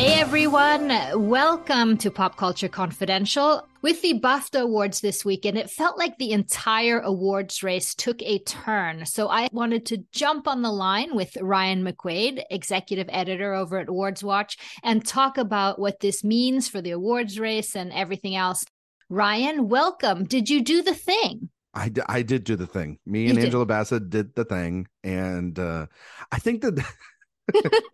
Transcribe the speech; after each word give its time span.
Hey 0.00 0.18
everyone, 0.18 0.88
welcome 1.28 1.98
to 1.98 2.10
Pop 2.10 2.38
Culture 2.38 2.70
Confidential. 2.70 3.68
With 3.82 4.00
the 4.00 4.18
BAFTA 4.18 4.62
Awards 4.62 5.02
this 5.02 5.26
weekend, 5.26 5.58
it 5.58 5.68
felt 5.68 5.98
like 5.98 6.16
the 6.16 6.32
entire 6.32 7.00
awards 7.00 7.62
race 7.62 7.94
took 7.94 8.22
a 8.22 8.38
turn. 8.38 9.04
So 9.04 9.28
I 9.28 9.50
wanted 9.52 9.84
to 9.86 9.98
jump 10.10 10.48
on 10.48 10.62
the 10.62 10.72
line 10.72 11.14
with 11.14 11.36
Ryan 11.38 11.84
McQuade, 11.84 12.42
executive 12.50 13.08
editor 13.10 13.52
over 13.52 13.76
at 13.76 13.90
Awards 13.90 14.24
Watch, 14.24 14.56
and 14.82 15.04
talk 15.04 15.36
about 15.36 15.78
what 15.78 16.00
this 16.00 16.24
means 16.24 16.66
for 16.66 16.80
the 16.80 16.92
awards 16.92 17.38
race 17.38 17.76
and 17.76 17.92
everything 17.92 18.34
else. 18.34 18.64
Ryan, 19.10 19.68
welcome. 19.68 20.24
Did 20.24 20.48
you 20.48 20.62
do 20.62 20.82
the 20.82 20.94
thing? 20.94 21.50
I, 21.74 21.90
d- 21.90 22.00
I 22.08 22.22
did 22.22 22.44
do 22.44 22.56
the 22.56 22.66
thing. 22.66 22.98
Me 23.04 23.28
and 23.28 23.38
Angela 23.38 23.66
Bassett 23.66 24.08
did 24.08 24.34
the 24.34 24.46
thing. 24.46 24.86
And 25.04 25.58
uh, 25.58 25.88
I 26.32 26.38
think 26.38 26.62
that 26.62 26.82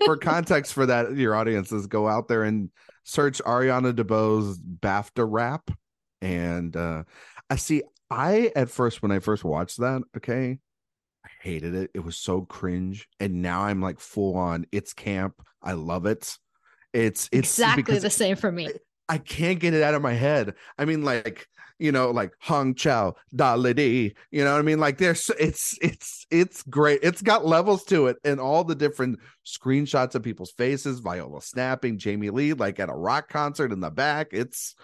for 0.05 0.17
context 0.17 0.73
for 0.73 0.87
that, 0.87 1.17
your 1.17 1.35
audiences 1.35 1.87
go 1.87 2.09
out 2.09 2.29
there 2.29 2.43
and 2.43 2.71
search 3.05 3.43
Ariana 3.45 3.93
DeBose 3.93 4.57
BAFTA 4.81 5.27
rap. 5.29 5.71
And 6.21 6.77
uh, 6.77 7.05
I 7.51 7.57
see, 7.57 7.83
I 8.11 8.51
at 8.57 8.71
first, 8.71 9.03
when 9.03 9.13
I 9.13 9.19
first 9.19 9.45
watched 9.45 9.79
that, 9.79 10.03
okay, 10.17 10.59
I 11.25 11.29
hated 11.41 11.75
it. 11.75 11.91
It 11.95 12.01
was 12.01 12.17
so 12.17 12.43
cringe. 12.43 13.09
And 13.21 13.43
now 13.43 13.63
I'm 13.63 13.81
like 13.81 14.01
full 14.01 14.37
on, 14.37 14.67
it's 14.73 14.93
camp. 14.93 15.35
I 15.63 15.73
love 15.73 16.07
it. 16.07 16.37
It's, 16.93 17.29
it's 17.33 17.59
exactly 17.59 17.99
the 17.99 18.11
same 18.11 18.37
for 18.37 18.51
me. 18.51 18.71
I 19.09 19.19
can't 19.19 19.61
get 19.61 19.75
it 19.75 19.83
out 19.83 19.95
of 19.95 20.03
my 20.03 20.15
head. 20.15 20.55
I 20.79 20.85
mean, 20.85 21.03
like, 21.03 21.47
you 21.79 21.93
know, 21.93 22.11
like 22.11 22.33
Hong 22.41 22.75
Chow, 22.75 23.15
Da 23.35 23.57
Di, 23.57 24.15
you 24.31 24.45
know 24.45 24.53
what 24.53 24.59
I 24.59 24.63
mean? 24.63 24.81
Like 24.81 24.99
there's 24.99 25.31
it's 25.39 25.77
it's 25.83 26.27
it's 26.31 26.63
great. 26.65 27.01
It's 27.03 27.23
got 27.23 27.47
levels 27.47 27.85
to 27.85 28.07
it 28.07 28.17
and 28.25 28.41
all 28.41 28.65
the 28.65 28.75
different 28.75 29.19
screenshots 29.45 30.15
of 30.15 30.23
people's 30.23 30.53
faces, 30.53 31.01
Viola 31.01 31.43
snapping, 31.43 31.99
Jamie 31.99 32.31
Lee 32.31 32.55
like 32.55 32.81
at 32.81 32.89
a 32.89 32.95
rock 32.95 33.29
concert 33.29 33.73
in 33.73 33.81
the 33.81 33.91
back. 33.91 34.29
It's 34.33 34.75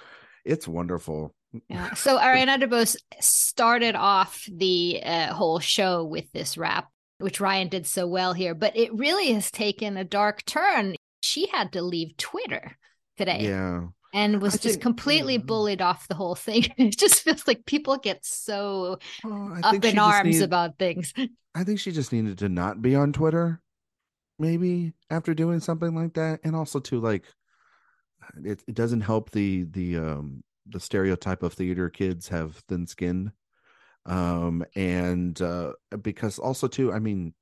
it's 0.44 0.68
wonderful. 0.68 1.34
Yeah. 1.68 1.94
So 1.94 2.18
Ariana 2.18 2.62
DeBose 2.62 2.96
started 3.20 3.94
off 3.94 4.46
the 4.50 5.00
uh, 5.04 5.32
whole 5.32 5.60
show 5.60 6.04
with 6.04 6.30
this 6.32 6.58
rap, 6.58 6.88
which 7.18 7.40
Ryan 7.40 7.68
did 7.68 7.86
so 7.86 8.06
well 8.06 8.32
here, 8.32 8.54
but 8.54 8.76
it 8.76 8.94
really 8.94 9.32
has 9.32 9.50
taken 9.50 9.96
a 9.96 10.04
dark 10.04 10.44
turn. 10.44 10.96
She 11.22 11.46
had 11.46 11.72
to 11.72 11.82
leave 11.82 12.16
Twitter 12.16 12.76
today. 13.16 13.44
Yeah 13.44 13.86
and 14.12 14.42
was 14.42 14.54
I 14.54 14.58
just 14.58 14.74
think, 14.74 14.82
completely 14.82 15.34
yeah. 15.34 15.42
bullied 15.42 15.80
off 15.82 16.08
the 16.08 16.14
whole 16.14 16.34
thing. 16.34 16.66
It 16.76 16.98
just 16.98 17.22
feels 17.22 17.46
like 17.46 17.64
people 17.64 17.96
get 17.96 18.24
so 18.24 18.98
well, 19.24 19.58
up 19.62 19.84
in 19.84 19.98
arms 19.98 20.24
needed, 20.26 20.42
about 20.42 20.78
things. 20.78 21.12
I 21.54 21.64
think 21.64 21.80
she 21.80 21.92
just 21.92 22.12
needed 22.12 22.38
to 22.38 22.48
not 22.48 22.82
be 22.82 22.94
on 22.94 23.12
Twitter, 23.12 23.60
maybe 24.38 24.92
after 25.10 25.34
doing 25.34 25.60
something 25.60 25.94
like 25.94 26.14
that, 26.14 26.40
and 26.44 26.54
also 26.56 26.80
to 26.80 27.00
like, 27.00 27.24
it 28.44 28.62
it 28.66 28.74
doesn't 28.74 29.00
help 29.02 29.30
the 29.30 29.64
the 29.64 29.96
um 29.96 30.42
the 30.66 30.80
stereotype 30.80 31.42
of 31.42 31.52
theater 31.54 31.90
kids 31.90 32.28
have 32.28 32.56
thin 32.68 32.86
skin, 32.86 33.32
um 34.06 34.64
and 34.76 35.40
uh 35.40 35.72
because 36.02 36.38
also 36.38 36.68
too, 36.68 36.92
I 36.92 36.98
mean, 36.98 37.34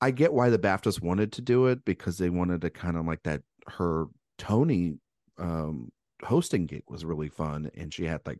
I 0.00 0.10
get 0.10 0.32
why 0.32 0.50
the 0.50 0.58
BAFTAs 0.58 1.02
wanted 1.02 1.32
to 1.32 1.42
do 1.42 1.66
it 1.66 1.84
because 1.84 2.18
they 2.18 2.30
wanted 2.30 2.62
to 2.62 2.70
kind 2.70 2.96
of 2.96 3.06
like 3.06 3.22
that 3.24 3.42
her 3.68 4.06
Tony 4.38 4.94
um 5.38 5.90
hosting 6.22 6.66
gig 6.66 6.82
was 6.88 7.04
really 7.04 7.28
fun 7.28 7.70
and 7.76 7.92
she 7.92 8.04
had 8.04 8.20
like 8.26 8.38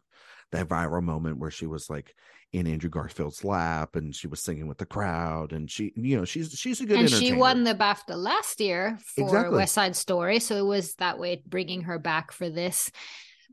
that 0.52 0.68
viral 0.68 1.02
moment 1.02 1.38
where 1.38 1.50
she 1.50 1.66
was 1.66 1.90
like 1.90 2.14
in 2.52 2.66
Andrew 2.66 2.88
Garfield's 2.88 3.44
lap 3.44 3.94
and 3.96 4.14
she 4.14 4.26
was 4.26 4.40
singing 4.40 4.66
with 4.66 4.78
the 4.78 4.86
crowd 4.86 5.52
and 5.52 5.70
she 5.70 5.92
you 5.96 6.16
know 6.16 6.24
she's 6.24 6.52
she's 6.52 6.80
a 6.80 6.86
good 6.86 6.98
and 6.98 7.10
she 7.10 7.32
won 7.32 7.64
the 7.64 7.74
BAFTA 7.74 8.16
last 8.16 8.60
year 8.60 8.98
for 9.04 9.24
exactly. 9.24 9.56
West 9.56 9.74
Side 9.74 9.96
Story 9.96 10.38
so 10.38 10.56
it 10.56 10.64
was 10.64 10.94
that 10.94 11.18
way 11.18 11.42
bringing 11.46 11.82
her 11.82 11.98
back 11.98 12.32
for 12.32 12.48
this 12.48 12.90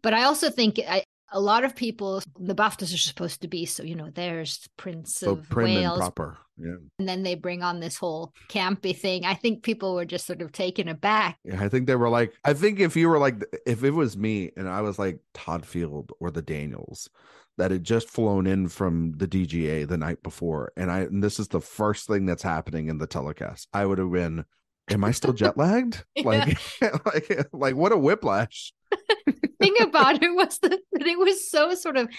but 0.01 0.13
I 0.13 0.23
also 0.23 0.50
think 0.50 0.79
I, 0.88 1.03
a 1.31 1.40
lot 1.40 1.63
of 1.63 1.75
people 1.75 2.22
the 2.40 2.56
BAFTAs 2.56 2.94
are 2.94 2.97
supposed 2.97 3.41
to 3.41 3.47
be 3.47 3.66
so 3.66 3.84
you 3.84 3.96
know 3.96 4.09
there's 4.13 4.68
Prince 4.78 5.16
so 5.16 5.31
of 5.31 5.52
Wales. 5.53 5.97
proper 5.97 6.38
yeah. 6.58 6.75
And 7.00 7.09
then 7.09 7.24
they 7.24 7.36
bring 7.36 7.63
on 7.63 7.81
this 7.81 7.97
whole 7.97 8.34
campy 8.47 8.96
thing. 8.96 9.25
I 9.25 9.34
think 9.34 9.63
people 9.63 9.94
were 9.94 10.06
just 10.06 10.25
sort 10.25 10.41
of 10.41 10.52
taken 10.52 10.88
aback. 10.88 11.38
Yeah 11.44 11.62
I 11.62 11.69
think 11.69 11.88
they 11.88 11.96
were 11.96 12.09
like 12.09 12.34
I 12.44 12.53
think 12.53 12.80
if 12.80 12.96
you 12.96 13.09
were 13.09 13.19
like 13.19 13.44
if 13.66 13.84
it 13.84 13.91
was 13.91 14.18
me 14.18 14.52
and 14.56 14.69
I 14.69 14.81
was 14.81 14.97
like 14.97 15.19
Todd 15.34 15.66
Field 15.66 16.12
or 16.19 16.31
the 16.31 16.41
Daniels 16.41 17.09
that 17.57 17.72
had 17.72 17.84
just 17.84 18.09
flown 18.09 18.47
in 18.47 18.68
from 18.68 19.13
the 19.18 19.28
DGA 19.28 19.88
the 19.88 19.97
night 19.97 20.22
before 20.24 20.72
and 20.78 20.92
I 20.92 21.02
and 21.02 21.24
this 21.24 21.40
is 21.40 21.47
the 21.50 21.62
first 21.62 22.07
thing 22.07 22.25
that's 22.25 22.44
happening 22.44 22.88
in 22.88 22.97
the 22.97 23.07
telecast 23.07 23.68
I 23.74 23.86
would 23.86 23.97
have 23.97 24.12
been 24.12 24.46
am 24.90 25.03
I 25.03 25.12
still 25.12 25.34
jet 25.34 25.57
lagged? 25.57 26.03
Like 26.24 26.57
like 27.06 27.47
like 27.53 27.75
what 27.75 27.92
a 27.92 27.97
whiplash 27.97 28.74
thing 29.61 29.75
about 29.81 30.22
it 30.22 30.33
was 30.33 30.59
that 30.59 30.79
it 30.94 31.19
was 31.19 31.50
so 31.50 31.73
sort 31.75 31.97
of, 31.97 32.09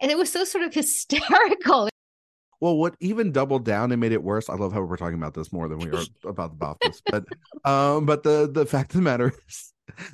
and 0.00 0.10
it 0.10 0.18
was 0.18 0.30
so 0.30 0.44
sort 0.44 0.64
of 0.64 0.74
hysterical. 0.74 1.88
Well, 2.60 2.76
what 2.76 2.94
even 3.00 3.32
doubled 3.32 3.64
down 3.64 3.90
and 3.90 4.00
made 4.00 4.12
it 4.12 4.22
worse. 4.22 4.48
I 4.48 4.54
love 4.54 4.72
how 4.72 4.82
we're 4.82 4.96
talking 4.96 5.18
about 5.18 5.34
this 5.34 5.52
more 5.52 5.68
than 5.68 5.78
we 5.78 5.90
are 5.90 6.04
about 6.24 6.56
the 6.56 6.64
BAFTAs, 6.64 7.02
but 7.06 7.24
um, 7.68 8.06
but 8.06 8.22
the 8.22 8.48
the 8.52 8.64
fact 8.64 8.92
of 8.92 8.98
the 8.98 9.02
matter 9.02 9.34
is, 9.48 9.72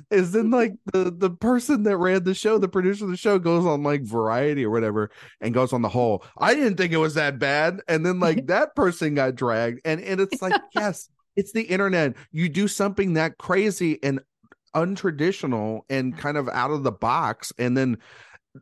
is 0.09 0.31
then 0.31 0.49
like 0.49 0.73
the 0.91 1.11
the 1.15 1.29
person 1.29 1.83
that 1.83 1.97
ran 1.97 2.23
the 2.23 2.33
show, 2.33 2.57
the 2.57 2.67
producer 2.67 3.05
of 3.05 3.11
the 3.11 3.17
show, 3.17 3.37
goes 3.37 3.67
on 3.67 3.83
like 3.83 4.01
Variety 4.01 4.65
or 4.65 4.71
whatever, 4.71 5.11
and 5.41 5.53
goes 5.53 5.73
on 5.73 5.83
the 5.83 5.89
whole. 5.89 6.23
I 6.39 6.55
didn't 6.55 6.77
think 6.77 6.91
it 6.91 6.97
was 6.97 7.13
that 7.13 7.37
bad, 7.37 7.81
and 7.87 8.03
then 8.03 8.19
like 8.19 8.43
that 8.47 8.75
person 8.75 9.13
got 9.13 9.35
dragged, 9.35 9.81
and 9.85 10.01
and 10.01 10.19
it's 10.19 10.41
like 10.41 10.59
yes, 10.73 11.07
it's 11.35 11.51
the 11.51 11.61
internet. 11.61 12.15
You 12.31 12.49
do 12.49 12.67
something 12.67 13.13
that 13.13 13.37
crazy, 13.37 13.99
and 14.01 14.21
untraditional 14.75 15.81
and 15.89 16.17
kind 16.17 16.37
of 16.37 16.49
out 16.49 16.71
of 16.71 16.83
the 16.83 16.91
box. 16.91 17.51
And 17.57 17.75
then 17.75 17.97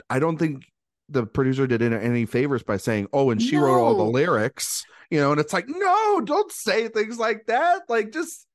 I 0.09 0.19
don't 0.19 0.37
think 0.37 0.63
the 1.09 1.25
producer 1.25 1.67
did 1.67 1.81
any 1.81 2.25
favors 2.25 2.63
by 2.63 2.77
saying, 2.77 3.07
"Oh, 3.13 3.29
and 3.29 3.41
she 3.41 3.55
no. 3.55 3.63
wrote 3.63 3.83
all 3.83 3.97
the 3.97 4.03
lyrics," 4.03 4.83
you 5.09 5.19
know. 5.19 5.31
And 5.31 5.39
it's 5.39 5.53
like, 5.53 5.65
no, 5.67 6.21
don't 6.21 6.51
say 6.51 6.89
things 6.89 7.17
like 7.17 7.45
that. 7.47 7.83
Like, 7.87 8.11
just 8.11 8.45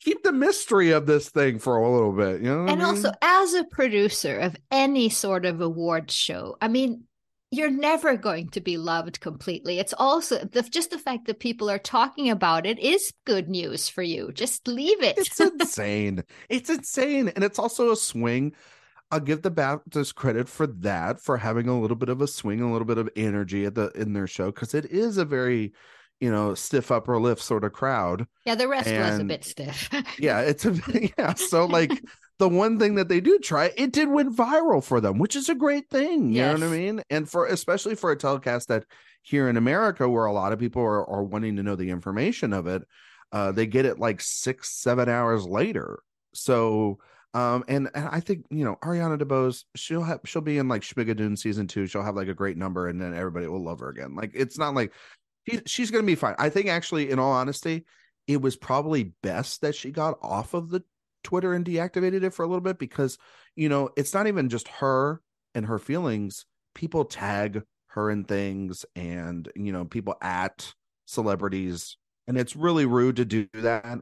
keep 0.00 0.22
the 0.22 0.32
mystery 0.32 0.90
of 0.90 1.06
this 1.06 1.28
thing 1.28 1.58
for 1.58 1.76
a 1.76 1.92
little 1.92 2.12
bit, 2.12 2.40
you 2.40 2.48
know. 2.48 2.60
And 2.60 2.70
I 2.70 2.74
mean? 2.74 2.84
also, 2.84 3.12
as 3.20 3.54
a 3.54 3.64
producer 3.64 4.38
of 4.38 4.56
any 4.70 5.08
sort 5.08 5.44
of 5.44 5.60
award 5.60 6.10
show, 6.10 6.56
I 6.60 6.68
mean, 6.68 7.04
you're 7.50 7.70
never 7.70 8.16
going 8.16 8.48
to 8.50 8.60
be 8.60 8.76
loved 8.76 9.20
completely. 9.20 9.78
It's 9.78 9.94
also 9.96 10.44
the, 10.44 10.62
just 10.62 10.90
the 10.90 10.98
fact 10.98 11.26
that 11.26 11.40
people 11.40 11.70
are 11.70 11.78
talking 11.78 12.30
about 12.30 12.66
it 12.66 12.78
is 12.78 13.12
good 13.24 13.48
news 13.48 13.88
for 13.88 14.02
you. 14.02 14.32
Just 14.32 14.68
leave 14.68 15.02
it. 15.02 15.16
It's 15.16 15.40
insane. 15.40 16.24
It's 16.48 16.68
insane. 16.68 17.28
And 17.28 17.42
it's 17.42 17.58
also 17.58 17.90
a 17.90 17.96
swing. 17.96 18.54
I'll 19.10 19.20
give 19.20 19.40
the 19.40 19.50
BAFTAs 19.50 20.14
credit 20.14 20.48
for 20.48 20.66
that, 20.66 21.22
for 21.22 21.38
having 21.38 21.68
a 21.68 21.80
little 21.80 21.96
bit 21.96 22.10
of 22.10 22.20
a 22.20 22.26
swing, 22.26 22.60
a 22.60 22.70
little 22.70 22.86
bit 22.86 22.98
of 22.98 23.08
energy 23.16 23.64
at 23.64 23.74
the 23.74 23.88
in 23.94 24.12
their 24.12 24.26
show, 24.26 24.46
because 24.46 24.74
it 24.74 24.84
is 24.84 25.16
a 25.16 25.24
very, 25.24 25.72
you 26.20 26.30
know, 26.30 26.54
stiff 26.54 26.90
upper 26.90 27.18
lip 27.18 27.40
sort 27.40 27.64
of 27.64 27.72
crowd. 27.72 28.26
Yeah, 28.44 28.56
the 28.56 28.68
rest 28.68 28.88
and, 28.88 29.10
was 29.10 29.20
a 29.20 29.24
bit 29.24 29.44
stiff. 29.44 29.88
yeah, 30.18 30.40
it's 30.40 30.66
a 30.66 30.78
yeah. 31.18 31.32
So 31.32 31.64
like 31.64 31.90
the 32.38 32.48
one 32.48 32.78
thing 32.78 32.94
that 32.96 33.08
they 33.08 33.20
do 33.20 33.38
try, 33.38 33.72
it 33.76 33.92
did 33.92 34.08
went 34.08 34.34
viral 34.34 34.82
for 34.82 35.00
them, 35.00 35.18
which 35.18 35.36
is 35.36 35.48
a 35.48 35.54
great 35.54 35.88
thing. 35.90 36.30
You 36.30 36.36
yes. 36.36 36.58
know 36.58 36.66
what 36.66 36.74
I 36.74 36.78
mean? 36.78 37.02
And 37.10 37.28
for 37.28 37.46
especially 37.46 37.94
for 37.94 38.10
a 38.10 38.16
telecast 38.16 38.68
that 38.68 38.84
here 39.22 39.48
in 39.48 39.56
America, 39.56 40.08
where 40.08 40.26
a 40.26 40.32
lot 40.32 40.52
of 40.52 40.58
people 40.58 40.82
are, 40.82 41.08
are 41.08 41.24
wanting 41.24 41.56
to 41.56 41.62
know 41.62 41.76
the 41.76 41.90
information 41.90 42.52
of 42.52 42.66
it, 42.66 42.82
uh, 43.32 43.52
they 43.52 43.66
get 43.66 43.86
it 43.86 43.98
like 43.98 44.20
six, 44.20 44.70
seven 44.70 45.08
hours 45.08 45.46
later. 45.46 46.00
So 46.32 46.98
um, 47.34 47.64
and, 47.68 47.90
and 47.94 48.08
I 48.08 48.20
think 48.20 48.46
you 48.50 48.64
know 48.64 48.76
Ariana 48.82 49.20
DeBose, 49.20 49.64
she'll 49.76 50.02
have 50.02 50.20
she'll 50.24 50.42
be 50.42 50.58
in 50.58 50.68
like 50.68 50.82
Schmigadoon 50.82 51.38
season 51.38 51.66
two. 51.66 51.86
She'll 51.86 52.02
have 52.02 52.16
like 52.16 52.28
a 52.28 52.34
great 52.34 52.56
number, 52.56 52.88
and 52.88 53.00
then 53.00 53.14
everybody 53.14 53.46
will 53.46 53.62
love 53.62 53.80
her 53.80 53.90
again. 53.90 54.14
Like 54.14 54.32
it's 54.34 54.58
not 54.58 54.74
like 54.74 54.92
she, 55.48 55.60
she's 55.66 55.90
gonna 55.90 56.04
be 56.04 56.14
fine. 56.14 56.34
I 56.38 56.48
think 56.48 56.68
actually, 56.68 57.10
in 57.10 57.18
all 57.18 57.32
honesty, 57.32 57.84
it 58.26 58.40
was 58.40 58.56
probably 58.56 59.12
best 59.22 59.60
that 59.60 59.74
she 59.74 59.90
got 59.90 60.18
off 60.22 60.54
of 60.54 60.70
the 60.70 60.82
Twitter 61.22 61.52
and 61.54 61.64
deactivated 61.64 62.22
it 62.22 62.34
for 62.34 62.44
a 62.44 62.46
little 62.46 62.60
bit 62.60 62.78
because, 62.78 63.18
you 63.56 63.68
know, 63.68 63.90
it's 63.96 64.14
not 64.14 64.26
even 64.26 64.48
just 64.48 64.68
her 64.68 65.20
and 65.54 65.66
her 65.66 65.78
feelings. 65.78 66.46
People 66.74 67.04
tag 67.04 67.62
her 67.88 68.10
in 68.10 68.24
things 68.24 68.84
and, 68.94 69.50
you 69.56 69.72
know, 69.72 69.84
people 69.84 70.16
at 70.20 70.74
celebrities. 71.06 71.96
And 72.26 72.36
it's 72.36 72.56
really 72.56 72.86
rude 72.86 73.16
to 73.16 73.24
do 73.24 73.48
that, 73.54 73.98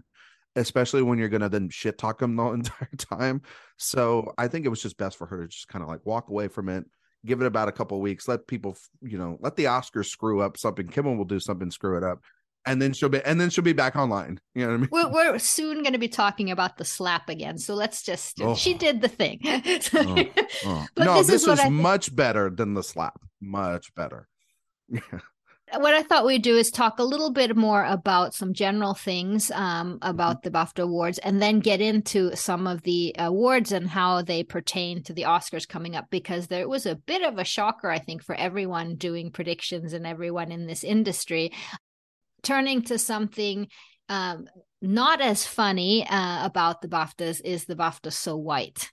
especially 0.56 1.02
when 1.02 1.18
you're 1.18 1.28
going 1.28 1.42
to 1.42 1.48
then 1.48 1.68
shit 1.70 1.98
talk 1.98 2.18
them 2.18 2.36
the 2.36 2.44
entire 2.50 2.88
time. 2.98 3.42
So 3.76 4.32
I 4.36 4.48
think 4.48 4.66
it 4.66 4.70
was 4.70 4.82
just 4.82 4.98
best 4.98 5.16
for 5.16 5.26
her 5.26 5.42
to 5.42 5.48
just 5.48 5.68
kind 5.68 5.82
of 5.82 5.88
like 5.88 6.04
walk 6.04 6.28
away 6.28 6.48
from 6.48 6.68
it, 6.68 6.84
give 7.24 7.40
it 7.40 7.46
about 7.46 7.68
a 7.68 7.72
couple 7.72 8.00
weeks, 8.00 8.28
let 8.28 8.46
people, 8.46 8.76
you 9.00 9.18
know, 9.18 9.38
let 9.40 9.56
the 9.56 9.64
Oscars 9.64 10.06
screw 10.06 10.40
up 10.40 10.56
something. 10.56 10.88
Kimmel 10.88 11.16
will 11.16 11.24
do 11.24 11.40
something, 11.40 11.70
screw 11.70 11.96
it 11.96 12.04
up 12.04 12.22
and 12.66 12.82
then 12.82 12.92
she'll 12.92 13.08
be 13.08 13.22
and 13.22 13.40
then 13.40 13.48
she'll 13.50 13.64
be 13.64 13.72
back 13.72 13.96
online. 13.96 14.40
You 14.54 14.62
know 14.62 14.68
what 14.68 14.74
I 14.74 14.78
mean? 14.78 14.88
We're, 14.90 15.12
we're 15.32 15.38
soon 15.38 15.82
going 15.82 15.92
to 15.92 15.98
be 15.98 16.08
talking 16.08 16.50
about 16.50 16.76
the 16.76 16.84
slap 16.84 17.28
again, 17.28 17.58
so 17.58 17.74
let's 17.74 18.02
just 18.02 18.40
oh. 18.42 18.54
she 18.54 18.74
did 18.74 19.00
the 19.00 19.08
thing. 19.08 19.40
oh. 19.44 20.24
Oh. 20.64 20.86
no, 20.98 21.16
this, 21.18 21.28
this 21.28 21.46
is, 21.46 21.60
is 21.60 21.70
much 21.70 22.14
better 22.14 22.50
than 22.50 22.74
the 22.74 22.82
slap. 22.82 23.20
Much 23.40 23.94
better. 23.94 24.28
what 25.74 25.94
I 25.94 26.02
thought 26.02 26.24
we'd 26.24 26.42
do 26.42 26.56
is 26.56 26.70
talk 26.70 26.98
a 26.98 27.04
little 27.04 27.30
bit 27.30 27.56
more 27.56 27.84
about 27.84 28.34
some 28.34 28.52
general 28.52 28.94
things 28.94 29.50
um, 29.50 29.98
about 30.00 30.42
the 30.42 30.50
BAFTA 30.50 30.84
awards 30.84 31.18
and 31.18 31.42
then 31.42 31.58
get 31.58 31.80
into 31.80 32.34
some 32.36 32.66
of 32.66 32.82
the 32.82 33.14
awards 33.18 33.72
and 33.72 33.88
how 33.88 34.22
they 34.22 34.44
pertain 34.44 35.02
to 35.02 35.12
the 35.12 35.22
Oscars 35.22 35.68
coming 35.68 35.96
up 35.96 36.06
because 36.10 36.46
there 36.46 36.68
was 36.68 36.86
a 36.86 36.94
bit 36.94 37.22
of 37.22 37.38
a 37.38 37.44
shocker, 37.44 37.90
I 37.90 37.98
think, 37.98 38.22
for 38.22 38.34
everyone 38.36 38.94
doing 38.94 39.30
predictions 39.30 39.92
and 39.92 40.06
everyone 40.06 40.52
in 40.52 40.66
this 40.66 40.84
industry. 40.84 41.52
Turning 42.42 42.82
to 42.82 42.98
something 42.98 43.68
um, 44.08 44.48
not 44.82 45.20
as 45.20 45.46
funny 45.46 46.06
uh, 46.06 46.46
about 46.46 46.82
the 46.82 46.88
BAFTAs 46.88 47.40
is 47.44 47.64
the 47.64 47.76
BAFTA 47.76 48.12
So 48.12 48.36
White. 48.36 48.90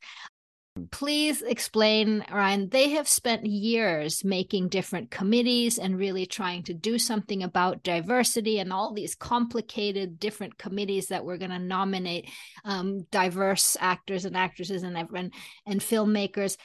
Please 0.89 1.43
explain, 1.43 2.25
Ryan. 2.31 2.67
They 2.67 2.89
have 2.91 3.07
spent 3.07 3.45
years 3.45 4.25
making 4.25 4.69
different 4.69 5.11
committees 5.11 5.77
and 5.77 5.99
really 5.99 6.25
trying 6.25 6.63
to 6.63 6.73
do 6.73 6.97
something 6.97 7.43
about 7.43 7.83
diversity 7.83 8.57
and 8.57 8.73
all 8.73 8.91
these 8.91 9.13
complicated 9.13 10.19
different 10.19 10.57
committees 10.57 11.09
that 11.09 11.25
we're 11.25 11.37
going 11.37 11.51
to 11.51 11.59
nominate 11.59 12.27
um, 12.65 13.03
diverse 13.11 13.77
actors 13.79 14.25
and 14.25 14.35
actresses 14.35 14.81
and 14.81 14.97
everyone 14.97 15.29
and 15.67 15.79
filmmakers. 15.79 16.57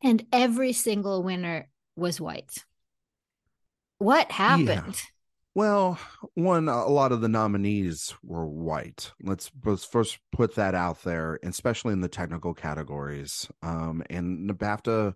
And 0.00 0.24
every 0.32 0.72
single 0.72 1.24
winner 1.24 1.68
was 1.96 2.20
white. 2.20 2.52
What 3.98 4.30
happened? 4.30 4.68
Yeah. 4.68 4.92
Well, 5.56 5.98
one, 6.34 6.68
a 6.68 6.86
lot 6.86 7.12
of 7.12 7.22
the 7.22 7.30
nominees 7.30 8.14
were 8.22 8.46
white. 8.46 9.12
Let's, 9.22 9.50
let's 9.64 9.86
first 9.86 10.18
put 10.30 10.54
that 10.56 10.74
out 10.74 11.02
there, 11.02 11.38
especially 11.42 11.94
in 11.94 12.02
the 12.02 12.10
technical 12.10 12.52
categories. 12.52 13.48
Um, 13.62 14.02
and 14.10 14.50
the 14.50 14.54
BAFTA, 14.54 15.14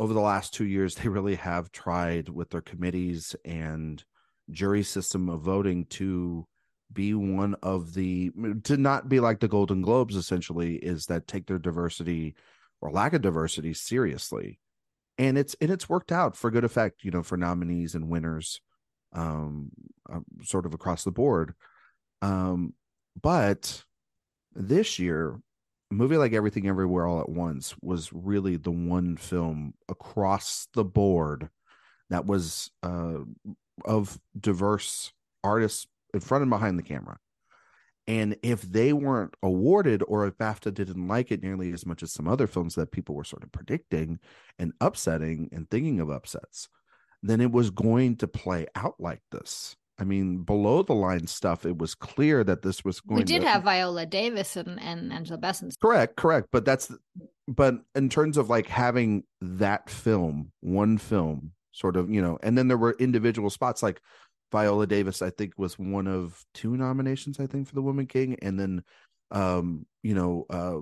over 0.00 0.12
the 0.12 0.20
last 0.20 0.52
two 0.52 0.64
years, 0.64 0.94
they 0.96 1.08
really 1.08 1.36
have 1.36 1.70
tried 1.70 2.28
with 2.28 2.50
their 2.50 2.60
committees 2.60 3.36
and 3.44 4.02
jury 4.50 4.82
system 4.82 5.28
of 5.28 5.42
voting 5.42 5.84
to 5.90 6.44
be 6.92 7.14
one 7.14 7.54
of 7.62 7.94
the 7.94 8.32
to 8.64 8.76
not 8.76 9.08
be 9.08 9.20
like 9.20 9.38
the 9.38 9.46
Golden 9.46 9.80
Globes. 9.80 10.16
Essentially, 10.16 10.74
is 10.74 11.06
that 11.06 11.28
take 11.28 11.46
their 11.46 11.60
diversity 11.60 12.34
or 12.80 12.90
lack 12.90 13.12
of 13.12 13.22
diversity 13.22 13.74
seriously, 13.74 14.58
and 15.18 15.38
it's 15.38 15.54
and 15.60 15.70
it's 15.70 15.88
worked 15.88 16.10
out 16.10 16.36
for 16.36 16.50
good 16.50 16.64
effect. 16.64 17.04
You 17.04 17.12
know, 17.12 17.22
for 17.22 17.36
nominees 17.36 17.94
and 17.94 18.08
winners 18.08 18.60
um, 19.12 19.70
uh, 20.10 20.20
sort 20.42 20.66
of 20.66 20.74
across 20.74 21.04
the 21.04 21.10
board. 21.10 21.54
Um, 22.22 22.74
but 23.20 23.82
this 24.54 24.98
year, 24.98 25.38
a 25.90 25.94
movie 25.94 26.16
like 26.16 26.32
Everything 26.32 26.68
Everywhere 26.68 27.06
All 27.06 27.20
at 27.20 27.28
Once 27.28 27.74
was 27.80 28.12
really 28.12 28.56
the 28.56 28.70
one 28.70 29.16
film 29.16 29.74
across 29.88 30.68
the 30.74 30.84
board 30.84 31.48
that 32.10 32.26
was 32.26 32.70
uh, 32.82 33.18
of 33.84 34.18
diverse 34.38 35.12
artists 35.42 35.86
in 36.12 36.20
front 36.20 36.42
and 36.42 36.50
behind 36.50 36.78
the 36.78 36.82
camera. 36.82 37.18
And 38.06 38.36
if 38.42 38.62
they 38.62 38.92
weren't 38.92 39.34
awarded, 39.42 40.02
or 40.08 40.26
if 40.26 40.36
BAFTA 40.36 40.74
didn't 40.74 41.06
like 41.06 41.30
it 41.30 41.42
nearly 41.42 41.72
as 41.72 41.86
much 41.86 42.02
as 42.02 42.12
some 42.12 42.26
other 42.26 42.48
films 42.48 42.74
that 42.74 42.90
people 42.90 43.14
were 43.14 43.24
sort 43.24 43.44
of 43.44 43.52
predicting 43.52 44.18
and 44.58 44.72
upsetting 44.80 45.48
and 45.52 45.70
thinking 45.70 46.00
of 46.00 46.10
upsets, 46.10 46.68
then 47.22 47.40
it 47.40 47.52
was 47.52 47.70
going 47.70 48.16
to 48.16 48.28
play 48.28 48.66
out 48.74 48.94
like 48.98 49.20
this. 49.30 49.76
I 49.98 50.04
mean, 50.04 50.44
below 50.44 50.82
the 50.82 50.94
line 50.94 51.26
stuff, 51.26 51.66
it 51.66 51.76
was 51.76 51.94
clear 51.94 52.42
that 52.44 52.62
this 52.62 52.82
was 52.84 53.00
going. 53.00 53.18
We 53.18 53.24
did 53.24 53.42
to... 53.42 53.48
have 53.48 53.64
Viola 53.64 54.06
Davis 54.06 54.56
and, 54.56 54.80
and 54.80 55.12
Angela 55.12 55.36
Bassett. 55.36 55.74
Correct, 55.78 56.16
correct. 56.16 56.48
But 56.50 56.64
that's, 56.64 56.90
but 57.46 57.74
in 57.94 58.08
terms 58.08 58.38
of 58.38 58.48
like 58.48 58.66
having 58.66 59.24
that 59.42 59.90
film, 59.90 60.52
one 60.60 60.96
film, 60.96 61.52
sort 61.72 61.96
of, 61.96 62.10
you 62.10 62.22
know, 62.22 62.38
and 62.42 62.56
then 62.56 62.68
there 62.68 62.78
were 62.78 62.96
individual 62.98 63.50
spots 63.50 63.82
like 63.82 64.00
Viola 64.50 64.86
Davis. 64.86 65.20
I 65.20 65.28
think 65.28 65.52
was 65.58 65.78
one 65.78 66.06
of 66.06 66.42
two 66.54 66.78
nominations. 66.78 67.38
I 67.38 67.46
think 67.46 67.68
for 67.68 67.74
the 67.74 67.82
Woman 67.82 68.06
King, 68.06 68.38
and 68.40 68.58
then, 68.58 68.82
um, 69.30 69.84
you 70.02 70.14
know, 70.14 70.46
uh, 70.48 70.80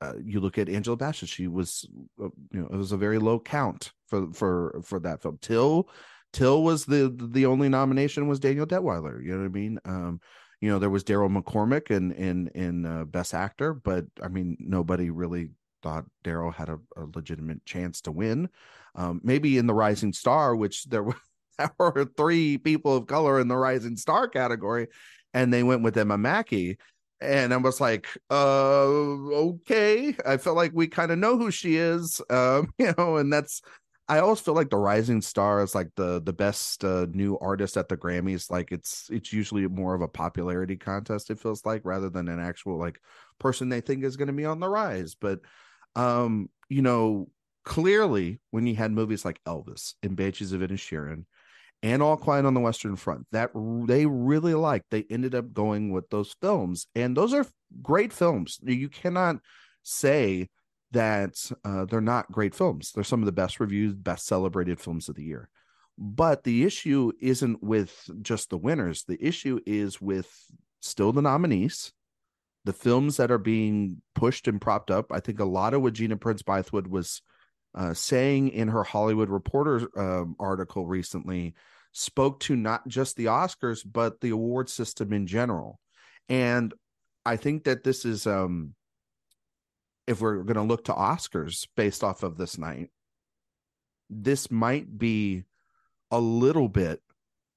uh, 0.00 0.14
you 0.24 0.40
look 0.40 0.58
at 0.58 0.68
Angela 0.68 0.96
Bassett, 0.96 1.28
she 1.28 1.48
was, 1.48 1.88
uh, 2.22 2.28
you 2.52 2.60
know, 2.60 2.68
it 2.72 2.76
was 2.76 2.92
a 2.92 2.96
very 2.96 3.18
low 3.18 3.40
count 3.40 3.92
for 4.06 4.32
for 4.32 4.80
for 4.84 5.00
that 5.00 5.22
film. 5.22 5.38
Till 5.40 5.88
Till 6.32 6.62
was 6.62 6.84
the 6.84 7.14
the 7.32 7.46
only 7.46 7.68
nomination 7.68 8.28
was 8.28 8.40
Danielle 8.40 8.66
Deadwyler. 8.66 9.22
You 9.22 9.32
know 9.32 9.38
what 9.38 9.46
I 9.46 9.48
mean? 9.48 9.78
Um, 9.84 10.20
you 10.60 10.70
know, 10.70 10.78
there 10.78 10.90
was 10.90 11.04
Daryl 11.04 11.34
McCormack 11.34 11.90
in 11.90 12.12
in 12.12 12.48
in 12.48 12.84
uh, 12.84 13.04
Best 13.04 13.32
Actor, 13.32 13.74
but 13.74 14.04
I 14.22 14.28
mean, 14.28 14.56
nobody 14.60 15.10
really 15.10 15.50
thought 15.82 16.04
Daryl 16.24 16.52
had 16.52 16.68
a, 16.68 16.78
a, 16.96 17.06
legitimate 17.14 17.64
chance 17.64 18.00
to 18.00 18.10
win. 18.10 18.48
Um, 18.96 19.20
maybe 19.22 19.58
in 19.58 19.68
the 19.68 19.74
Rising 19.74 20.12
Star, 20.12 20.56
which 20.56 20.84
there 20.84 21.04
were 21.04 21.16
there 21.58 21.70
were 21.78 22.04
three 22.16 22.58
people 22.58 22.96
of 22.96 23.06
color 23.06 23.40
in 23.40 23.48
the 23.48 23.56
Rising 23.56 23.96
Star 23.96 24.28
category, 24.28 24.88
and 25.32 25.52
they 25.52 25.62
went 25.62 25.82
with 25.82 25.96
Emma 25.96 26.18
Mackey 26.18 26.76
and 27.20 27.52
I 27.52 27.56
was 27.56 27.80
like, 27.80 28.06
uh, 28.30 28.84
okay. 28.84 30.14
I 30.26 30.36
felt 30.36 30.56
like 30.56 30.72
we 30.74 30.86
kind 30.86 31.10
of 31.10 31.18
know 31.18 31.36
who 31.36 31.50
she 31.50 31.76
is, 31.76 32.20
um, 32.30 32.72
you 32.78 32.92
know, 32.96 33.16
and 33.16 33.32
that's. 33.32 33.62
I 34.10 34.20
always 34.20 34.40
feel 34.40 34.54
like 34.54 34.70
the 34.70 34.78
Rising 34.78 35.20
Star 35.20 35.62
is 35.62 35.74
like 35.74 35.90
the 35.94 36.22
the 36.22 36.32
best 36.32 36.82
uh, 36.82 37.06
new 37.12 37.38
artist 37.40 37.76
at 37.76 37.90
the 37.90 37.96
Grammys. 37.96 38.50
Like 38.50 38.72
it's 38.72 39.10
it's 39.12 39.34
usually 39.34 39.68
more 39.68 39.94
of 39.94 40.00
a 40.00 40.08
popularity 40.08 40.76
contest. 40.76 41.30
It 41.30 41.38
feels 41.38 41.66
like 41.66 41.82
rather 41.84 42.08
than 42.08 42.28
an 42.28 42.40
actual 42.40 42.78
like 42.78 43.02
person 43.38 43.68
they 43.68 43.82
think 43.82 44.04
is 44.04 44.16
going 44.16 44.28
to 44.28 44.32
be 44.32 44.46
on 44.46 44.60
the 44.60 44.68
rise. 44.68 45.14
But 45.14 45.40
um, 45.94 46.48
you 46.70 46.80
know, 46.80 47.28
clearly 47.66 48.40
when 48.50 48.66
you 48.66 48.76
had 48.76 48.92
movies 48.92 49.26
like 49.26 49.44
Elvis 49.44 49.92
and 50.02 50.16
Banshees 50.16 50.52
of 50.52 50.62
Inisherin, 50.62 51.24
and 51.82 52.02
All 52.02 52.16
Quiet 52.16 52.44
on 52.44 52.54
the 52.54 52.60
Western 52.60 52.96
Front 52.96 53.26
that 53.32 53.50
they 53.54 54.06
really 54.06 54.54
liked. 54.54 54.86
They 54.90 55.04
ended 55.10 55.34
up 55.34 55.52
going 55.52 55.92
with 55.92 56.10
those 56.10 56.34
films, 56.40 56.86
and 56.94 57.16
those 57.16 57.32
are 57.32 57.46
great 57.82 58.12
films. 58.12 58.58
You 58.62 58.88
cannot 58.88 59.36
say 59.82 60.48
that 60.92 61.50
uh, 61.64 61.84
they're 61.84 62.00
not 62.00 62.32
great 62.32 62.54
films. 62.54 62.92
They're 62.92 63.04
some 63.04 63.20
of 63.20 63.26
the 63.26 63.32
best 63.32 63.60
reviewed, 63.60 64.02
best 64.02 64.26
celebrated 64.26 64.80
films 64.80 65.08
of 65.08 65.16
the 65.16 65.24
year. 65.24 65.50
But 65.98 66.44
the 66.44 66.64
issue 66.64 67.12
isn't 67.20 67.62
with 67.62 68.08
just 68.22 68.50
the 68.50 68.56
winners. 68.56 69.04
The 69.04 69.22
issue 69.24 69.60
is 69.66 70.00
with 70.00 70.32
still 70.80 71.12
the 71.12 71.22
nominees, 71.22 71.92
the 72.64 72.72
films 72.72 73.16
that 73.16 73.30
are 73.30 73.38
being 73.38 74.00
pushed 74.14 74.48
and 74.48 74.60
propped 74.60 74.90
up. 74.90 75.12
I 75.12 75.20
think 75.20 75.40
a 75.40 75.44
lot 75.44 75.74
of 75.74 75.82
what 75.82 75.94
Gina 75.94 76.16
Prince 76.16 76.42
Bythewood 76.42 76.86
was 76.86 77.20
uh, 77.78 77.94
saying 77.94 78.48
in 78.48 78.66
her 78.68 78.82
Hollywood 78.82 79.30
Reporter 79.30 79.88
um, 79.96 80.34
article 80.40 80.84
recently 80.84 81.54
spoke 81.92 82.40
to 82.40 82.56
not 82.56 82.86
just 82.88 83.16
the 83.16 83.26
Oscars 83.26 83.82
but 83.90 84.20
the 84.20 84.30
award 84.30 84.68
system 84.68 85.12
in 85.12 85.28
general. 85.28 85.78
And 86.28 86.74
I 87.24 87.36
think 87.36 87.64
that 87.64 87.84
this 87.84 88.04
is 88.04 88.26
um 88.26 88.74
if 90.08 90.20
we're 90.20 90.42
going 90.42 90.56
to 90.56 90.62
look 90.62 90.84
to 90.86 90.92
Oscars 90.92 91.68
based 91.76 92.02
off 92.02 92.22
of 92.22 92.36
this 92.36 92.58
night, 92.58 92.88
this 94.08 94.50
might 94.50 94.98
be 94.98 95.44
a 96.10 96.18
little 96.18 96.68
bit 96.68 97.02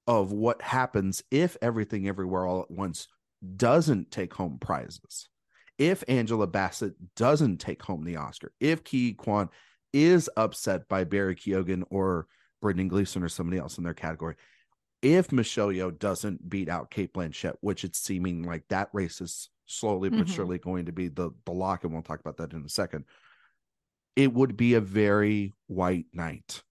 of 0.05 0.33
what 0.33 0.61
happens 0.61 1.23
if 1.31 1.55
everything 1.61 2.07
everywhere 2.07 2.45
all 2.45 2.61
at 2.61 2.69
once 2.69 3.07
doesn't 3.55 4.11
take 4.11 4.33
home 4.33 4.57
prizes. 4.59 5.29
If 5.77 6.03
Angela 6.07 6.45
Bassett 6.45 6.93
doesn't 7.15 7.57
take 7.57 7.81
home 7.81 8.03
the 8.03 8.17
Oscar, 8.17 8.51
if 8.59 8.83
Ke 8.83 9.17
Quan 9.17 9.49
is 9.93 10.29
upset 10.37 10.87
by 10.87 11.03
Barry 11.03 11.35
Keoghan 11.35 11.83
or 11.89 12.27
Brendan 12.61 12.87
Gleeson 12.87 13.23
or 13.23 13.29
somebody 13.29 13.57
else 13.57 13.77
in 13.77 13.83
their 13.83 13.93
category. 13.93 14.35
If 15.01 15.31
Michelle 15.31 15.69
Yeoh 15.69 15.97
doesn't 15.97 16.47
beat 16.47 16.69
out 16.69 16.91
Cate 16.91 17.13
Blanchett, 17.13 17.55
which 17.61 17.83
it's 17.83 17.99
seeming 17.99 18.43
like 18.43 18.67
that 18.69 18.89
race 18.93 19.19
is 19.19 19.49
slowly 19.65 20.09
but 20.09 20.19
mm-hmm. 20.19 20.33
surely 20.33 20.59
going 20.59 20.85
to 20.85 20.91
be 20.91 21.07
the 21.07 21.31
the 21.45 21.51
lock, 21.51 21.83
and 21.83 21.93
we'll 21.93 22.03
talk 22.03 22.19
about 22.19 22.37
that 22.37 22.53
in 22.53 22.63
a 22.63 22.69
second. 22.69 23.05
It 24.15 24.33
would 24.33 24.57
be 24.57 24.75
a 24.75 24.81
very 24.81 25.53
white 25.67 26.05
night, 26.13 26.61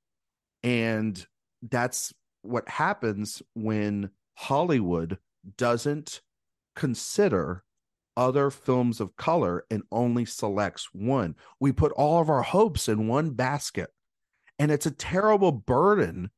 and 0.63 1.25
that's 1.69 2.15
what 2.43 2.69
happens 2.69 3.43
when 3.55 4.11
Hollywood 4.35 5.19
doesn't 5.57 6.21
consider 6.77 7.65
other 8.17 8.51
films 8.51 9.01
of 9.01 9.17
color 9.17 9.65
and 9.71 9.83
only 9.91 10.25
selects 10.25 10.89
one. 10.93 11.37
We 11.59 11.73
put 11.73 11.93
all 11.93 12.21
of 12.21 12.29
our 12.29 12.43
hopes 12.43 12.89
in 12.89 13.09
one 13.09 13.31
basket. 13.31 13.91
And 14.59 14.71
it's 14.71 14.87
a 14.87 14.91
terrible 14.91 15.53
burden, 15.53 16.31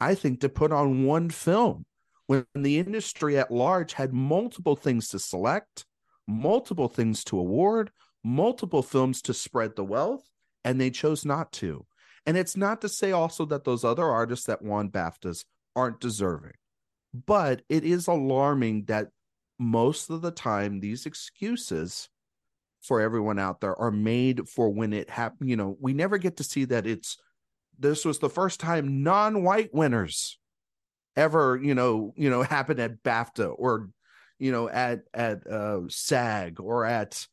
I 0.00 0.14
think, 0.14 0.40
to 0.40 0.48
put 0.48 0.70
on 0.72 1.04
one 1.04 1.30
film 1.30 1.86
when 2.26 2.44
the 2.54 2.78
industry 2.78 3.38
at 3.38 3.50
large 3.50 3.94
had 3.94 4.12
multiple 4.12 4.76
things 4.76 5.08
to 5.08 5.18
select, 5.18 5.84
multiple 6.26 6.88
things 6.88 7.24
to 7.24 7.38
award, 7.38 7.90
multiple 8.22 8.82
films 8.82 9.22
to 9.22 9.34
spread 9.34 9.74
the 9.76 9.84
wealth, 9.84 10.28
and 10.64 10.80
they 10.80 10.90
chose 10.90 11.24
not 11.24 11.50
to. 11.52 11.86
And 12.26 12.36
it's 12.36 12.56
not 12.56 12.80
to 12.82 12.88
say 12.88 13.10
also 13.12 13.46
that 13.46 13.64
those 13.64 13.84
other 13.84 14.04
artists 14.04 14.46
that 14.46 14.62
won 14.62 14.90
BAFTAs 14.90 15.44
aren't 15.74 16.00
deserving. 16.00 16.52
but 17.26 17.62
it 17.68 17.84
is 17.84 18.06
alarming 18.06 18.84
that 18.84 19.08
most 19.58 20.10
of 20.10 20.22
the 20.22 20.30
time 20.30 20.80
these 20.80 21.06
excuses 21.06 22.08
for 22.80 23.00
everyone 23.00 23.38
out 23.38 23.60
there 23.60 23.76
are 23.76 23.90
made 23.90 24.48
for 24.48 24.70
when 24.70 24.92
it 24.92 25.10
happened. 25.10 25.50
You 25.50 25.56
know, 25.56 25.76
we 25.80 25.92
never 25.92 26.18
get 26.18 26.36
to 26.38 26.44
see 26.44 26.64
that 26.66 26.86
it's 26.86 27.16
this 27.78 28.04
was 28.04 28.18
the 28.18 28.30
first 28.30 28.60
time 28.60 29.02
non-white 29.02 29.72
winners 29.72 30.38
ever, 31.16 31.58
you 31.62 31.74
know, 31.74 32.12
you 32.16 32.30
know, 32.30 32.42
happened 32.42 32.80
at 32.80 33.02
BAFTA 33.02 33.52
or 33.56 33.90
you 34.38 34.52
know 34.52 34.68
at 34.68 35.00
at 35.12 35.46
uh 35.46 35.80
SAG 35.88 36.60
or 36.60 36.84
at 36.84 37.26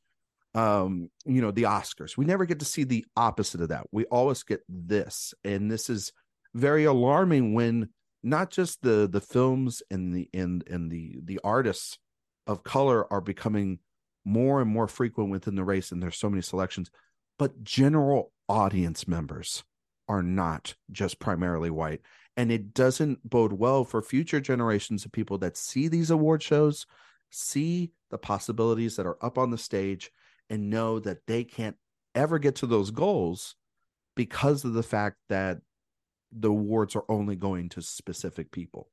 um 0.55 1.09
you 1.25 1.41
know 1.41 1.51
the 1.51 1.63
Oscars. 1.63 2.17
We 2.17 2.25
never 2.25 2.45
get 2.45 2.59
to 2.59 2.65
see 2.65 2.83
the 2.83 3.05
opposite 3.15 3.61
of 3.61 3.69
that. 3.69 3.85
We 3.91 4.05
always 4.05 4.43
get 4.43 4.61
this 4.67 5.33
and 5.43 5.71
this 5.71 5.89
is 5.89 6.11
very 6.53 6.85
alarming 6.85 7.53
when 7.53 7.89
not 8.23 8.49
just 8.49 8.81
the 8.81 9.07
the 9.11 9.21
films 9.21 9.83
and 9.91 10.15
the 10.15 10.29
and 10.33 10.63
and 10.67 10.91
the 10.91 11.19
the 11.23 11.39
artists 11.43 11.99
of 12.47 12.63
color 12.63 13.11
are 13.11 13.21
becoming 13.21 13.79
more 14.23 14.61
and 14.61 14.69
more 14.69 14.87
frequent 14.87 15.29
within 15.29 15.55
the 15.55 15.63
race 15.63 15.91
and 15.91 16.01
there's 16.01 16.17
so 16.17 16.29
many 16.29 16.41
selections. 16.41 16.89
But 17.37 17.63
general 17.63 18.31
audience 18.47 19.07
members 19.07 19.63
are 20.07 20.23
not 20.23 20.75
just 20.91 21.19
primarily 21.19 21.69
white. 21.69 22.01
And 22.37 22.51
it 22.51 22.73
doesn't 22.73 23.27
bode 23.27 23.53
well 23.53 23.83
for 23.83 24.01
future 24.01 24.41
generations 24.41 25.05
of 25.05 25.11
people 25.11 25.37
that 25.39 25.57
see 25.57 25.87
these 25.87 26.11
award 26.11 26.43
shows 26.43 26.85
see 27.31 27.91
the 28.11 28.17
possibilities 28.17 28.95
that 28.95 29.05
are 29.05 29.17
up 29.21 29.37
on 29.37 29.51
the 29.51 29.57
stage 29.57 30.11
and 30.49 30.69
know 30.69 30.99
that 30.99 31.25
they 31.27 31.43
can't 31.43 31.75
ever 32.13 32.39
get 32.39 32.55
to 32.55 32.67
those 32.67 32.91
goals 32.91 33.55
because 34.15 34.63
of 34.63 34.73
the 34.73 34.83
fact 34.83 35.17
that 35.27 35.59
the 36.31 36.49
awards 36.49 36.95
are 36.95 37.05
only 37.09 37.35
going 37.35 37.69
to 37.69 37.81
specific 37.81 38.51
people 38.51 38.89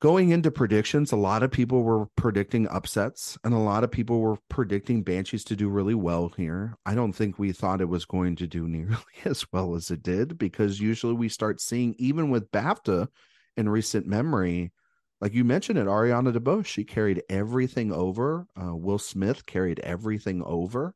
going 0.00 0.30
into 0.30 0.50
predictions, 0.50 1.12
a 1.12 1.16
lot 1.16 1.42
of 1.42 1.50
people 1.50 1.82
were 1.82 2.06
predicting 2.16 2.68
upsets 2.68 3.38
and 3.44 3.54
a 3.54 3.58
lot 3.58 3.84
of 3.84 3.90
people 3.90 4.20
were 4.20 4.36
predicting 4.48 5.02
Banshees 5.02 5.44
to 5.44 5.56
do 5.56 5.68
really 5.68 5.94
well 5.94 6.32
here. 6.36 6.76
I 6.84 6.94
don't 6.94 7.12
think 7.12 7.38
we 7.38 7.52
thought 7.52 7.80
it 7.80 7.88
was 7.88 8.04
going 8.04 8.36
to 8.36 8.46
do 8.46 8.68
nearly 8.68 8.96
as 9.24 9.44
well 9.52 9.74
as 9.74 9.90
it 9.90 10.02
did 10.02 10.38
because 10.38 10.80
usually 10.80 11.14
we 11.14 11.28
start 11.28 11.60
seeing, 11.60 11.94
even 11.98 12.30
with 12.30 12.50
BAFTA 12.50 13.08
in 13.56 13.68
recent 13.68 14.06
memory, 14.06 14.72
like 15.20 15.32
you 15.32 15.44
mentioned 15.44 15.78
it, 15.78 15.86
Ariana 15.86 16.36
DeBose, 16.36 16.66
she 16.66 16.84
carried 16.84 17.22
everything 17.30 17.90
over. 17.90 18.46
Uh, 18.60 18.76
Will 18.76 18.98
Smith 18.98 19.46
carried 19.46 19.80
everything 19.80 20.42
over 20.44 20.94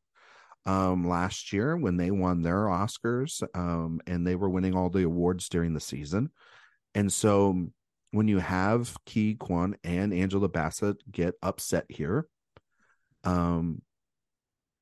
um, 0.67 1.09
last 1.09 1.55
year 1.55 1.75
when 1.75 1.97
they 1.97 2.11
won 2.11 2.43
their 2.43 2.67
Oscars 2.67 3.43
um, 3.55 4.01
and 4.07 4.27
they 4.27 4.35
were 4.35 4.51
winning 4.51 4.77
all 4.77 4.91
the 4.91 5.05
awards 5.05 5.49
during 5.49 5.73
the 5.73 5.81
season. 5.81 6.31
And 6.95 7.11
so 7.11 7.71
when 8.13 8.29
you 8.29 8.39
have 8.39 8.97
Ke 9.07 9.39
Quan 9.39 9.77
and 9.85 10.13
Angela 10.13 10.49
Bassett 10.49 10.97
get 11.11 11.35
upset 11.43 11.87
here, 11.89 12.29
um, 13.25 13.83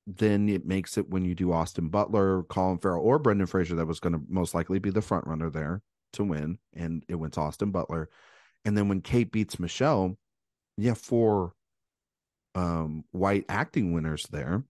then 0.06 0.48
it 0.48 0.66
makes 0.66 0.96
it 0.96 1.10
when 1.10 1.24
you 1.24 1.34
do 1.34 1.52
Austin 1.52 1.88
Butler, 1.88 2.42
Colin 2.44 2.78
Farrell, 2.78 3.02
or 3.02 3.18
Brendan 3.18 3.46
Fraser, 3.46 3.74
that 3.76 3.86
was 3.86 4.00
going 4.00 4.14
to 4.14 4.22
most 4.28 4.54
likely 4.54 4.78
be 4.78 4.90
the 4.90 5.02
front 5.02 5.26
runner 5.26 5.50
there 5.50 5.82
to 6.14 6.24
win, 6.24 6.58
and 6.74 7.04
it 7.08 7.16
went 7.16 7.34
to 7.34 7.40
Austin 7.40 7.70
Butler. 7.70 8.08
And 8.64 8.76
then 8.76 8.88
when 8.88 9.02
Kate 9.02 9.30
beats 9.30 9.60
Michelle, 9.60 10.16
yeah, 10.78 10.90
have 10.90 10.98
four 10.98 11.52
um, 12.54 13.04
white 13.12 13.44
acting 13.48 13.92
winners 13.92 14.26
there. 14.30 14.64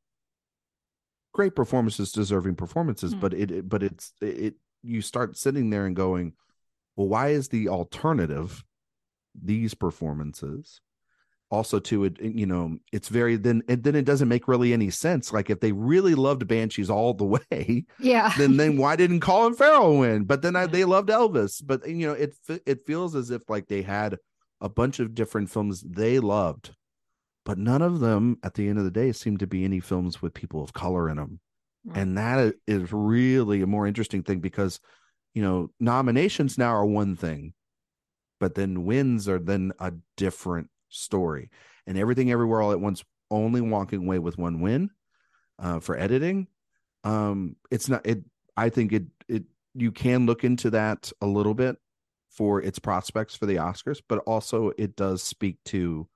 Great 1.33 1.55
performances, 1.55 2.11
deserving 2.11 2.57
performances, 2.57 3.15
mm. 3.15 3.21
but 3.21 3.35
it, 3.35 3.50
it, 3.50 3.69
but 3.69 3.83
it's 3.83 4.12
it. 4.21 4.55
You 4.83 5.03
start 5.03 5.37
sitting 5.37 5.71
there 5.71 5.87
and 5.87 5.95
going, 5.95 6.33
well 6.99 7.09
why 7.09 7.28
is 7.28 7.49
the 7.49 7.69
alternative 7.69 8.64
these 9.40 9.73
performances? 9.73 10.81
Also 11.50 11.78
to 11.78 12.05
it 12.05 12.21
you 12.21 12.45
know 12.45 12.76
it's 12.93 13.09
very 13.09 13.37
then 13.37 13.62
and 13.69 13.83
then 13.83 13.95
it 13.95 14.05
doesn't 14.05 14.28
make 14.28 14.49
really 14.49 14.73
any 14.75 14.90
sense. 14.90 15.33
Like 15.33 15.49
if 15.49 15.61
they 15.61 15.73
really 15.73 16.14
loved 16.14 16.47
banshees 16.47 16.90
all 16.90 17.14
the 17.14 17.25
way 17.50 17.87
yeah. 17.99 18.35
then 18.37 18.59
then 18.59 18.76
why 18.76 18.97
didn't 18.97 19.21
colin 19.28 19.55
farrell 19.55 19.97
win? 19.97 20.25
But 20.25 20.43
then 20.43 20.57
I, 20.57 20.67
they 20.67 20.85
loved 20.85 21.09
elvis. 21.09 21.62
But 21.64 21.88
you 21.88 22.07
know 22.09 22.12
it 22.12 22.35
it 22.67 22.85
feels 22.85 23.14
as 23.14 23.31
if 23.31 23.49
like 23.49 23.69
they 23.69 23.83
had 23.83 24.19
a 24.61 24.69
bunch 24.69 24.99
of 24.99 25.14
different 25.14 25.49
films 25.49 25.83
they 25.83 26.19
loved 26.19 26.75
but 27.45 27.57
none 27.57 27.81
of 27.81 28.00
them 28.00 28.37
at 28.43 28.55
the 28.55 28.69
end 28.69 28.76
of 28.76 28.85
the 28.85 28.90
day 28.90 29.12
seem 29.12 29.38
to 29.38 29.47
be 29.47 29.64
any 29.64 29.78
films 29.78 30.21
with 30.21 30.35
people 30.35 30.64
of 30.64 30.73
color 30.73 31.09
in 31.09 31.17
them 31.17 31.38
and 31.95 32.19
that 32.19 32.55
is 32.67 32.93
really 32.93 33.62
a 33.62 33.67
more 33.67 33.87
interesting 33.87 34.23
thing 34.23 34.40
because 34.40 34.81
you 35.35 35.42
know, 35.42 35.70
nominations 35.78 36.58
now 36.58 36.70
are 36.70 36.87
one 36.87 37.16
thing, 37.16 37.54
but 38.40 38.54
then 38.54 38.85
wins 38.85 39.28
are 39.28 39.38
then 39.38 39.73
a 39.78 39.92
different 40.16 40.70
story. 40.88 41.50
And 41.87 41.97
everything 41.97 42.30
everywhere 42.30 42.61
all 42.61 42.73
at 42.73 42.80
once 42.80 43.04
only 43.30 43.61
walking 43.61 44.04
away 44.04 44.18
with 44.18 44.38
one 44.38 44.61
win 44.61 44.90
uh, 45.58 45.80
for 45.80 45.99
editing. 45.99 46.49
Um, 47.04 47.56
it's 47.70 47.88
not 47.88 48.06
it 48.06 48.25
I 48.56 48.68
think 48.70 48.92
it 48.92 49.04
it 49.28 49.44
you 49.75 49.92
can 49.92 50.26
look 50.26 50.44
into 50.44 50.70
that 50.70 51.12
a 51.20 51.26
little 51.26 51.54
bit 51.54 51.76
for 52.30 52.61
its 52.61 52.78
prospects 52.78 53.35
for 53.35 53.47
the 53.47 53.56
Oscars, 53.56 54.00
but 54.08 54.18
also 54.20 54.73
it 54.76 54.97
does 54.97 55.23
speak 55.23 55.58
to 55.66 56.08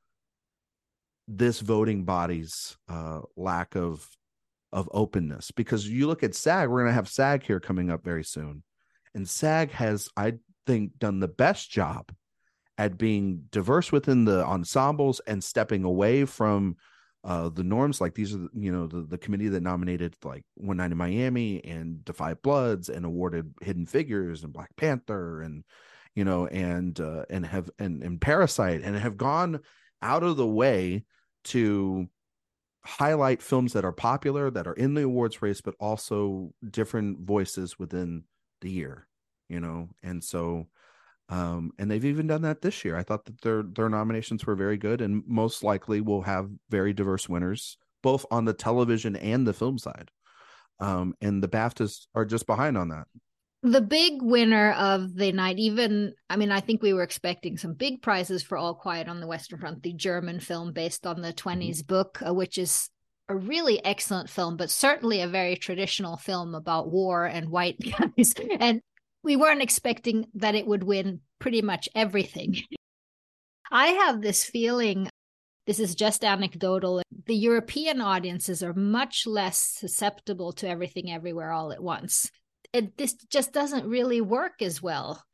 this 1.28 1.60
voting 1.60 2.04
body's 2.04 2.76
uh, 2.88 3.20
lack 3.36 3.76
of 3.76 4.08
of 4.72 4.88
openness 4.92 5.50
because 5.50 5.86
you 5.86 6.06
look 6.06 6.22
at 6.22 6.34
SAG, 6.34 6.68
we're 6.68 6.80
going 6.80 6.90
to 6.90 6.94
have 6.94 7.08
SAG 7.08 7.44
here 7.44 7.60
coming 7.60 7.90
up 7.90 8.02
very 8.02 8.24
soon. 8.24 8.62
And 9.14 9.28
SAG 9.28 9.70
has, 9.72 10.08
I 10.16 10.34
think, 10.66 10.98
done 10.98 11.20
the 11.20 11.28
best 11.28 11.70
job 11.70 12.12
at 12.78 12.98
being 12.98 13.44
diverse 13.50 13.92
within 13.92 14.24
the 14.24 14.44
ensembles 14.44 15.20
and 15.26 15.42
stepping 15.42 15.84
away 15.84 16.24
from 16.24 16.76
uh, 17.24 17.48
the 17.48 17.62
norms. 17.62 18.00
Like 18.00 18.14
these 18.14 18.34
are, 18.34 18.48
you 18.54 18.72
know, 18.72 18.86
the, 18.86 19.02
the 19.02 19.18
committee 19.18 19.48
that 19.48 19.62
nominated 19.62 20.16
like 20.24 20.44
One 20.54 20.78
Night 20.78 20.90
in 20.90 20.96
Miami 20.96 21.64
and 21.64 22.00
5 22.12 22.42
Bloods 22.42 22.88
and 22.88 23.04
awarded 23.04 23.54
Hidden 23.60 23.86
Figures 23.86 24.42
and 24.42 24.52
Black 24.52 24.74
Panther 24.76 25.42
and, 25.42 25.64
you 26.14 26.24
know, 26.24 26.46
and 26.46 26.98
uh, 26.98 27.24
and 27.30 27.46
have 27.46 27.70
and, 27.78 28.02
and 28.02 28.20
Parasite 28.20 28.82
and 28.82 28.96
have 28.96 29.16
gone 29.16 29.60
out 30.00 30.22
of 30.22 30.36
the 30.36 30.46
way 30.46 31.04
to 31.44 32.08
highlight 32.84 33.42
films 33.42 33.74
that 33.74 33.84
are 33.84 33.92
popular 33.92 34.50
that 34.50 34.66
are 34.66 34.72
in 34.72 34.94
the 34.94 35.04
awards 35.04 35.40
race 35.40 35.60
but 35.60 35.74
also 35.78 36.52
different 36.68 37.20
voices 37.20 37.78
within 37.78 38.24
the 38.62 38.70
year, 38.70 39.06
you 39.48 39.60
know, 39.60 39.90
and 40.02 40.24
so 40.24 40.66
um, 41.28 41.72
and 41.78 41.90
they've 41.90 42.04
even 42.04 42.26
done 42.26 42.42
that 42.42 42.60
this 42.60 42.84
year. 42.84 42.96
I 42.96 43.02
thought 43.02 43.24
that 43.24 43.40
their 43.40 43.62
their 43.62 43.88
nominations 43.88 44.44
were 44.44 44.54
very 44.54 44.76
good, 44.76 45.00
and 45.00 45.22
most 45.26 45.62
likely 45.62 46.00
will 46.00 46.22
have 46.22 46.50
very 46.68 46.92
diverse 46.92 47.28
winners, 47.28 47.78
both 48.02 48.26
on 48.30 48.44
the 48.44 48.52
television 48.52 49.16
and 49.16 49.46
the 49.46 49.54
film 49.54 49.78
side. 49.78 50.10
Um, 50.78 51.14
and 51.20 51.42
the 51.42 51.48
BAFTAs 51.48 52.06
are 52.14 52.24
just 52.24 52.46
behind 52.46 52.76
on 52.76 52.88
that. 52.88 53.06
The 53.62 53.80
big 53.80 54.20
winner 54.20 54.72
of 54.72 55.14
the 55.14 55.32
night, 55.32 55.58
even 55.58 56.12
I 56.28 56.36
mean, 56.36 56.50
I 56.50 56.60
think 56.60 56.82
we 56.82 56.92
were 56.92 57.04
expecting 57.04 57.56
some 57.56 57.74
big 57.74 58.02
prizes 58.02 58.42
for 58.42 58.58
All 58.58 58.74
Quiet 58.74 59.08
on 59.08 59.20
the 59.20 59.26
Western 59.26 59.58
Front, 59.58 59.82
the 59.82 59.94
German 59.94 60.38
film 60.38 60.72
based 60.72 61.06
on 61.06 61.22
the 61.22 61.32
20s 61.32 61.68
mm-hmm. 61.68 61.86
book, 61.86 62.20
uh, 62.26 62.34
which 62.34 62.58
is 62.58 62.90
a 63.32 63.36
really 63.36 63.82
excellent 63.84 64.28
film, 64.28 64.56
but 64.56 64.70
certainly 64.70 65.22
a 65.22 65.28
very 65.28 65.56
traditional 65.56 66.16
film 66.16 66.54
about 66.54 66.90
war 66.90 67.24
and 67.24 67.48
white 67.48 67.78
guys. 67.98 68.34
And 68.60 68.80
we 69.24 69.36
weren't 69.36 69.62
expecting 69.62 70.26
that 70.34 70.54
it 70.54 70.66
would 70.66 70.82
win 70.82 71.20
pretty 71.38 71.62
much 71.62 71.88
everything. 71.94 72.56
I 73.70 73.86
have 73.86 74.20
this 74.20 74.44
feeling, 74.44 75.08
this 75.66 75.80
is 75.80 75.94
just 75.94 76.24
anecdotal, 76.24 77.02
the 77.26 77.34
European 77.34 78.02
audiences 78.02 78.62
are 78.62 78.74
much 78.74 79.26
less 79.26 79.58
susceptible 79.58 80.52
to 80.54 80.68
everything 80.68 81.10
everywhere 81.10 81.52
all 81.52 81.72
at 81.72 81.82
once. 81.82 82.30
It, 82.74 82.98
this 82.98 83.14
just 83.30 83.52
doesn't 83.52 83.88
really 83.88 84.20
work 84.20 84.60
as 84.60 84.82
well 84.82 85.24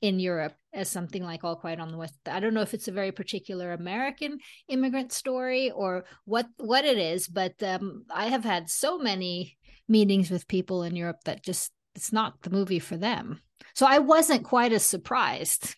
in 0.00 0.20
Europe 0.20 0.54
as 0.72 0.88
something 0.88 1.22
like 1.22 1.44
All 1.44 1.56
Quiet 1.56 1.80
on 1.80 1.90
the 1.90 1.96
West. 1.96 2.14
I 2.26 2.40
don't 2.40 2.54
know 2.54 2.60
if 2.60 2.74
it's 2.74 2.88
a 2.88 2.92
very 2.92 3.12
particular 3.12 3.72
American 3.72 4.38
immigrant 4.68 5.12
story 5.12 5.70
or 5.70 6.04
what 6.24 6.46
what 6.58 6.84
it 6.84 6.98
is, 6.98 7.28
but 7.28 7.60
um, 7.62 8.04
I 8.10 8.26
have 8.26 8.44
had 8.44 8.70
so 8.70 8.98
many 8.98 9.56
meetings 9.88 10.30
with 10.30 10.48
people 10.48 10.82
in 10.82 10.96
Europe 10.96 11.24
that 11.24 11.42
just 11.42 11.72
it's 11.94 12.12
not 12.12 12.42
the 12.42 12.50
movie 12.50 12.78
for 12.78 12.96
them. 12.96 13.40
So 13.74 13.86
I 13.86 13.98
wasn't 13.98 14.44
quite 14.44 14.72
as 14.72 14.84
surprised. 14.84 15.74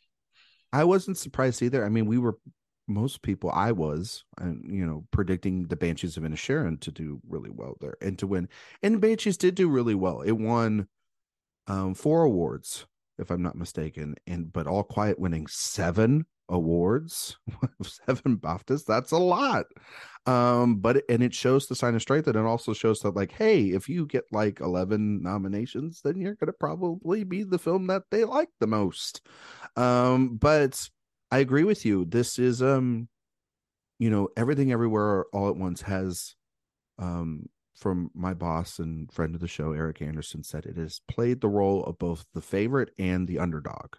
I 0.73 0.85
wasn't 0.85 1.19
surprised 1.19 1.63
either. 1.63 1.85
I 1.85 1.89
mean, 1.89 2.07
we 2.07 2.19
were 2.19 2.39
most 2.89 3.23
people 3.23 3.51
I 3.51 3.73
was, 3.73 4.25
and 4.39 4.65
you 4.71 4.85
know, 4.85 5.05
predicting 5.11 5.67
the 5.67 5.77
Banshees 5.77 6.17
of 6.17 6.25
Inisherin 6.25 6.81
to 6.81 6.91
do 6.91 7.21
really 7.29 7.51
well 7.51 7.77
there 7.81 7.97
and 8.01 8.19
to 8.19 8.27
win. 8.27 8.49
And 8.83 9.01
Banshees 9.01 9.37
did 9.37 9.55
do 9.55 9.69
really 9.69 9.95
well. 9.95 10.21
It 10.21 10.33
won 10.33 10.89
um, 11.67 11.95
four 11.95 12.25
awards 12.25 12.87
if 13.23 13.31
I'm 13.31 13.43
not 13.43 13.57
mistaken. 13.57 14.15
And 14.27 14.53
but 14.53 14.67
All 14.67 14.85
Quiet 14.85 15.19
winning 15.19 15.47
seven 15.47 16.27
awards, 16.49 17.39
seven 17.83 18.37
BAFTAs, 18.37 18.85
that's 18.85 19.13
a 19.13 19.19
lot. 19.19 19.67
Um, 20.27 20.77
but 20.77 21.03
and 21.09 21.23
it 21.23 21.35
shows 21.35 21.67
the 21.67 21.75
sign 21.75 21.95
of 21.95 22.03
strength, 22.03 22.29
and 22.29 22.37
it 22.37 22.45
also 22.45 22.73
shows 22.75 23.01
that 23.01 23.17
like, 23.17 23.33
hey, 23.33 23.67
if 23.71 23.89
you 23.89 24.07
get 24.07 24.25
like 24.31 24.61
eleven 24.61 25.23
nominations, 25.23 26.01
then 26.05 26.21
you're 26.21 26.35
gonna 26.35 26.53
probably 26.53 27.25
be 27.25 27.43
the 27.43 27.59
film 27.59 27.87
that 27.89 28.03
they 28.11 28.25
like 28.25 28.51
the 28.61 28.67
most. 28.67 29.23
Um, 29.77 30.37
but 30.37 30.89
I 31.31 31.39
agree 31.39 31.65
with 31.65 31.87
you. 31.87 32.05
This 32.05 32.39
is 32.39 32.63
um 32.63 33.09
you 33.99 34.11
know, 34.11 34.29
everything 34.37 34.73
everywhere 34.73 35.27
all 35.33 35.49
at 35.49 35.57
once 35.57 35.83
has 35.83 36.35
um 36.99 37.49
from 37.83 38.11
my 38.15 38.33
boss 38.33 38.79
and 38.79 39.13
friend 39.13 39.35
of 39.35 39.41
the 39.41 39.49
show 39.49 39.73
Eric 39.73 40.01
Anderson 40.01 40.45
said 40.45 40.65
it 40.65 40.77
has 40.77 41.01
played 41.09 41.41
the 41.41 41.49
role 41.49 41.83
of 41.85 41.99
both 41.99 42.25
the 42.33 42.41
favorite 42.41 42.91
and 42.97 43.27
the 43.27 43.41
underdog. 43.41 43.97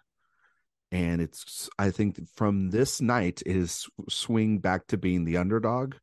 And 0.90 1.20
it's 1.20 1.68
I 1.78 1.90
think 1.90 2.18
from 2.34 2.70
this 2.70 3.00
night 3.02 3.42
it 3.44 3.56
is 3.56 3.86
swing 4.08 4.58
back 4.58 4.86
to 4.88 4.96
being 4.96 5.24
the 5.24 5.36
underdog 5.36 5.94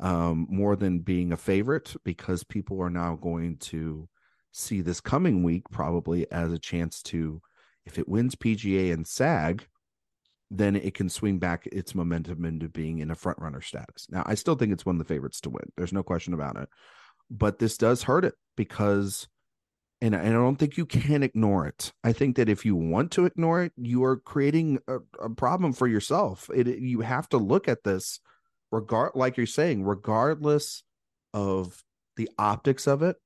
um 0.00 0.46
more 0.48 0.74
than 0.76 1.00
being 1.00 1.32
a 1.32 1.36
favorite 1.36 1.94
because 2.04 2.44
people 2.44 2.80
are 2.80 2.90
now 2.90 3.16
going 3.16 3.58
to 3.58 4.08
see 4.52 4.80
this 4.80 5.00
coming 5.00 5.42
week 5.42 5.64
probably 5.70 6.30
as 6.32 6.52
a 6.52 6.58
chance 6.58 7.02
to 7.02 7.42
if 7.84 7.98
it 7.98 8.08
wins 8.08 8.36
PGA 8.36 8.92
and 8.92 9.06
SAG 9.06 9.66
then 10.50 10.76
it 10.76 10.94
can 10.94 11.10
swing 11.10 11.38
back 11.38 11.66
its 11.66 11.94
momentum 11.94 12.44
into 12.44 12.68
being 12.68 13.00
in 13.00 13.10
a 13.10 13.14
front 13.14 13.38
runner 13.38 13.60
status. 13.60 14.06
Now, 14.10 14.22
I 14.24 14.34
still 14.34 14.54
think 14.54 14.72
it's 14.72 14.86
one 14.86 14.94
of 14.94 14.98
the 14.98 15.12
favorites 15.12 15.42
to 15.42 15.50
win. 15.50 15.70
There's 15.76 15.92
no 15.92 16.02
question 16.02 16.32
about 16.32 16.56
it. 16.56 16.70
But 17.30 17.58
this 17.58 17.76
does 17.76 18.04
hurt 18.04 18.24
it 18.24 18.34
because, 18.56 19.28
and 20.00 20.16
I 20.16 20.30
don't 20.30 20.56
think 20.56 20.76
you 20.76 20.86
can 20.86 21.22
ignore 21.22 21.66
it. 21.66 21.92
I 22.02 22.12
think 22.12 22.36
that 22.36 22.48
if 22.48 22.64
you 22.64 22.74
want 22.74 23.10
to 23.12 23.26
ignore 23.26 23.62
it, 23.62 23.72
you 23.76 24.04
are 24.04 24.16
creating 24.16 24.78
a, 24.88 24.98
a 25.20 25.30
problem 25.30 25.72
for 25.72 25.86
yourself. 25.86 26.48
It, 26.54 26.66
you 26.78 27.00
have 27.00 27.28
to 27.30 27.38
look 27.38 27.68
at 27.68 27.84
this, 27.84 28.20
regard 28.70 29.12
like 29.14 29.36
you're 29.36 29.46
saying, 29.46 29.84
regardless 29.84 30.82
of 31.34 31.82
the 32.16 32.28
optics 32.38 32.86
of 32.86 33.02
it. 33.02 33.16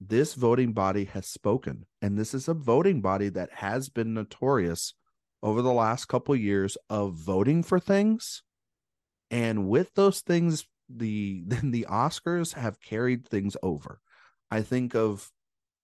This 0.00 0.34
voting 0.34 0.72
body 0.72 1.04
has 1.06 1.26
spoken, 1.26 1.84
and 2.00 2.18
this 2.18 2.32
is 2.32 2.48
a 2.48 2.54
voting 2.54 3.02
body 3.02 3.28
that 3.28 3.50
has 3.52 3.90
been 3.90 4.14
notorious 4.14 4.94
over 5.42 5.60
the 5.60 5.72
last 5.72 6.06
couple 6.06 6.34
of 6.34 6.40
years 6.40 6.78
of 6.88 7.14
voting 7.14 7.62
for 7.62 7.78
things 7.78 8.42
and 9.30 9.68
with 9.68 9.92
those 9.94 10.20
things 10.20 10.66
the 10.96 11.42
then 11.46 11.70
the 11.70 11.86
oscars 11.90 12.54
have 12.54 12.80
carried 12.80 13.26
things 13.26 13.56
over 13.62 14.00
i 14.50 14.60
think 14.60 14.94
of 14.94 15.30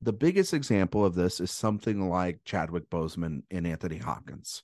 the 0.02 0.12
biggest 0.12 0.52
example 0.52 1.04
of 1.04 1.14
this 1.14 1.40
is 1.40 1.50
something 1.50 2.08
like 2.08 2.40
chadwick 2.44 2.88
boseman 2.90 3.42
and 3.50 3.66
anthony 3.66 3.98
hopkins 3.98 4.62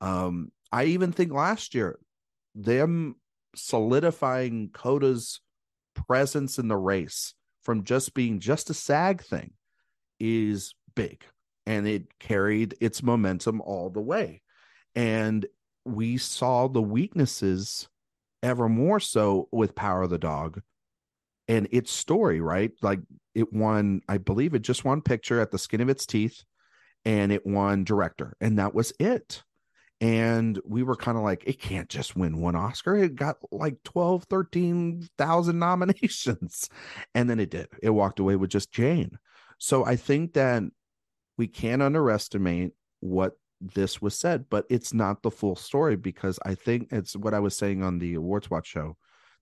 um 0.00 0.50
i 0.72 0.84
even 0.84 1.12
think 1.12 1.32
last 1.32 1.74
year 1.74 1.98
them 2.54 3.16
solidifying 3.54 4.68
coda's 4.72 5.40
presence 6.06 6.58
in 6.58 6.68
the 6.68 6.76
race 6.76 7.34
from 7.62 7.84
just 7.84 8.14
being 8.14 8.40
just 8.40 8.70
a 8.70 8.74
sag 8.74 9.22
thing 9.22 9.52
is 10.18 10.74
big 10.94 11.24
and 11.66 11.86
it 11.86 12.18
carried 12.18 12.74
its 12.80 13.02
momentum 13.02 13.60
all 13.60 13.90
the 13.90 14.00
way. 14.00 14.42
And 14.94 15.46
we 15.84 16.18
saw 16.18 16.68
the 16.68 16.82
weaknesses 16.82 17.88
ever 18.42 18.68
more 18.68 19.00
so 19.00 19.48
with 19.52 19.74
Power 19.74 20.02
of 20.02 20.10
the 20.10 20.18
Dog 20.18 20.60
and 21.48 21.68
its 21.70 21.90
story, 21.90 22.40
right? 22.40 22.72
Like 22.82 23.00
it 23.34 23.52
won, 23.52 24.02
I 24.08 24.18
believe 24.18 24.54
it 24.54 24.62
just 24.62 24.84
won 24.84 25.02
picture 25.02 25.40
at 25.40 25.50
the 25.50 25.58
skin 25.58 25.80
of 25.80 25.88
its 25.88 26.06
teeth 26.06 26.44
and 27.04 27.32
it 27.32 27.46
won 27.46 27.84
director, 27.84 28.36
and 28.40 28.58
that 28.58 28.74
was 28.74 28.92
it. 28.98 29.42
And 30.02 30.58
we 30.64 30.82
were 30.82 30.96
kind 30.96 31.18
of 31.18 31.24
like, 31.24 31.44
it 31.46 31.60
can't 31.60 31.88
just 31.88 32.16
win 32.16 32.40
one 32.40 32.56
Oscar. 32.56 32.96
It 32.96 33.16
got 33.16 33.36
like 33.52 33.82
12, 33.84 34.24
13,000 34.24 35.58
nominations. 35.58 36.70
And 37.14 37.28
then 37.28 37.38
it 37.38 37.50
did. 37.50 37.68
It 37.82 37.90
walked 37.90 38.18
away 38.18 38.36
with 38.36 38.50
just 38.50 38.72
Jane. 38.72 39.18
So 39.58 39.84
I 39.84 39.96
think 39.96 40.32
that 40.34 40.62
we 41.36 41.48
can't 41.48 41.82
underestimate 41.82 42.72
what 43.00 43.32
this 43.60 44.00
was 44.00 44.18
said, 44.18 44.46
but 44.48 44.64
it's 44.70 44.94
not 44.94 45.22
the 45.22 45.30
full 45.30 45.56
story 45.56 45.96
because 45.96 46.38
I 46.44 46.54
think 46.54 46.88
it's 46.90 47.14
what 47.14 47.34
I 47.34 47.40
was 47.40 47.56
saying 47.56 47.82
on 47.82 47.98
the 47.98 48.14
Awards 48.14 48.50
Watch 48.50 48.66
show 48.66 48.96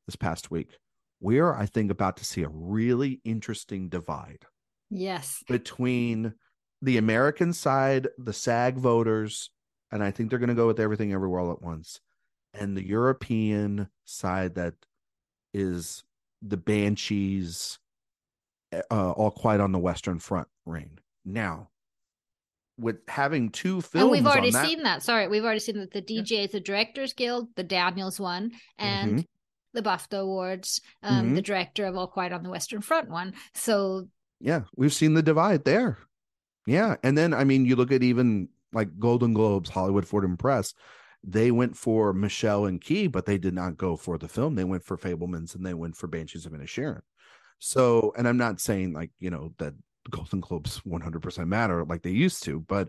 this 0.07 0.17
past 0.17 0.51
week. 0.51 0.77
We're, 1.21 1.55
I 1.55 1.67
think, 1.67 1.91
about 1.91 2.17
to 2.19 2.25
see 2.25 2.43
a 2.43 2.49
really 2.49 3.21
interesting 3.25 3.89
divide. 3.89 4.45
Yes. 4.91 5.43
Between 5.49 6.35
the 6.83 6.97
American 6.97 7.53
side, 7.53 8.09
the 8.19 8.33
SAG 8.33 8.77
voters, 8.77 9.51
and 9.91 10.03
I 10.03 10.11
think 10.11 10.31
they're 10.31 10.39
going 10.39 10.49
to 10.49 10.55
go 10.55 10.67
with 10.67 10.81
everything 10.81 11.13
everywhere 11.13 11.41
all 11.41 11.53
at 11.53 11.63
once, 11.63 12.01
and 12.55 12.77
the 12.77 12.87
European 12.87 13.89
side 14.05 14.55
that 14.57 14.75
is 15.53 16.05
the 16.43 16.57
Banshees, 16.57 17.79
uh, 18.73 19.11
all 19.13 19.31
quiet 19.31 19.61
on 19.61 19.73
the 19.73 19.79
Western 19.79 20.19
Front 20.19 20.49
reign. 20.67 20.99
Now, 21.25 21.71
with 22.79 22.97
having 23.09 23.51
two 23.51 23.81
films. 23.81 24.03
And 24.03 24.11
we've 24.11 24.27
already 24.27 24.51
that. 24.51 24.65
seen 24.65 24.83
that. 24.85 25.03
Sorry, 25.03 25.29
we've 25.29 25.45
already 25.45 25.61
seen 25.61 25.79
that 25.79 25.93
the 25.93 26.03
DJ 26.03 26.45
is 26.45 26.53
the 26.53 26.61
Directors 26.61 27.13
Guild, 27.13 27.49
the 27.57 27.65
Daniels 27.65 28.21
one, 28.21 28.53
and 28.79 29.11
mm-hmm. 29.11 29.21
the 29.75 29.83
BAFTA 29.83 30.21
Awards, 30.21 30.81
um, 31.03 31.27
mm-hmm. 31.27 31.35
the 31.35 31.43
director 31.43 31.87
of 31.87 31.97
All 31.97 32.07
Quiet 32.07 32.33
on 32.33 32.43
the 32.43 32.51
Western 32.51 32.81
Front 32.81 33.11
one. 33.11 33.35
So 33.55 34.09
yeah, 34.41 34.63
we've 34.77 34.93
seen 34.93 35.15
the 35.15 35.23
divide 35.23 35.65
there. 35.65 35.99
Yeah, 36.67 36.97
and 37.03 37.19
then 37.19 37.35
I 37.35 37.45
mean, 37.45 37.65
you 37.65 37.77
look 37.77 37.93
at 37.93 38.03
even 38.03 38.49
like 38.73 38.99
Golden 38.99 39.35
Globes, 39.35 39.71
Hollywood 39.71 40.07
Foreign 40.07 40.37
Press. 40.37 40.75
They 41.25 41.51
went 41.51 41.77
for 41.77 42.13
Michelle 42.13 42.67
and 42.67 42.81
Key, 42.81 43.09
but 43.09 43.27
they 43.27 43.39
did 43.39 43.53
not 43.53 43.77
go 43.77 43.97
for 43.97 44.19
the 44.19 44.29
film. 44.29 44.55
They 44.55 44.65
went 44.65 44.85
for 44.85 44.97
Fabelmans 44.97 45.57
and 45.57 45.67
they 45.67 45.75
went 45.75 45.97
for 45.97 46.07
Banshees 46.07 46.47
of 46.47 46.53
Inisherin. 46.53 47.01
So, 47.59 48.13
and 48.17 48.29
I'm 48.29 48.37
not 48.37 48.61
saying 48.61 48.93
like 48.93 49.11
you 49.19 49.31
know 49.31 49.53
that 49.59 49.75
Golden 50.11 50.41
Globes 50.41 50.81
100% 50.87 51.47
matter 51.47 51.85
like 51.85 52.03
they 52.03 52.11
used 52.11 52.43
to, 52.45 52.61
but 52.61 52.89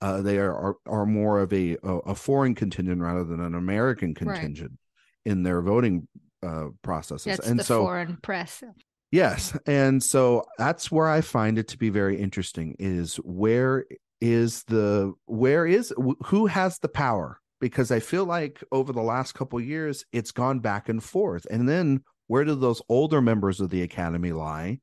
uh, 0.00 0.22
they 0.22 0.38
are, 0.38 0.54
are, 0.54 0.76
are 0.86 1.06
more 1.06 1.40
of 1.40 1.52
a 1.52 1.76
a 1.82 2.14
foreign 2.14 2.54
contingent 2.54 3.00
rather 3.00 3.24
than 3.24 3.40
an 3.40 3.54
American 3.54 4.14
contingent 4.14 4.70
right. 4.70 5.32
in 5.32 5.42
their 5.42 5.60
voting 5.60 6.06
uh, 6.42 6.66
processes. 6.82 7.24
That's 7.24 7.48
and 7.48 7.58
the 7.58 7.64
so, 7.64 7.82
foreign 7.82 8.16
press. 8.22 8.62
Yes, 9.10 9.56
and 9.66 10.02
so 10.02 10.44
that's 10.58 10.90
where 10.90 11.08
I 11.08 11.20
find 11.20 11.58
it 11.58 11.68
to 11.68 11.78
be 11.78 11.90
very 11.90 12.20
interesting. 12.20 12.76
Is 12.78 13.16
where 13.16 13.86
is 14.20 14.62
the 14.64 15.14
where 15.26 15.66
is 15.66 15.92
who 16.26 16.46
has 16.46 16.78
the 16.78 16.88
power? 16.88 17.40
Because 17.60 17.90
I 17.90 17.98
feel 17.98 18.24
like 18.24 18.62
over 18.70 18.92
the 18.92 19.02
last 19.02 19.32
couple 19.32 19.60
years, 19.60 20.04
it's 20.12 20.30
gone 20.30 20.60
back 20.60 20.88
and 20.88 21.02
forth, 21.02 21.44
and 21.50 21.68
then 21.68 22.04
where 22.28 22.44
do 22.44 22.54
those 22.54 22.82
older 22.88 23.20
members 23.20 23.60
of 23.60 23.70
the 23.70 23.82
academy 23.82 24.32
lie? 24.32 24.78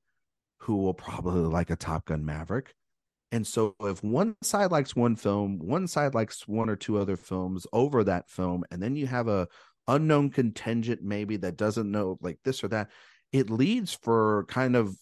Who 0.59 0.77
will 0.77 0.93
probably 0.93 1.41
like 1.41 1.69
a 1.69 1.75
Top 1.75 2.05
Gun 2.05 2.25
Maverick. 2.25 2.73
And 3.31 3.45
so 3.45 3.75
if 3.81 4.03
one 4.03 4.35
side 4.41 4.71
likes 4.71 4.95
one 4.95 5.15
film, 5.15 5.59
one 5.59 5.87
side 5.87 6.13
likes 6.13 6.47
one 6.47 6.69
or 6.69 6.75
two 6.75 6.97
other 6.97 7.17
films 7.17 7.67
over 7.73 8.03
that 8.03 8.29
film, 8.29 8.63
and 8.71 8.81
then 8.81 8.95
you 8.95 9.07
have 9.07 9.27
a 9.27 9.47
unknown 9.87 10.29
contingent 10.29 11.03
maybe 11.03 11.37
that 11.37 11.57
doesn't 11.57 11.91
know 11.91 12.17
like 12.21 12.39
this 12.43 12.63
or 12.63 12.67
that, 12.69 12.89
it 13.31 13.49
leads 13.49 13.93
for 13.93 14.45
kind 14.47 14.75
of 14.75 14.95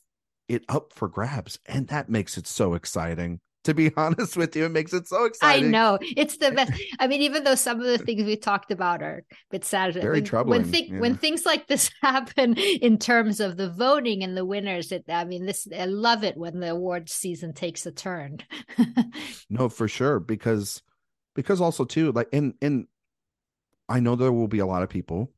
it 0.48 0.64
up 0.68 0.94
for 0.94 1.08
grabs. 1.08 1.60
And 1.66 1.88
that 1.90 2.10
makes 2.10 2.38
it 2.38 2.48
so 2.48 2.74
exciting 2.74 3.40
to 3.64 3.74
be 3.74 3.92
honest 3.98 4.38
with 4.38 4.56
you. 4.56 4.66
It 4.66 4.70
makes 4.70 4.94
it 4.94 5.08
so 5.08 5.26
exciting. 5.26 5.66
I 5.66 5.70
know. 5.70 5.98
It's 6.02 6.38
the 6.38 6.52
best. 6.56 6.72
I 7.00 7.08
mean, 7.08 7.22
even 7.22 7.44
though 7.44 7.56
some 7.56 7.80
of 7.80 7.86
the 7.86 7.98
things 7.98 8.24
we 8.24 8.36
talked 8.36 8.72
about 8.72 9.02
are 9.02 9.24
a 9.30 9.36
bit 9.52 9.66
sad. 9.66 9.94
Very 9.94 10.18
when, 10.18 10.24
troubling. 10.24 10.62
When, 10.62 10.72
th- 10.72 10.90
yeah. 10.90 11.00
when 11.00 11.18
things 11.18 11.46
like 11.46 11.68
this 11.68 11.90
happen 12.02 12.58
in 12.58 12.98
terms 12.98 13.40
of 13.40 13.58
the 13.58 13.70
voting 13.70 14.24
and 14.24 14.38
the 14.38 14.46
winners, 14.46 14.92
it, 14.92 15.06
I 15.10 15.26
mean, 15.26 15.46
this, 15.46 15.68
I 15.78 15.86
love 15.86 16.24
it 16.24 16.38
when 16.38 16.60
the 16.60 16.72
awards 16.72 17.14
season 17.14 17.54
takes 17.54 17.86
a 17.86 17.92
turn. 17.92 18.40
no, 19.50 19.70
for 19.70 19.88
sure. 19.88 20.20
Because, 20.20 20.82
because 21.36 21.62
also 21.62 21.86
too, 21.86 22.12
like, 22.12 22.30
and, 22.34 22.54
and 22.62 22.88
I 23.90 24.00
know 24.00 24.16
there 24.16 24.32
will 24.32 24.48
be 24.48 24.60
a 24.60 24.66
lot 24.66 24.84
of 24.84 24.90
people 24.90 25.32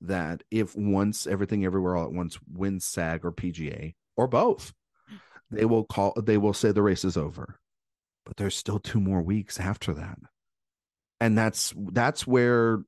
that 0.00 0.42
if 0.50 0.76
once 0.76 1.26
everything 1.26 1.64
everywhere 1.64 1.96
all 1.96 2.04
at 2.04 2.12
once 2.12 2.38
wins 2.52 2.84
SAG 2.84 3.24
or 3.24 3.32
PGA 3.32 3.94
or 4.16 4.26
both, 4.26 4.72
they 5.50 5.64
will 5.64 5.84
call, 5.84 6.12
they 6.20 6.36
will 6.36 6.52
say 6.52 6.72
the 6.72 6.82
race 6.82 7.04
is 7.04 7.16
over 7.16 7.58
but 8.24 8.36
there's 8.36 8.56
still 8.56 8.78
two 8.78 9.00
more 9.00 9.22
weeks 9.22 9.60
after 9.60 9.94
that. 9.94 10.18
And 11.20 11.36
that's 11.38 11.72
that's 11.92 12.26
where 12.26 12.80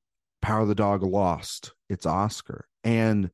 Power 0.43 0.61
of 0.61 0.69
the 0.69 0.75
Dog 0.75 1.03
lost 1.03 1.73
its 1.89 2.07
Oscar. 2.07 2.67
And 2.85 3.31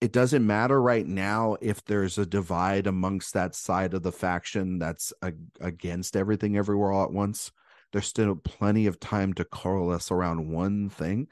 it 0.00 0.12
doesn't 0.12 0.46
matter 0.46 0.80
right 0.80 1.06
now 1.06 1.56
if 1.60 1.84
there's 1.84 2.16
a 2.16 2.24
divide 2.24 2.86
amongst 2.86 3.34
that 3.34 3.54
side 3.54 3.92
of 3.92 4.02
the 4.02 4.12
faction 4.12 4.78
that's 4.78 5.12
a, 5.20 5.32
against 5.60 6.16
everything 6.16 6.56
everywhere 6.56 6.92
all 6.92 7.04
at 7.04 7.12
once. 7.12 7.52
There's 7.92 8.06
still 8.06 8.36
plenty 8.36 8.86
of 8.86 9.00
time 9.00 9.34
to 9.34 9.44
coalesce 9.44 10.10
around 10.10 10.48
one 10.48 10.88
thing. 10.88 11.28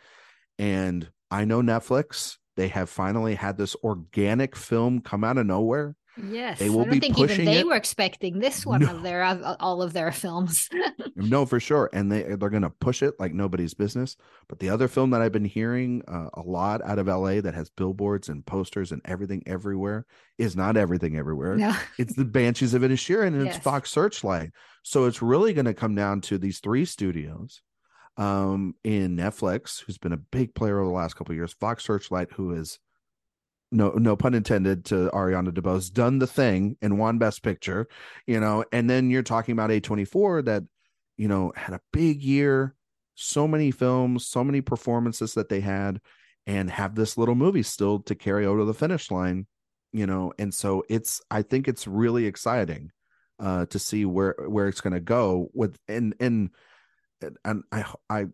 And 0.59 1.09
I 1.31 1.45
know 1.45 1.63
Netflix, 1.63 2.37
they 2.57 2.69
have 2.69 2.91
finally 2.91 3.37
had 3.37 3.57
this 3.57 3.77
organic 3.85 4.57
film 4.57 5.01
come 5.01 5.25
out 5.25 5.39
of 5.39 5.47
nowhere 5.47 5.95
Yes, 6.23 6.59
they 6.59 6.69
will 6.69 6.81
I 6.81 6.85
don't 6.85 6.93
be 6.93 7.01
think 7.01 7.17
pushing 7.17 7.43
even 7.43 7.45
they 7.47 7.61
it. 7.61 7.67
were 7.67 7.77
expecting 7.77 8.39
this 8.39 8.67
one 8.67 8.81
no. 8.81 8.91
of 8.91 9.03
their 9.03 9.23
all 9.61 9.83
of 9.83 9.93
their 9.93 10.11
films. 10.11 10.69
no, 11.17 11.47
for 11.47 11.61
sure, 11.61 11.89
and 11.93 12.11
they 12.11 12.23
they're 12.23 12.51
going 12.51 12.63
to 12.63 12.71
push 12.71 13.03
it 13.03 13.15
like 13.19 13.33
nobody's 13.33 13.75
business. 13.75 14.17
But 14.49 14.59
the 14.59 14.71
other 14.71 14.89
film 14.89 15.11
that 15.11 15.23
I've 15.23 15.33
been 15.33 15.45
hearing 15.45 16.03
uh, 16.09 16.31
a 16.35 16.43
lot 16.43 16.83
out 16.85 16.99
of 16.99 17.07
LA 17.07 17.41
that 17.41 17.55
has 17.55 17.71
billboards 17.71 18.29
and 18.29 18.45
posters 18.45 18.93
and 18.93 19.03
everything 19.05 19.43
everywhere 19.47 20.07
is 20.39 20.57
not 20.57 20.77
everything 20.77 21.17
everywhere. 21.17 21.57
No. 21.57 21.75
it's 21.99 22.15
the 22.15 22.25
Banshees 22.25 22.75
of 22.75 22.83
Inisherin 22.83 23.29
and 23.29 23.45
yes. 23.45 23.57
it's 23.57 23.65
Fox 23.65 23.91
Searchlight. 23.91 24.51
So 24.83 25.05
it's 25.05 25.23
really 25.23 25.53
going 25.53 25.67
to 25.67 25.75
come 25.75 25.95
down 25.95 26.21
to 26.23 26.39
these 26.39 26.61
three 26.61 26.85
studios 26.85 27.63
um, 28.17 28.75
in 28.85 29.17
Netflix, 29.17 29.83
who's 29.83 29.99
been 29.99 30.13
a 30.13 30.19
big 30.19 30.55
player 30.55 30.81
over 30.81 30.89
the 30.89 30.97
last 30.97 31.15
couple 31.15 31.35
years. 31.35 31.53
Fox 31.53 31.85
Searchlight, 31.85 32.33
who 32.33 32.53
is 32.53 32.79
no 33.71 33.91
no 33.91 34.17
pun 34.17 34.35
intended 34.35 34.85
to 34.87 35.11
Ariana 35.13 35.51
DeBose, 35.51 35.93
done 35.93 36.19
the 36.19 36.27
thing 36.27 36.77
and 36.81 36.99
won 36.99 37.19
Best 37.19 37.43
Picture, 37.43 37.89
you 38.27 38.41
know, 38.41 38.65
and 38.73 38.89
then 38.89 39.11
you're 39.11 39.23
talking 39.23 39.53
about 39.53 39.71
A24 39.71 40.45
that, 40.47 40.65
you 41.17 41.29
know, 41.29 41.53
had 41.57 41.75
a 41.75 41.81
big 41.93 42.23
year, 42.23 42.75
so 43.15 43.47
many 43.47 43.71
films, 43.71 44.27
so 44.27 44.43
many 44.43 44.61
performances 44.61 45.35
that 45.35 45.49
they 45.49 45.61
had, 45.61 46.01
and 46.47 46.71
have 46.71 46.95
this 46.95 47.19
little 47.19 47.35
movie 47.35 47.63
still 47.63 48.01
to 48.01 48.15
carry 48.15 48.47
over 48.47 48.61
to 48.61 48.65
the 48.65 48.75
finish 48.75 49.11
line, 49.11 49.47
you 49.93 50.07
know, 50.07 50.33
and 50.39 50.55
so 50.55 50.85
it's 50.89 51.21
I 51.31 51.43
think 51.43 51.69
it's 51.69 51.87
really 51.87 52.27
exciting 52.27 52.91
uh 53.41 53.67
to 53.67 53.79
see 53.79 54.05
where 54.05 54.35
where 54.49 54.67
it's 54.67 54.81
gonna 54.81 54.99
go 54.99 55.49
with 55.55 55.79
and 55.87 56.15
and 56.19 56.51
and 57.45 57.63
I 57.71 57.85
I 58.09 58.27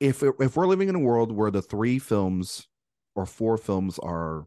if 0.00 0.22
if 0.22 0.56
we're 0.56 0.66
living 0.66 0.88
in 0.88 0.94
a 0.94 1.00
world 1.00 1.32
where 1.32 1.50
the 1.50 1.62
three 1.62 1.98
films 1.98 2.66
or 3.14 3.26
four 3.26 3.56
films 3.56 3.98
are, 3.98 4.46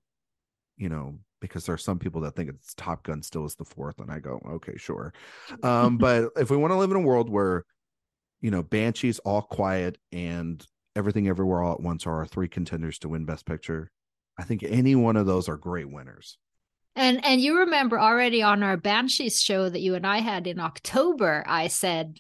you 0.78 0.90
know, 0.90 1.20
because 1.40 1.66
there 1.66 1.76
are 1.76 1.80
some 1.80 2.00
people 2.00 2.22
that 2.22 2.36
think 2.36 2.50
it's 2.50 2.74
Top 2.74 3.04
Gun 3.04 3.22
still 3.22 3.46
is 3.46 3.56
the 3.56 3.66
fourth, 3.66 4.00
and 4.00 4.12
I 4.12 4.20
go, 4.20 4.42
okay, 4.54 4.78
sure. 4.78 5.14
Um, 5.64 5.98
but 6.00 6.30
if 6.36 6.50
we 6.50 6.58
want 6.58 6.72
to 6.72 6.78
live 6.78 6.92
in 6.92 6.98
a 6.98 7.02
world 7.02 7.30
where, 7.30 7.64
you 8.42 8.52
know, 8.52 8.64
Banshees, 8.64 9.20
All 9.20 9.42
Quiet, 9.42 9.98
and 10.12 10.66
Everything 10.96 11.28
Everywhere 11.28 11.62
All 11.62 11.74
at 11.74 11.82
Once 11.82 12.08
are 12.08 12.16
our 12.16 12.26
three 12.26 12.48
contenders 12.48 13.00
to 13.00 13.10
win 13.10 13.26
Best 13.26 13.46
Picture, 13.46 13.92
I 14.38 14.44
think 14.44 14.64
any 14.64 14.96
one 14.96 15.16
of 15.16 15.26
those 15.26 15.50
are 15.50 15.58
great 15.58 15.90
winners. 15.90 16.38
And 16.96 17.24
and 17.24 17.40
you 17.40 17.60
remember 17.60 18.00
already 18.00 18.42
on 18.42 18.64
our 18.64 18.76
Banshees 18.76 19.40
show 19.40 19.70
that 19.70 19.82
you 19.82 19.94
and 19.94 20.06
I 20.06 20.20
had 20.20 20.48
in 20.48 20.60
October, 20.60 21.44
I 21.48 21.68
said, 21.68 22.18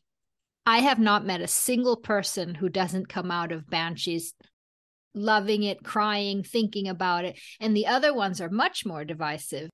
I 0.67 0.79
have 0.79 0.99
not 0.99 1.25
met 1.25 1.41
a 1.41 1.47
single 1.47 1.97
person 1.97 2.53
who 2.53 2.69
doesn't 2.69 3.10
come 3.10 3.31
out 3.31 3.51
of 3.51 3.69
Banshees 3.69 4.36
loving 5.17 5.63
it, 5.63 5.84
crying, 5.84 6.43
thinking 6.43 6.88
about 6.88 7.25
it. 7.25 7.39
And 7.60 7.75
the 7.75 7.88
other 7.88 8.13
ones 8.13 8.39
are 8.39 8.49
much 8.49 8.86
more 8.86 9.03
divisive. 9.03 9.69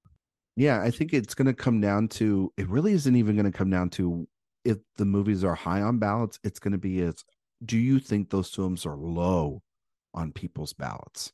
Yeah, 0.56 0.82
I 0.82 0.92
think 0.92 1.14
it's 1.14 1.34
going 1.34 1.48
to 1.48 1.54
come 1.54 1.82
down 1.82 2.08
to 2.10 2.52
it 2.58 2.70
really 2.70 2.94
isn't 2.94 3.16
even 3.16 3.36
going 3.36 3.52
to 3.52 3.58
come 3.58 3.70
down 3.70 3.90
to 3.92 4.28
if 4.64 4.78
the 4.98 5.06
movies 5.06 5.44
are 5.44 5.56
high 5.56 5.82
on 5.82 5.98
ballots, 5.98 6.40
it's 6.44 6.60
going 6.60 6.74
to 6.74 6.78
be 6.78 7.00
it's 7.00 7.24
do 7.66 7.78
you 7.78 8.00
think 8.00 8.30
those 8.30 8.50
films 8.50 8.86
are 8.86 8.96
low 8.96 9.62
on 10.14 10.32
people's 10.32 10.74
ballots? 10.74 11.32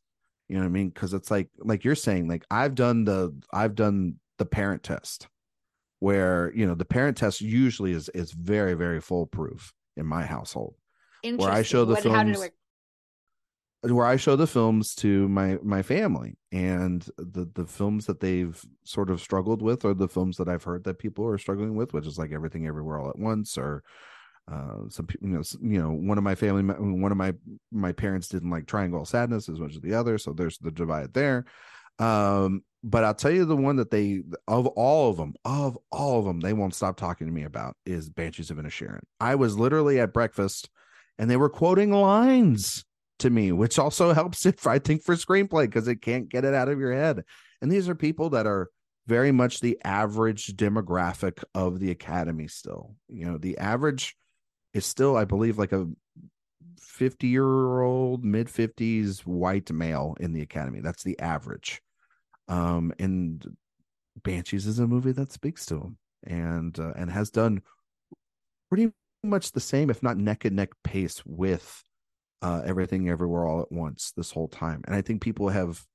You 0.48 0.56
know 0.56 0.62
what 0.62 0.67
I 0.67 0.72
mean? 0.72 0.91
Cuz 0.91 1.13
it's 1.13 1.30
like 1.30 1.50
like 1.60 1.84
you're 1.84 1.95
saying 1.95 2.28
like 2.28 2.45
I've 2.50 2.76
done 2.76 3.04
the 3.04 3.36
I've 3.54 3.76
done 3.76 4.15
the 4.38 4.45
parent 4.45 4.84
test 4.84 5.28
where, 6.00 6.54
you 6.56 6.65
know, 6.65 6.76
the 6.76 6.86
parent 6.86 7.17
test 7.17 7.41
usually 7.41 7.91
is 7.91 8.10
is 8.10 8.32
very 8.32 8.74
very 8.74 9.02
foolproof 9.02 9.74
in 9.98 10.06
my 10.06 10.24
household. 10.26 10.76
Where 11.24 11.52
I 11.52 11.63
show 11.63 11.84
the 11.84 11.95
what, 11.95 12.04
films 12.04 12.50
where 13.82 14.06
I 14.06 14.18
show 14.18 14.36
the 14.36 14.48
films 14.48 14.94
to 14.96 15.28
my 15.30 15.58
my 15.63 15.82
family. 15.82 16.38
And 16.52 17.02
the 17.18 17.50
the 17.54 17.65
films 17.65 18.06
that 18.08 18.20
they've 18.20 18.60
sort 18.84 19.10
of 19.10 19.22
struggled 19.22 19.62
with 19.62 19.86
are 19.86 19.94
the 19.94 20.08
films 20.08 20.38
that 20.38 20.50
I've 20.50 20.63
heard 20.63 20.84
that 20.84 21.00
people 21.00 21.26
are 21.26 21.38
struggling 21.38 21.76
with, 21.76 21.94
which 21.94 22.08
is 22.08 22.18
like 22.18 22.32
everything 22.32 22.68
everywhere 22.68 23.00
all 23.00 23.10
at 23.10 23.20
once 23.20 23.58
or 23.58 23.84
uh, 24.52 24.89
some 24.89 25.08
you 25.22 25.30
know 25.30 25.44
you 25.62 25.80
know 25.82 25.92
one 25.92 26.18
of 26.18 26.24
my 26.24 26.36
family 26.36 26.63
one 26.63 27.12
of 27.12 27.18
my 27.18 27.34
my 27.72 27.92
parents 27.92 28.28
didn't 28.28 28.50
like 28.50 28.65
triangle 28.65 29.06
sadness 29.06 29.48
as 29.48 29.60
much 29.60 29.76
as 29.76 29.82
the 29.82 29.94
other 29.94 30.18
so 30.18 30.34
there's 30.34 30.58
the 30.58 30.72
divide 30.72 31.13
there. 31.13 31.46
Um 32.00 32.63
but 32.82 33.04
i'll 33.04 33.13
tell 33.13 33.32
you 33.32 33.44
the 33.44 33.58
one 33.58 33.76
that 33.76 33.92
they 33.92 34.22
of 34.48 34.65
all 34.68 35.10
of 35.10 35.18
them 35.18 35.34
of 35.44 35.78
all 35.92 36.20
of 36.20 36.26
them 36.26 36.39
they 36.39 36.54
won't 36.54 36.74
stop 36.74 36.96
talking 36.96 37.28
to 37.28 37.34
me 37.34 37.44
about 37.44 37.76
is 37.86 38.10
banshees 38.10 38.52
of 38.52 38.58
inisherin. 38.58 39.02
I 39.20 39.36
was 39.36 39.58
literally 39.58 40.00
at 40.00 40.13
breakfast 40.13 40.70
and 41.18 41.30
they 41.30 41.36
were 41.36 41.50
quoting 41.50 41.92
lines 41.92 42.86
to 43.19 43.29
me, 43.29 43.51
which 43.51 43.79
also 43.79 44.13
helps 44.13 44.45
if 44.45 44.67
I 44.67 44.79
think 44.79 45.03
for 45.03 45.15
screenplay 45.15 45.65
because 45.65 45.88
it 45.88 46.01
can't 46.01 46.29
get 46.29 46.45
it 46.45 46.53
out 46.53 46.69
of 46.69 46.79
your 46.79 46.93
head. 46.93 47.23
And 47.62 47.71
these 47.71 47.89
are 47.89 47.95
people 47.95 48.32
that 48.32 48.47
are 48.47 48.69
very 49.08 49.32
much 49.32 49.60
the 49.60 49.77
average 49.84 50.55
demographic 50.55 51.43
of 51.55 51.79
the 51.79 51.91
academy 51.91 52.47
still. 52.47 52.95
You 53.08 53.25
know, 53.25 53.38
the 53.38 53.58
average 53.58 54.15
is 54.73 54.86
still, 54.86 55.17
I 55.17 55.25
believe, 55.25 55.58
like 55.58 55.71
a 55.71 55.88
50 56.79 57.27
year 57.27 57.82
old, 57.82 58.23
mid 58.23 58.47
50s 58.47 59.21
white 59.21 59.71
male 59.71 60.15
in 60.19 60.34
the 60.34 60.41
academy. 60.41 60.79
That's 60.82 61.03
the 61.03 61.19
average. 61.19 61.82
Um, 62.47 62.93
and 62.99 63.43
Banshees 64.23 64.67
is 64.67 64.79
a 64.79 64.88
movie 64.88 65.12
that 65.13 65.32
speaks 65.32 65.65
to 65.67 65.75
him 65.75 65.97
and 66.23 66.77
uh, 66.79 66.93
and 66.95 67.12
has 67.12 67.29
done 67.29 67.62
pretty 68.69 68.91
much 69.23 69.51
the 69.51 69.60
same, 69.60 69.89
if 69.89 70.03
not 70.03 70.17
neck 70.17 70.45
and 70.45 70.55
neck 70.55 70.69
pace 70.84 71.23
with 71.25 71.84
uh, 72.41 72.62
everything 72.65 73.10
everywhere 73.10 73.45
all 73.45 73.62
at 73.62 73.71
once 73.71 74.12
this 74.15 74.32
whole 74.32 74.47
time 74.47 74.82
and 74.86 74.95
i 74.95 75.02
think 75.02 75.21
people 75.21 75.49
have 75.49 75.86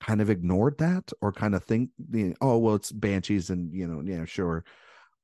kind 0.00 0.20
of 0.20 0.30
ignored 0.30 0.78
that 0.78 1.12
or 1.20 1.32
kind 1.32 1.54
of 1.54 1.64
think 1.64 1.90
you 2.12 2.28
know, 2.28 2.34
oh 2.40 2.58
well 2.58 2.76
it's 2.76 2.92
banshees 2.92 3.50
and 3.50 3.72
you 3.74 3.86
know 3.86 4.00
yeah 4.04 4.24
sure 4.24 4.64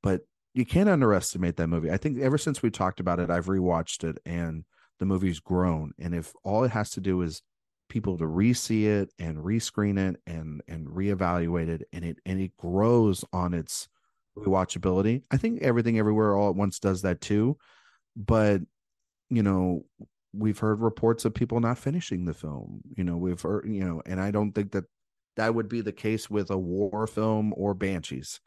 but 0.02 0.22
you 0.56 0.64
can't 0.64 0.88
underestimate 0.88 1.56
that 1.56 1.66
movie. 1.66 1.90
I 1.90 1.96
think 1.96 2.20
ever 2.20 2.38
since 2.38 2.62
we 2.62 2.70
talked 2.70 3.00
about 3.00 3.20
it 3.20 3.30
i've 3.30 3.46
rewatched 3.46 4.04
it 4.04 4.18
and 4.26 4.64
the 4.98 5.06
movie's 5.06 5.40
grown 5.40 5.92
and 5.98 6.14
if 6.14 6.32
all 6.44 6.64
it 6.64 6.70
has 6.70 6.90
to 6.90 7.00
do 7.00 7.22
is 7.22 7.42
people 7.88 8.16
to 8.18 8.26
re-see 8.26 8.86
it 8.86 9.10
and 9.18 9.38
rescreen 9.38 9.98
it 9.98 10.20
and 10.26 10.62
and 10.68 10.88
reevaluate 10.88 11.68
it 11.68 11.86
and 11.92 12.04
it 12.04 12.18
and 12.24 12.40
it 12.40 12.56
grows 12.56 13.24
on 13.32 13.54
its 13.54 13.88
rewatchability 14.36 15.22
i 15.30 15.36
think 15.36 15.62
everything 15.62 15.98
everywhere 15.98 16.34
all 16.34 16.48
at 16.48 16.56
once 16.56 16.78
does 16.78 17.02
that 17.02 17.20
too 17.20 17.56
but 18.16 18.60
you 19.30 19.42
know 19.42 19.84
we've 20.36 20.58
heard 20.58 20.80
reports 20.80 21.24
of 21.24 21.34
people 21.34 21.60
not 21.60 21.78
finishing 21.78 22.24
the 22.24 22.34
film. 22.34 22.82
You 22.96 23.04
know, 23.04 23.16
we've 23.16 23.40
heard, 23.40 23.66
you 23.66 23.84
know, 23.84 24.02
and 24.06 24.20
I 24.20 24.30
don't 24.30 24.52
think 24.52 24.72
that 24.72 24.84
that 25.36 25.54
would 25.54 25.68
be 25.68 25.80
the 25.80 25.92
case 25.92 26.30
with 26.30 26.50
a 26.50 26.58
war 26.58 27.06
film 27.06 27.52
or 27.56 27.74
Banshees. 27.74 28.40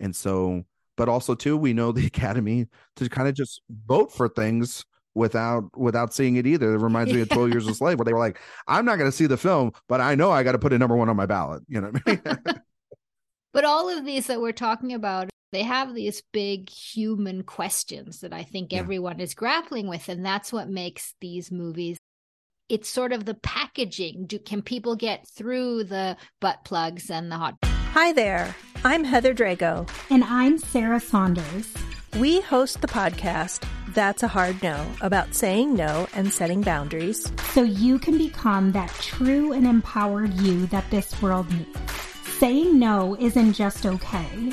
And 0.00 0.14
so, 0.14 0.64
but 0.96 1.08
also 1.08 1.34
too, 1.34 1.56
we 1.56 1.72
know 1.72 1.92
the 1.92 2.06
Academy 2.12 2.66
to 2.96 3.08
kind 3.08 3.28
of 3.28 3.34
just 3.34 3.60
vote 3.86 4.12
for 4.12 4.28
things 4.28 4.84
without 5.14 5.64
without 5.76 6.12
seeing 6.12 6.36
it 6.36 6.46
either. 6.46 6.74
It 6.74 6.78
reminds 6.78 7.12
me 7.12 7.22
of 7.22 7.28
12 7.30 7.50
Years 7.50 7.66
a 7.66 7.74
Slave, 7.74 7.98
where 7.98 8.04
they 8.04 8.12
were 8.12 8.18
like, 8.18 8.38
I'm 8.68 8.84
not 8.84 8.98
going 8.98 9.10
to 9.10 9.16
see 9.16 9.26
the 9.26 9.36
film, 9.36 9.72
but 9.88 10.00
I 10.00 10.14
know 10.14 10.30
I 10.30 10.42
got 10.42 10.52
to 10.52 10.58
put 10.58 10.72
a 10.72 10.78
number 10.78 10.96
one 10.96 11.08
on 11.08 11.16
my 11.16 11.26
ballot. 11.26 11.62
You 11.68 11.80
know 11.80 11.90
what 11.90 12.02
I 12.06 12.10
mean? 12.10 12.60
but 13.52 13.64
all 13.64 13.88
of 13.88 14.04
these 14.04 14.26
that 14.26 14.40
we're 14.40 14.52
talking 14.52 14.92
about 14.92 15.30
they 15.52 15.62
have 15.62 15.94
these 15.94 16.22
big 16.32 16.70
human 16.70 17.42
questions 17.42 18.20
that 18.20 18.32
I 18.32 18.42
think 18.42 18.72
yeah. 18.72 18.80
everyone 18.80 19.20
is 19.20 19.34
grappling 19.34 19.86
with. 19.86 20.08
And 20.08 20.24
that's 20.24 20.52
what 20.52 20.68
makes 20.68 21.14
these 21.20 21.52
movies. 21.52 21.98
It's 22.68 22.90
sort 22.90 23.12
of 23.12 23.24
the 23.24 23.34
packaging. 23.34 24.26
Do, 24.26 24.38
can 24.38 24.60
people 24.60 24.96
get 24.96 25.26
through 25.28 25.84
the 25.84 26.16
butt 26.40 26.64
plugs 26.64 27.10
and 27.10 27.30
the 27.30 27.36
hot? 27.36 27.54
Hi 27.92 28.12
there. 28.12 28.54
I'm 28.84 29.04
Heather 29.04 29.34
Drago. 29.34 29.88
And 30.10 30.24
I'm 30.24 30.58
Sarah 30.58 31.00
Saunders. 31.00 31.72
We 32.18 32.40
host 32.40 32.80
the 32.80 32.88
podcast 32.88 33.66
That's 33.94 34.22
a 34.22 34.28
Hard 34.28 34.60
No 34.62 34.84
about 35.00 35.34
saying 35.34 35.74
no 35.74 36.08
and 36.14 36.32
setting 36.32 36.62
boundaries. 36.62 37.30
So 37.52 37.62
you 37.62 37.98
can 37.98 38.18
become 38.18 38.72
that 38.72 38.90
true 39.00 39.52
and 39.52 39.66
empowered 39.66 40.34
you 40.34 40.66
that 40.66 40.90
this 40.90 41.22
world 41.22 41.48
needs. 41.52 41.78
Saying 42.38 42.78
no 42.78 43.16
isn't 43.20 43.52
just 43.52 43.86
okay. 43.86 44.52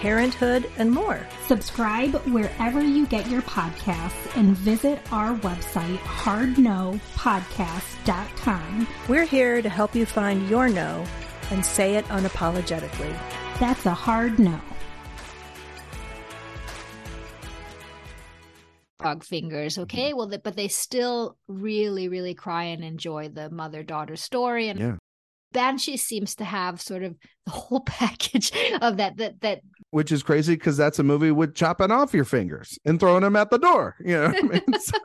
parenthood, 0.00 0.68
and 0.78 0.90
more. 0.90 1.26
Subscribe 1.46 2.14
wherever 2.26 2.82
you 2.82 3.06
get 3.06 3.28
your 3.28 3.42
podcasts 3.42 4.36
and 4.36 4.56
visit 4.56 5.00
our 5.12 5.34
website, 5.36 5.98
hardnopodcast.com. 5.98 8.88
We're 9.08 9.24
here 9.24 9.62
to 9.62 9.68
help 9.68 9.94
you 9.94 10.06
find 10.06 10.48
your 10.48 10.68
no 10.68 11.04
and 11.50 11.64
say 11.64 11.96
it 11.96 12.04
unapologetically. 12.06 13.16
That's 13.58 13.86
a 13.86 13.94
hard 13.94 14.38
no. 14.38 14.60
Dog 19.02 19.24
fingers, 19.24 19.78
okay? 19.78 20.12
Well, 20.12 20.30
but 20.42 20.56
they 20.56 20.68
still 20.68 21.36
really, 21.48 22.08
really 22.08 22.34
cry 22.34 22.64
and 22.64 22.82
enjoy 22.82 23.28
the 23.28 23.50
mother 23.50 23.82
daughter 23.82 24.16
story. 24.16 24.68
And 24.68 24.80
yeah. 24.80 24.96
Banshee 25.56 25.96
seems 25.96 26.34
to 26.36 26.44
have 26.44 26.80
sort 26.80 27.02
of 27.02 27.16
the 27.46 27.52
whole 27.52 27.80
package 27.86 28.52
of 28.82 28.98
that 28.98 29.16
that 29.16 29.40
that 29.40 29.60
which 29.90 30.12
is 30.12 30.22
crazy 30.22 30.54
because 30.54 30.76
that's 30.76 30.98
a 30.98 31.02
movie 31.02 31.30
with 31.30 31.54
chopping 31.54 31.90
off 31.90 32.12
your 32.12 32.24
fingers 32.26 32.78
and 32.84 33.00
throwing 33.00 33.22
them 33.22 33.36
at 33.36 33.50
the 33.50 33.58
door. 33.58 33.96
You 34.00 34.16
know, 34.16 34.26
I, 34.26 34.42
mean? 34.42 34.62
so, 34.78 34.98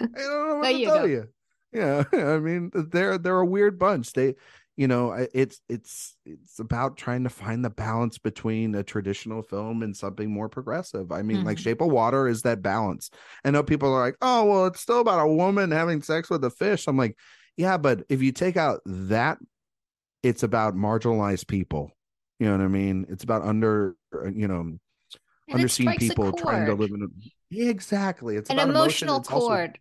I 0.00 0.06
don't 0.14 0.48
know 0.48 0.54
what 0.56 0.62
there 0.62 0.72
to 0.72 0.78
you 0.78 0.86
tell 0.86 0.98
go. 0.98 1.04
you. 1.04 1.28
Yeah, 1.72 2.04
I 2.12 2.38
mean 2.38 2.70
they're 2.74 3.16
they're 3.16 3.40
a 3.40 3.46
weird 3.46 3.78
bunch. 3.78 4.12
They, 4.12 4.34
you 4.76 4.86
know 4.86 5.12
it's 5.32 5.60
it's 5.68 6.16
it's 6.26 6.58
about 6.58 6.98
trying 6.98 7.24
to 7.24 7.30
find 7.30 7.64
the 7.64 7.70
balance 7.70 8.18
between 8.18 8.74
a 8.74 8.82
traditional 8.82 9.42
film 9.42 9.82
and 9.82 9.96
something 9.96 10.30
more 10.30 10.50
progressive 10.50 11.10
i 11.12 11.22
mean 11.22 11.38
mm-hmm. 11.38 11.46
like 11.46 11.58
shape 11.58 11.80
of 11.80 11.88
water 11.88 12.28
is 12.28 12.42
that 12.42 12.60
balance 12.60 13.10
i 13.44 13.50
know 13.50 13.62
people 13.62 13.92
are 13.92 14.00
like 14.00 14.16
oh 14.20 14.44
well 14.44 14.66
it's 14.66 14.80
still 14.80 15.00
about 15.00 15.24
a 15.24 15.26
woman 15.26 15.70
having 15.70 16.02
sex 16.02 16.28
with 16.28 16.44
a 16.44 16.50
fish 16.50 16.86
i'm 16.86 16.98
like 16.98 17.16
yeah 17.56 17.78
but 17.78 18.02
if 18.10 18.22
you 18.22 18.32
take 18.32 18.58
out 18.58 18.82
that 18.84 19.38
it's 20.28 20.42
about 20.42 20.74
marginalized 20.74 21.46
people 21.46 21.90
you 22.38 22.46
know 22.46 22.52
what 22.52 22.64
i 22.64 22.68
mean 22.68 23.06
it's 23.08 23.24
about 23.24 23.42
under 23.42 23.96
you 24.34 24.48
know 24.48 24.60
and 24.60 24.80
underseen 25.50 25.96
people 25.98 26.32
trying 26.32 26.66
to 26.66 26.74
live 26.74 26.90
in 26.90 27.02
a 27.02 27.68
exactly 27.68 28.36
it's 28.36 28.50
an 28.50 28.58
emotional 28.58 29.16
emotion. 29.16 29.38
chord 29.38 29.78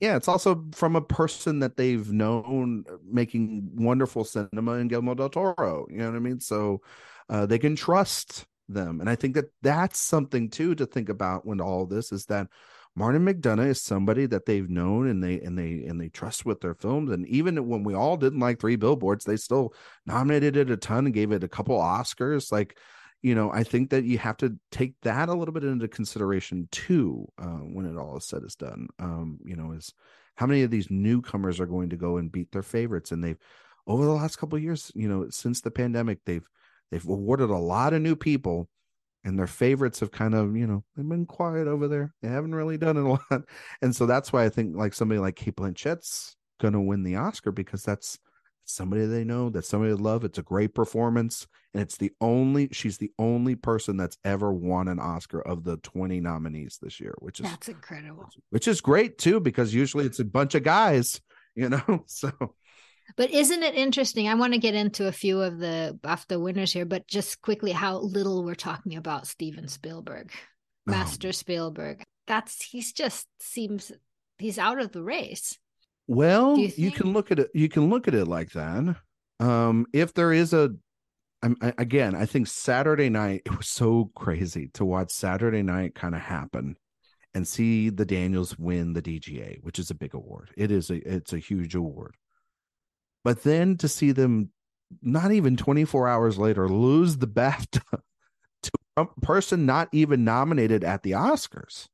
yeah, 0.00 0.16
it's 0.16 0.28
also 0.28 0.64
from 0.72 0.94
a 0.96 1.00
person 1.00 1.58
that 1.60 1.76
they've 1.76 2.10
known 2.12 2.84
uh, 2.88 2.96
making 3.04 3.70
wonderful 3.74 4.24
cinema 4.24 4.74
in 4.74 4.88
Guillermo 4.88 5.14
del 5.14 5.28
Toro. 5.28 5.86
You 5.90 5.98
know 5.98 6.10
what 6.10 6.16
I 6.16 6.20
mean? 6.20 6.40
So 6.40 6.80
uh, 7.28 7.46
they 7.46 7.58
can 7.58 7.76
trust 7.76 8.46
them, 8.68 9.00
and 9.00 9.10
I 9.10 9.16
think 9.16 9.34
that 9.34 9.46
that's 9.62 9.98
something 9.98 10.48
too 10.48 10.74
to 10.76 10.86
think 10.86 11.08
about 11.08 11.44
when 11.44 11.60
all 11.60 11.86
this 11.86 12.12
is 12.12 12.26
that 12.26 12.48
Martin 13.00 13.24
McDonagh 13.24 13.68
is 13.68 13.80
somebody 13.80 14.26
that 14.26 14.44
they've 14.44 14.68
known 14.68 15.08
and 15.08 15.24
they 15.24 15.40
and 15.40 15.58
they 15.58 15.86
and 15.86 15.98
they 15.98 16.10
trust 16.10 16.44
with 16.44 16.60
their 16.60 16.74
films. 16.74 17.10
And 17.10 17.26
even 17.28 17.66
when 17.66 17.82
we 17.82 17.94
all 17.94 18.18
didn't 18.18 18.40
like 18.40 18.60
Three 18.60 18.76
Billboards, 18.76 19.24
they 19.24 19.38
still 19.38 19.72
nominated 20.04 20.58
it 20.58 20.70
a 20.70 20.76
ton 20.76 21.06
and 21.06 21.14
gave 21.14 21.32
it 21.32 21.42
a 21.42 21.48
couple 21.48 21.78
Oscars. 21.78 22.52
Like 22.52 22.78
you 23.22 23.34
know, 23.34 23.50
I 23.50 23.64
think 23.64 23.88
that 23.90 24.04
you 24.04 24.18
have 24.18 24.36
to 24.38 24.54
take 24.70 25.00
that 25.00 25.30
a 25.30 25.34
little 25.34 25.54
bit 25.54 25.64
into 25.64 25.88
consideration 25.88 26.68
too 26.72 27.26
uh, 27.38 27.60
when 27.72 27.86
it 27.86 27.96
all 27.96 28.18
is 28.18 28.26
said 28.26 28.42
is 28.44 28.54
done. 28.54 28.88
Um, 28.98 29.38
you 29.46 29.56
know, 29.56 29.72
is 29.72 29.94
how 30.34 30.44
many 30.44 30.62
of 30.62 30.70
these 30.70 30.90
newcomers 30.90 31.58
are 31.58 31.66
going 31.66 31.88
to 31.90 31.96
go 31.96 32.18
and 32.18 32.30
beat 32.30 32.52
their 32.52 32.62
favorites? 32.62 33.12
And 33.12 33.24
they've 33.24 33.38
over 33.86 34.04
the 34.04 34.12
last 34.12 34.36
couple 34.36 34.58
years, 34.58 34.92
you 34.94 35.08
know, 35.08 35.26
since 35.30 35.62
the 35.62 35.70
pandemic, 35.70 36.18
they've 36.26 36.46
they've 36.90 37.08
awarded 37.08 37.48
a 37.48 37.56
lot 37.56 37.94
of 37.94 38.02
new 38.02 38.14
people, 38.14 38.68
and 39.24 39.38
their 39.38 39.46
favorites 39.46 40.00
have 40.00 40.10
kind 40.10 40.34
of, 40.34 40.56
you 40.56 40.66
know, 40.66 40.84
they've 40.96 41.08
been 41.08 41.26
quiet 41.26 41.66
over 41.66 41.88
there. 41.88 42.14
They 42.22 42.28
haven't 42.28 42.54
really 42.54 42.78
done 42.78 42.96
it 42.96 43.04
a 43.04 43.08
lot, 43.30 43.42
and 43.82 43.94
so 43.94 44.06
that's 44.06 44.32
why 44.32 44.44
I 44.44 44.48
think 44.48 44.76
like 44.76 44.94
somebody 44.94 45.20
like 45.20 45.36
Cate 45.36 45.56
Blanchett's 45.56 46.36
going 46.60 46.74
to 46.74 46.80
win 46.80 47.02
the 47.02 47.16
Oscar 47.16 47.52
because 47.52 47.82
that's 47.82 48.18
somebody 48.70 49.06
they 49.06 49.24
know, 49.24 49.50
that 49.50 49.64
somebody 49.64 49.92
they 49.92 50.00
love. 50.00 50.24
It's 50.24 50.38
a 50.38 50.42
great 50.42 50.74
performance. 50.74 51.46
And 51.74 51.82
it's 51.82 51.96
the 51.96 52.12
only, 52.20 52.68
she's 52.72 52.98
the 52.98 53.12
only 53.18 53.54
person 53.54 53.96
that's 53.96 54.18
ever 54.24 54.52
won 54.52 54.88
an 54.88 54.98
Oscar 54.98 55.40
of 55.40 55.64
the 55.64 55.76
20 55.78 56.20
nominees 56.20 56.78
this 56.80 57.00
year, 57.00 57.14
which 57.18 57.40
is 57.40 57.46
that's 57.46 57.68
incredible. 57.68 58.28
Which 58.50 58.68
is 58.68 58.80
great 58.80 59.18
too, 59.18 59.40
because 59.40 59.74
usually 59.74 60.06
it's 60.06 60.20
a 60.20 60.24
bunch 60.24 60.54
of 60.54 60.62
guys, 60.62 61.20
you 61.54 61.68
know? 61.68 62.04
So, 62.06 62.30
but 63.16 63.30
isn't 63.30 63.62
it 63.62 63.74
interesting? 63.74 64.28
I 64.28 64.34
want 64.34 64.52
to 64.52 64.58
get 64.58 64.74
into 64.74 65.06
a 65.06 65.12
few 65.12 65.40
of 65.40 65.58
the 65.58 65.98
BAFTA 66.02 66.40
winners 66.40 66.72
here, 66.72 66.84
but 66.84 67.06
just 67.06 67.40
quickly, 67.42 67.72
how 67.72 67.98
little 67.98 68.44
we're 68.44 68.54
talking 68.54 68.96
about 68.96 69.26
Steven 69.26 69.68
Spielberg, 69.68 70.32
oh. 70.88 70.90
Master. 70.90 71.32
Spielberg. 71.32 72.02
That's, 72.26 72.62
he's 72.62 72.92
just 72.92 73.26
seems, 73.40 73.92
he's 74.38 74.58
out 74.58 74.80
of 74.80 74.92
the 74.92 75.02
race. 75.02 75.58
Well, 76.06 76.58
you, 76.58 76.72
you, 76.76 76.90
can 76.90 77.12
look 77.12 77.30
at 77.30 77.38
it. 77.38 77.50
You 77.54 77.68
can 77.68 77.88
look 77.88 78.08
at 78.08 78.14
it 78.14 78.26
like 78.26 78.50
that. 78.52 78.96
Um, 79.38 79.86
if 79.92 80.12
there 80.12 80.32
is 80.32 80.52
a, 80.52 80.70
I'm, 81.42 81.56
I, 81.62 81.72
again, 81.78 82.14
I 82.14 82.26
think 82.26 82.46
Saturday 82.48 83.08
night 83.08 83.42
it 83.46 83.56
was 83.56 83.68
so 83.68 84.10
crazy 84.14 84.68
to 84.74 84.84
watch 84.84 85.10
Saturday 85.10 85.62
night 85.62 85.94
kind 85.94 86.14
of 86.14 86.20
happen, 86.20 86.76
and 87.34 87.46
see 87.46 87.90
the 87.90 88.04
Daniels 88.04 88.58
win 88.58 88.92
the 88.92 89.02
DGA, 89.02 89.62
which 89.62 89.78
is 89.78 89.90
a 89.90 89.94
big 89.94 90.14
award. 90.14 90.50
It 90.56 90.70
is 90.70 90.90
a 90.90 90.96
it's 90.96 91.32
a 91.32 91.38
huge 91.38 91.74
award. 91.74 92.16
But 93.24 93.42
then 93.42 93.76
to 93.78 93.88
see 93.88 94.12
them, 94.12 94.50
not 95.02 95.32
even 95.32 95.56
24 95.56 96.08
hours 96.08 96.38
later, 96.38 96.68
lose 96.68 97.16
the 97.18 97.26
BAFTA 97.28 98.00
to 98.62 98.70
a 98.96 99.06
person 99.22 99.66
not 99.66 99.88
even 99.92 100.24
nominated 100.24 100.84
at 100.84 101.02
the 101.02 101.12
Oscars 101.12 101.86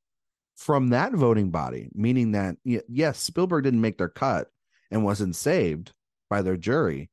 from 0.56 0.88
that 0.88 1.12
voting 1.12 1.50
body, 1.50 1.88
meaning 1.94 2.32
that 2.32 2.56
yes, 2.64 3.20
Spielberg 3.20 3.64
didn't 3.64 3.80
make 3.80 3.98
their 3.98 4.08
cut 4.08 4.48
and 4.90 5.04
wasn't 5.04 5.36
saved 5.36 5.92
by 6.30 6.42
their 6.42 6.56
jury, 6.56 7.10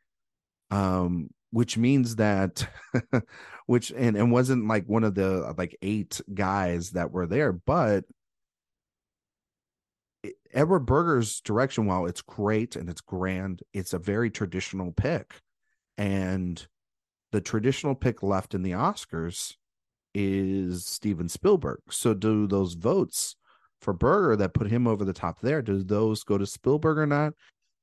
um, 0.71 1.29
which 1.51 1.77
means 1.77 2.15
that, 2.15 2.67
which 3.65 3.91
and 3.91 4.15
and 4.15 4.31
wasn't 4.31 4.67
like 4.67 4.85
one 4.87 5.03
of 5.03 5.15
the 5.15 5.53
like 5.57 5.77
eight 5.81 6.21
guys 6.33 6.91
that 6.91 7.11
were 7.11 7.27
there, 7.27 7.51
but 7.51 8.05
Edward 10.53 10.81
Berger's 10.81 11.41
direction, 11.41 11.85
while 11.85 12.05
it's 12.05 12.21
great 12.21 12.75
and 12.75 12.89
it's 12.89 13.01
grand, 13.01 13.63
it's 13.73 13.93
a 13.93 13.99
very 13.99 14.29
traditional 14.29 14.91
pick, 14.91 15.35
and 15.97 16.65
the 17.31 17.41
traditional 17.41 17.95
pick 17.95 18.23
left 18.23 18.53
in 18.53 18.61
the 18.61 18.71
Oscars 18.71 19.55
is 20.13 20.85
Steven 20.85 21.27
Spielberg. 21.27 21.79
So 21.89 22.13
do 22.13 22.45
those 22.47 22.73
votes 22.75 23.35
for 23.81 23.93
Berger 23.93 24.35
that 24.37 24.53
put 24.53 24.69
him 24.69 24.87
over 24.87 25.03
the 25.03 25.13
top 25.13 25.39
there, 25.41 25.61
do 25.61 25.83
those 25.83 26.23
go 26.23 26.37
to 26.37 26.45
Spielberg 26.45 26.97
or 26.97 27.07
not? 27.07 27.33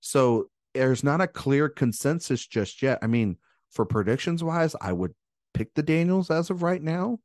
So 0.01 0.49
there's 0.75 1.05
not 1.05 1.21
a 1.21 1.27
clear 1.27 1.69
consensus 1.69 2.47
just 2.47 2.81
yet. 2.83 2.99
I 3.03 3.07
mean, 3.07 3.37
for 3.71 3.85
predictions 3.85 4.43
wise, 4.43 4.75
I 4.81 4.93
would 4.93 5.15
pick 5.53 5.75
the 5.75 5.83
Daniels 5.83 6.31
as 6.31 6.51
of 6.51 6.63
right 6.63 6.83
now, 6.83 7.19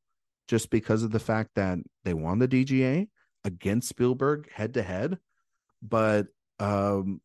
just 0.48 0.70
because 0.70 1.04
of 1.04 1.12
the 1.12 1.20
fact 1.20 1.52
that 1.56 1.80
they 2.04 2.14
won 2.14 2.40
the 2.40 2.48
DGA 2.48 3.08
against 3.46 3.88
Spielberg 3.88 4.52
head 4.52 4.74
to 4.74 4.84
head. 4.84 5.18
But 5.82 6.28
um 6.60 7.22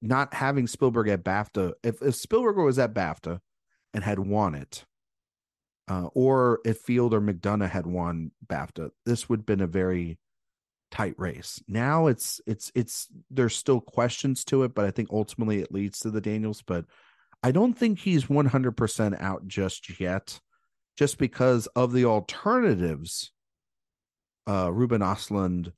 not 0.00 0.34
having 0.34 0.66
Spielberg 0.66 1.08
at 1.08 1.24
BAFTA, 1.24 1.72
if, 1.82 2.02
if 2.02 2.14
Spielberg 2.14 2.56
was 2.58 2.78
at 2.78 2.92
BAFTA 2.92 3.40
and 3.94 4.04
had 4.04 4.18
won 4.18 4.54
it, 4.54 4.84
uh, 5.88 6.08
or 6.14 6.60
if 6.64 6.78
Field 6.78 7.14
or 7.14 7.20
McDonagh 7.20 7.70
had 7.70 7.86
won 7.86 8.30
BAFTA, 8.46 8.90
this 9.06 9.28
would 9.28 9.40
have 9.40 9.46
been 9.46 9.60
a 9.62 9.66
very 9.66 10.18
tight 10.90 11.14
race. 11.18 11.62
Now 11.66 12.06
it's 12.06 12.40
it's 12.46 12.70
it's 12.74 13.08
there's 13.30 13.56
still 13.56 13.80
questions 13.80 14.44
to 14.46 14.62
it, 14.62 14.74
but 14.74 14.84
I 14.84 14.90
think 14.90 15.08
ultimately 15.10 15.60
it 15.60 15.72
leads 15.72 15.98
to 16.00 16.10
the 16.10 16.20
Daniels. 16.20 16.62
But 16.62 16.84
I 17.42 17.50
don't 17.50 17.74
think 17.74 17.98
he's 17.98 18.26
100% 18.26 19.20
out 19.20 19.46
just 19.46 20.00
yet, 20.00 20.40
just 20.96 21.18
because 21.18 21.66
of 21.68 21.92
the 21.92 22.04
alternatives. 22.04 23.32
Uh, 24.46 24.70
Ruben 24.72 25.00
Ostlund, 25.00 25.72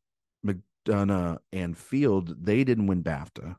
McDonagh, 0.44 1.38
and 1.52 1.76
Field, 1.76 2.44
they 2.44 2.64
didn't 2.64 2.86
win 2.86 3.02
BAFTA. 3.02 3.56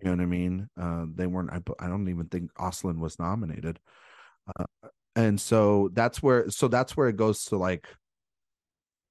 You 0.00 0.04
know 0.04 0.10
what 0.12 0.20
I 0.20 0.26
mean? 0.26 0.68
Uh, 0.78 1.06
they 1.14 1.26
weren't. 1.26 1.50
I, 1.50 1.62
I 1.78 1.88
don't 1.88 2.08
even 2.08 2.26
think 2.26 2.52
Ostlund 2.54 2.98
was 2.98 3.18
nominated. 3.18 3.78
Uh, 4.58 4.64
and 5.16 5.40
so 5.40 5.90
that's 5.92 6.22
where 6.22 6.50
so 6.50 6.68
that's 6.68 6.96
where 6.96 7.08
it 7.08 7.16
goes 7.16 7.44
to 7.46 7.56
like 7.56 7.86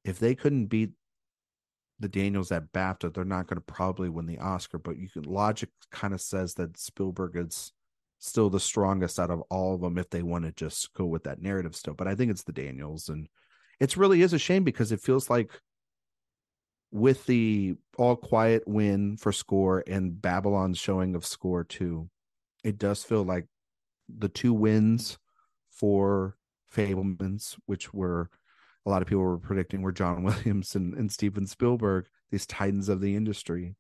if 0.03 0.19
they 0.19 0.35
couldn't 0.35 0.65
beat 0.67 0.91
the 1.99 2.09
Daniels 2.09 2.51
at 2.51 2.71
BAFTA, 2.73 3.13
they're 3.13 3.23
not 3.23 3.47
going 3.47 3.57
to 3.57 3.73
probably 3.73 4.09
win 4.09 4.25
the 4.25 4.39
Oscar, 4.39 4.77
but 4.77 4.97
you 4.97 5.09
can 5.09 5.23
logic 5.23 5.69
kind 5.91 6.13
of 6.13 6.21
says 6.21 6.53
that 6.55 6.77
Spielberg 6.77 7.37
is 7.37 7.71
still 8.19 8.49
the 8.49 8.59
strongest 8.59 9.19
out 9.19 9.29
of 9.31 9.41
all 9.49 9.75
of 9.75 9.81
them 9.81 9.97
if 9.97 10.09
they 10.09 10.23
want 10.23 10.43
to 10.45 10.51
just 10.51 10.93
go 10.93 11.05
with 11.05 11.23
that 11.23 11.41
narrative 11.41 11.75
still. 11.75 11.93
But 11.93 12.07
I 12.07 12.15
think 12.15 12.31
it's 12.31 12.43
the 12.43 12.51
Daniels, 12.51 13.09
and 13.09 13.27
it's 13.83 13.97
really 13.97 14.21
is 14.21 14.31
a 14.31 14.39
shame 14.39 14.63
because 14.63 14.93
it 14.93 15.01
feels 15.01 15.29
like 15.29 15.51
with 16.89 17.25
the 17.25 17.75
all 17.97 18.15
quiet 18.15 18.63
win 18.65 19.17
for 19.17 19.33
score 19.33 19.83
and 19.85 20.21
Babylon's 20.21 20.77
showing 20.77 21.15
of 21.15 21.25
score 21.25 21.65
too, 21.65 22.09
it 22.63 22.77
does 22.77 23.03
feel 23.03 23.23
like 23.23 23.45
the 24.07 24.29
two 24.29 24.53
wins 24.53 25.17
for 25.69 26.37
Fabelmans, 26.73 27.57
which 27.65 27.93
were 27.93 28.29
a 28.85 28.89
lot 28.89 29.01
of 29.01 29.07
people 29.09 29.23
were 29.23 29.37
predicting 29.37 29.81
were 29.81 29.91
John 29.91 30.23
Williams 30.23 30.75
and, 30.75 30.93
and 30.93 31.11
Steven 31.11 31.45
Spielberg, 31.45 32.05
these 32.31 32.45
titans 32.45 32.87
of 32.87 33.01
the 33.01 33.17
industry. 33.17 33.75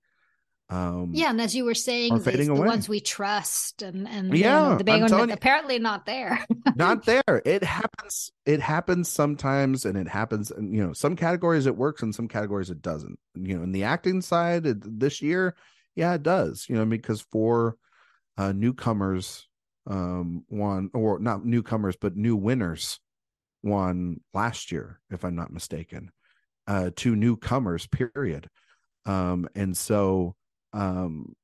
Um, 0.73 1.11
yeah, 1.13 1.29
and 1.29 1.39
as 1.39 1.55
you 1.55 1.65
were 1.65 1.75
saying, 1.75 2.17
these, 2.17 2.47
the 2.47 2.53
ones 2.55 2.89
we 2.89 2.99
trust, 2.99 3.83
and 3.83 4.07
and 4.07 4.35
yeah, 4.35 4.63
you 4.63 4.69
know, 4.69 4.77
the 4.79 4.83
big 4.83 5.01
one 5.03 5.29
apparently 5.29 5.77
not 5.77 6.07
there. 6.07 6.43
not 6.75 7.05
there. 7.05 7.43
It 7.45 7.63
happens. 7.63 8.31
It 8.47 8.59
happens 8.59 9.07
sometimes, 9.07 9.85
and 9.85 9.95
it 9.95 10.07
happens. 10.07 10.49
And 10.49 10.73
you 10.73 10.83
know, 10.83 10.93
some 10.93 11.15
categories 11.15 11.67
it 11.67 11.77
works, 11.77 12.01
and 12.01 12.15
some 12.15 12.27
categories 12.27 12.71
it 12.71 12.81
doesn't. 12.81 13.19
You 13.35 13.57
know, 13.57 13.63
in 13.63 13.71
the 13.71 13.83
acting 13.83 14.19
side 14.21 14.65
it, 14.65 14.99
this 14.99 15.21
year, 15.21 15.55
yeah, 15.95 16.15
it 16.15 16.23
does. 16.23 16.65
You 16.67 16.77
know, 16.77 16.85
because 16.87 17.21
for 17.21 17.77
uh, 18.39 18.51
newcomers, 18.51 19.47
um, 19.85 20.43
one 20.47 20.89
or 20.95 21.19
not 21.19 21.45
newcomers, 21.45 21.97
but 22.01 22.15
new 22.15 22.35
winners 22.35 22.99
won 23.61 24.21
last 24.33 24.71
year, 24.71 24.99
if 25.11 25.23
I'm 25.23 25.35
not 25.35 25.53
mistaken, 25.53 26.09
uh, 26.65 26.89
to 26.95 27.15
newcomers, 27.15 27.85
period. 27.85 28.49
Um, 29.05 29.47
and 29.53 29.77
so, 29.77 30.35
um, 30.73 31.35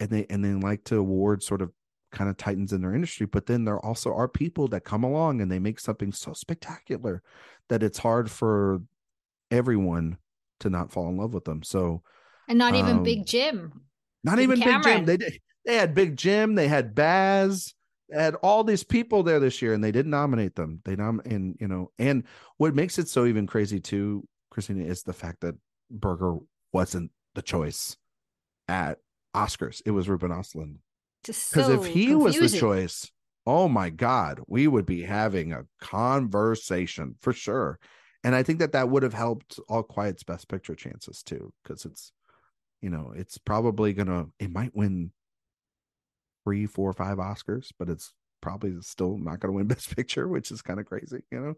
and 0.00 0.10
they 0.10 0.26
and 0.30 0.44
they 0.44 0.52
like 0.52 0.84
to 0.84 0.98
award 0.98 1.42
sort 1.42 1.62
of 1.62 1.70
kind 2.12 2.30
of 2.30 2.36
titans 2.36 2.72
in 2.72 2.80
their 2.80 2.94
industry, 2.94 3.26
but 3.26 3.46
then 3.46 3.64
there 3.64 3.84
also 3.84 4.12
are 4.14 4.28
people 4.28 4.68
that 4.68 4.84
come 4.84 5.04
along 5.04 5.40
and 5.40 5.50
they 5.50 5.58
make 5.58 5.80
something 5.80 6.12
so 6.12 6.32
spectacular 6.32 7.22
that 7.68 7.82
it's 7.82 7.98
hard 7.98 8.30
for 8.30 8.80
everyone 9.50 10.16
to 10.60 10.70
not 10.70 10.90
fall 10.92 11.08
in 11.08 11.16
love 11.16 11.34
with 11.34 11.44
them. 11.44 11.62
So, 11.62 12.02
and 12.48 12.58
not 12.58 12.74
even 12.74 12.98
um, 12.98 13.02
Big 13.02 13.26
Jim, 13.26 13.82
not 14.24 14.38
even 14.38 14.60
Cameron. 14.60 14.82
Big 14.82 14.92
Jim. 14.94 15.04
They 15.04 15.16
did 15.16 15.40
They 15.66 15.76
had 15.76 15.94
Big 15.94 16.16
Jim, 16.16 16.54
they 16.54 16.68
had 16.68 16.94
Baz, 16.94 17.74
they 18.08 18.22
had 18.22 18.36
all 18.36 18.64
these 18.64 18.84
people 18.84 19.22
there 19.22 19.40
this 19.40 19.60
year, 19.60 19.74
and 19.74 19.82
they 19.82 19.92
didn't 19.92 20.10
nominate 20.10 20.54
them. 20.54 20.80
They 20.84 20.96
nom 20.96 21.20
and 21.24 21.56
you 21.60 21.68
know, 21.68 21.90
and 21.98 22.24
what 22.56 22.74
makes 22.74 22.98
it 22.98 23.08
so 23.08 23.26
even 23.26 23.46
crazy 23.46 23.80
too, 23.80 24.26
Christina, 24.50 24.84
is 24.84 25.02
the 25.02 25.12
fact 25.12 25.40
that 25.40 25.56
Berger 25.90 26.36
wasn't 26.72 27.10
the 27.34 27.42
choice 27.42 27.96
at 28.68 28.98
Oscars. 29.34 29.82
It 29.84 29.90
was 29.90 30.08
Ruben 30.08 30.30
Östlund. 30.30 30.76
Because 31.22 31.38
so 31.38 31.82
if 31.82 31.86
he 31.86 32.14
was 32.14 32.38
the 32.38 32.48
choice, 32.48 33.10
oh 33.46 33.68
my 33.68 33.90
God, 33.90 34.40
we 34.46 34.66
would 34.66 34.86
be 34.86 35.02
having 35.02 35.52
a 35.52 35.66
conversation 35.80 37.16
for 37.20 37.32
sure. 37.32 37.78
And 38.24 38.34
I 38.34 38.42
think 38.42 38.58
that 38.58 38.72
that 38.72 38.88
would 38.88 39.02
have 39.02 39.14
helped 39.14 39.60
All 39.68 39.82
Quiet's 39.82 40.24
Best 40.24 40.48
Picture 40.48 40.74
chances 40.74 41.22
too, 41.22 41.52
because 41.62 41.84
it's, 41.84 42.12
you 42.80 42.90
know, 42.90 43.12
it's 43.14 43.38
probably 43.38 43.92
gonna, 43.92 44.26
it 44.38 44.50
might 44.50 44.74
win 44.74 45.12
three, 46.44 46.66
four, 46.66 46.92
five 46.92 47.18
Oscars, 47.18 47.72
but 47.78 47.88
it's 47.88 48.12
probably 48.40 48.74
still 48.80 49.16
not 49.18 49.40
gonna 49.40 49.52
win 49.52 49.66
Best 49.68 49.94
Picture, 49.94 50.26
which 50.26 50.50
is 50.50 50.62
kind 50.62 50.80
of 50.80 50.86
crazy, 50.86 51.22
you 51.30 51.40
know. 51.40 51.54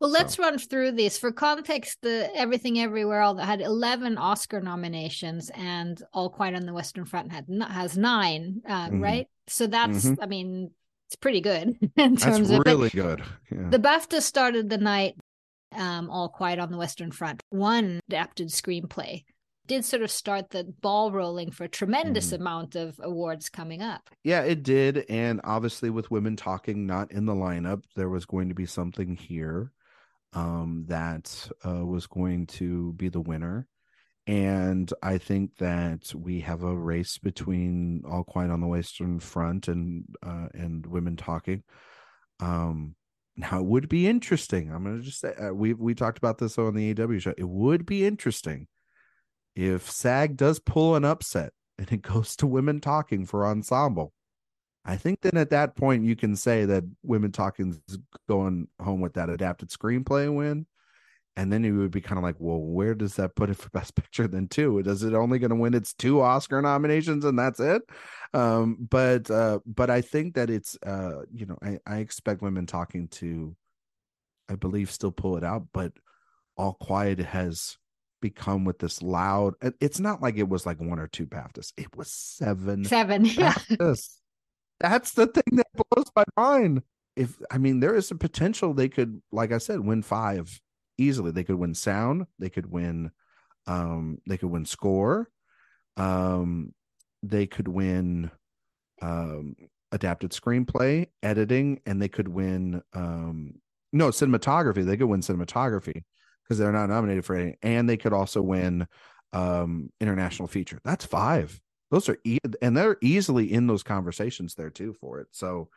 Well, 0.00 0.10
let's 0.10 0.36
So- 0.36 0.42
run 0.44 0.58
through 0.58 0.92
these 0.92 1.18
for 1.18 1.30
context. 1.30 1.98
The 2.02 2.30
Everything 2.34 2.80
Everywhere 2.80 3.20
All 3.20 3.34
that 3.34 3.44
had 3.46 3.60
eleven 3.60 4.16
Oscar 4.16 4.60
nominations, 4.60 5.50
and 5.54 6.02
All 6.14 6.30
Quiet 6.30 6.54
on 6.54 6.64
the 6.66 6.72
Western 6.72 7.04
Front 7.04 7.32
had 7.32 7.46
has 7.68 7.96
nine, 7.98 8.62
uh, 8.66 8.88
Mhm. 8.88 9.02
right? 9.02 9.26
So 9.46 9.66
that's, 9.66 10.06
Mhm. 10.06 10.18
I 10.22 10.26
mean, 10.26 10.70
it's 11.08 11.16
pretty 11.16 11.40
good 11.40 11.76
in 11.96 12.14
That's 12.14 12.22
terms 12.22 12.50
of 12.50 12.60
it. 12.60 12.66
really 12.66 12.88
good. 12.90 13.22
Yeah. 13.52 13.68
The 13.70 13.78
BAFTA 13.78 14.22
started 14.22 14.70
the 14.70 14.78
night 14.78 15.16
um, 15.72 16.10
All 16.10 16.28
Quiet 16.28 16.58
on 16.58 16.72
the 16.72 16.76
Western 16.78 17.12
Front, 17.12 17.44
one 17.50 18.00
adapted 18.08 18.48
screenplay. 18.48 19.22
Did 19.68 19.84
sort 19.84 20.02
of 20.02 20.10
start 20.10 20.50
the 20.50 20.64
ball 20.64 21.12
rolling 21.12 21.52
for 21.52 21.62
a 21.62 21.68
tremendous 21.68 22.30
Mhm. 22.32 22.40
amount 22.40 22.74
of 22.74 22.98
awards 23.00 23.48
coming 23.48 23.80
up. 23.80 24.10
Yeah, 24.24 24.42
it 24.42 24.64
did. 24.64 25.04
And 25.08 25.40
obviously, 25.44 25.88
with 25.88 26.10
women 26.10 26.34
talking 26.34 26.86
not 26.86 27.12
in 27.12 27.26
the 27.26 27.34
lineup, 27.36 27.84
there 27.94 28.08
was 28.08 28.24
going 28.26 28.48
to 28.48 28.54
be 28.56 28.66
something 28.66 29.14
here 29.14 29.70
um, 30.32 30.84
that 30.88 31.50
uh, 31.66 31.84
was 31.84 32.06
going 32.06 32.46
to 32.46 32.92
be 32.94 33.08
the 33.08 33.20
winner. 33.20 33.66
And 34.26 34.92
I 35.02 35.18
think 35.18 35.56
that 35.58 36.12
we 36.14 36.40
have 36.40 36.62
a 36.62 36.76
race 36.76 37.18
between 37.18 38.02
All 38.08 38.22
Quiet 38.22 38.50
on 38.50 38.60
the 38.60 38.66
Western 38.66 39.18
Front 39.18 39.68
and 39.68 40.04
uh, 40.22 40.48
and 40.54 40.86
women 40.86 41.16
talking. 41.16 41.64
Um, 42.38 42.94
now 43.36 43.58
it 43.58 43.64
would 43.64 43.88
be 43.88 44.06
interesting. 44.06 44.70
I'm 44.70 44.84
going 44.84 44.98
to 44.98 45.04
just 45.04 45.20
say 45.20 45.32
uh, 45.34 45.52
we 45.52 45.74
we 45.74 45.94
talked 45.94 46.18
about 46.18 46.38
this 46.38 46.58
on 46.58 46.74
the 46.74 46.92
AW 46.92 47.18
show. 47.18 47.34
It 47.36 47.48
would 47.48 47.86
be 47.86 48.06
interesting 48.06 48.68
if 49.56 49.90
SAG 49.90 50.36
does 50.36 50.60
pull 50.60 50.94
an 50.94 51.04
upset 51.04 51.52
and 51.78 51.90
it 51.90 52.02
goes 52.02 52.36
to 52.36 52.46
women 52.46 52.80
talking 52.80 53.26
for 53.26 53.46
ensemble. 53.46 54.12
I 54.84 54.96
think 54.96 55.20
then 55.20 55.36
at 55.36 55.50
that 55.50 55.76
point 55.76 56.04
you 56.04 56.16
can 56.16 56.36
say 56.36 56.64
that 56.64 56.84
women 57.02 57.32
talking 57.32 57.80
is 57.88 57.98
going 58.28 58.68
home 58.80 59.00
with 59.00 59.14
that 59.14 59.28
adapted 59.28 59.70
screenplay 59.70 60.32
win. 60.34 60.66
And 61.36 61.52
then 61.52 61.62
you 61.62 61.78
would 61.78 61.92
be 61.92 62.00
kind 62.00 62.18
of 62.18 62.24
like, 62.24 62.36
well, 62.38 62.58
where 62.58 62.94
does 62.94 63.14
that 63.16 63.34
put 63.36 63.50
it 63.50 63.56
for 63.56 63.70
best 63.72 63.94
picture 63.94 64.26
then 64.26 64.48
too? 64.48 64.82
Does 64.82 65.02
it 65.02 65.14
only 65.14 65.38
going 65.38 65.50
to 65.50 65.56
win 65.56 65.74
its 65.74 65.94
two 65.94 66.20
Oscar 66.20 66.60
nominations 66.60 67.24
and 67.24 67.38
that's 67.38 67.60
it? 67.60 67.82
Um, 68.34 68.76
but 68.90 69.30
uh, 69.30 69.60
but 69.66 69.90
I 69.90 70.00
think 70.00 70.34
that 70.34 70.50
it's 70.50 70.76
uh, 70.84 71.22
you 71.32 71.46
know, 71.46 71.58
I, 71.62 71.78
I 71.86 71.98
expect 71.98 72.42
women 72.42 72.66
talking 72.66 73.08
to 73.08 73.54
I 74.48 74.56
believe 74.56 74.90
still 74.90 75.12
pull 75.12 75.36
it 75.36 75.44
out, 75.44 75.66
but 75.72 75.92
all 76.56 76.74
quiet 76.74 77.20
has 77.20 77.76
become 78.20 78.66
with 78.66 78.78
this 78.78 79.00
loud 79.00 79.54
it's 79.80 79.98
not 79.98 80.20
like 80.20 80.36
it 80.36 80.46
was 80.46 80.66
like 80.66 80.78
one 80.78 80.98
or 80.98 81.08
two 81.08 81.26
BAFTAs. 81.26 81.72
It 81.76 81.96
was 81.96 82.12
seven 82.12 82.84
Seven, 82.84 83.24
yeah. 83.24 83.54
That's 84.80 85.12
the 85.12 85.26
thing 85.26 85.56
that 85.56 85.66
blows 85.74 86.10
my 86.16 86.24
mind. 86.36 86.82
If 87.16 87.38
I 87.50 87.58
mean, 87.58 87.80
there 87.80 87.94
is 87.94 88.10
a 88.10 88.14
potential 88.14 88.72
they 88.72 88.88
could, 88.88 89.20
like 89.30 89.52
I 89.52 89.58
said, 89.58 89.80
win 89.80 90.02
five 90.02 90.60
easily. 90.98 91.32
They 91.32 91.44
could 91.44 91.56
win 91.56 91.74
sound. 91.74 92.26
They 92.38 92.50
could 92.50 92.70
win. 92.70 93.10
Um, 93.66 94.18
they 94.26 94.38
could 94.38 94.50
win 94.50 94.64
score. 94.64 95.28
Um, 95.96 96.74
they 97.22 97.46
could 97.46 97.68
win. 97.68 98.30
Um, 99.02 99.56
adapted 99.92 100.30
screenplay, 100.30 101.08
editing, 101.22 101.80
and 101.86 102.00
they 102.00 102.08
could 102.08 102.28
win. 102.28 102.82
Um, 102.92 103.54
no 103.92 104.08
cinematography. 104.08 104.84
They 104.84 104.96
could 104.96 105.08
win 105.08 105.20
cinematography 105.20 106.04
because 106.44 106.58
they're 106.58 106.72
not 106.72 106.88
nominated 106.88 107.24
for 107.24 107.34
any, 107.36 107.56
and 107.62 107.88
they 107.88 107.96
could 107.96 108.12
also 108.12 108.42
win 108.42 108.86
um 109.32 109.90
international 110.00 110.48
feature. 110.48 110.80
That's 110.84 111.04
five 111.04 111.60
those 111.90 112.08
are 112.08 112.18
e- 112.24 112.38
and 112.62 112.76
they're 112.76 112.96
easily 113.00 113.52
in 113.52 113.66
those 113.66 113.82
conversations 113.82 114.54
there 114.54 114.70
too 114.70 114.92
for 114.92 115.20
it 115.20 115.28
so 115.30 115.68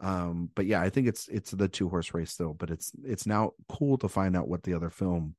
um 0.00 0.50
but 0.54 0.66
yeah 0.66 0.80
i 0.80 0.90
think 0.90 1.06
it's 1.08 1.26
it's 1.28 1.50
the 1.52 1.68
two 1.68 1.88
horse 1.88 2.12
race 2.14 2.30
still 2.30 2.52
but 2.54 2.70
it's 2.70 2.92
it's 3.04 3.26
now 3.26 3.52
cool 3.68 3.96
to 3.98 4.08
find 4.08 4.36
out 4.36 4.48
what 4.48 4.62
the 4.62 4.74
other 4.74 4.90
film 4.90 5.34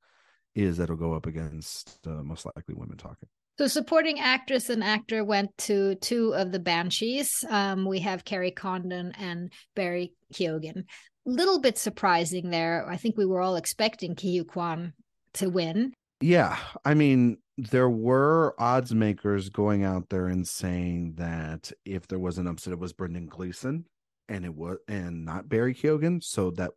is 0.55 0.77
that'll 0.77 0.95
go 0.95 1.13
up 1.13 1.27
against 1.27 1.99
uh, 2.07 2.23
most 2.23 2.45
likely 2.45 2.73
women 2.75 2.97
talking 2.97 3.29
So 3.59 3.67
supporting 3.67 4.19
actress 4.19 4.69
and 4.69 4.83
actor 4.83 5.23
went 5.23 5.49
to 5.69 5.95
two 5.95 6.33
of 6.35 6.51
the 6.51 6.59
Banshees. 6.59 7.43
Um, 7.49 7.85
we 7.85 7.99
have 8.01 8.23
Kerry 8.25 8.51
Condon 8.51 9.13
and 9.17 9.51
Barry 9.75 10.13
Keoghan. 10.33 10.85
Little 11.25 11.59
bit 11.59 11.77
surprising 11.77 12.49
there. 12.51 12.85
I 12.87 12.97
think 12.97 13.17
we 13.17 13.25
were 13.25 13.41
all 13.41 13.55
expecting 13.55 14.15
Ke 14.15 14.45
Quan 14.47 14.93
to 15.33 15.49
win. 15.49 15.93
yeah 16.21 16.57
i 16.85 16.93
mean 16.95 17.37
there 17.57 17.89
were 17.89 18.53
odds 18.59 18.93
makers 18.93 19.49
going 19.49 19.83
out 19.83 20.09
there 20.09 20.27
and 20.27 20.47
saying 20.47 21.13
that 21.15 21.71
if 21.85 22.07
there 22.07 22.19
was 22.19 22.37
an 22.37 22.47
upset 22.47 22.73
it 22.73 22.79
was 22.79 22.93
brendan 22.93 23.25
gleeson 23.25 23.85
and 24.29 24.45
it 24.45 24.53
was 24.53 24.77
and 24.87 25.25
not 25.25 25.49
barry 25.49 25.73
keoghan. 25.73 26.23
So 26.23 26.51
that 26.51 26.71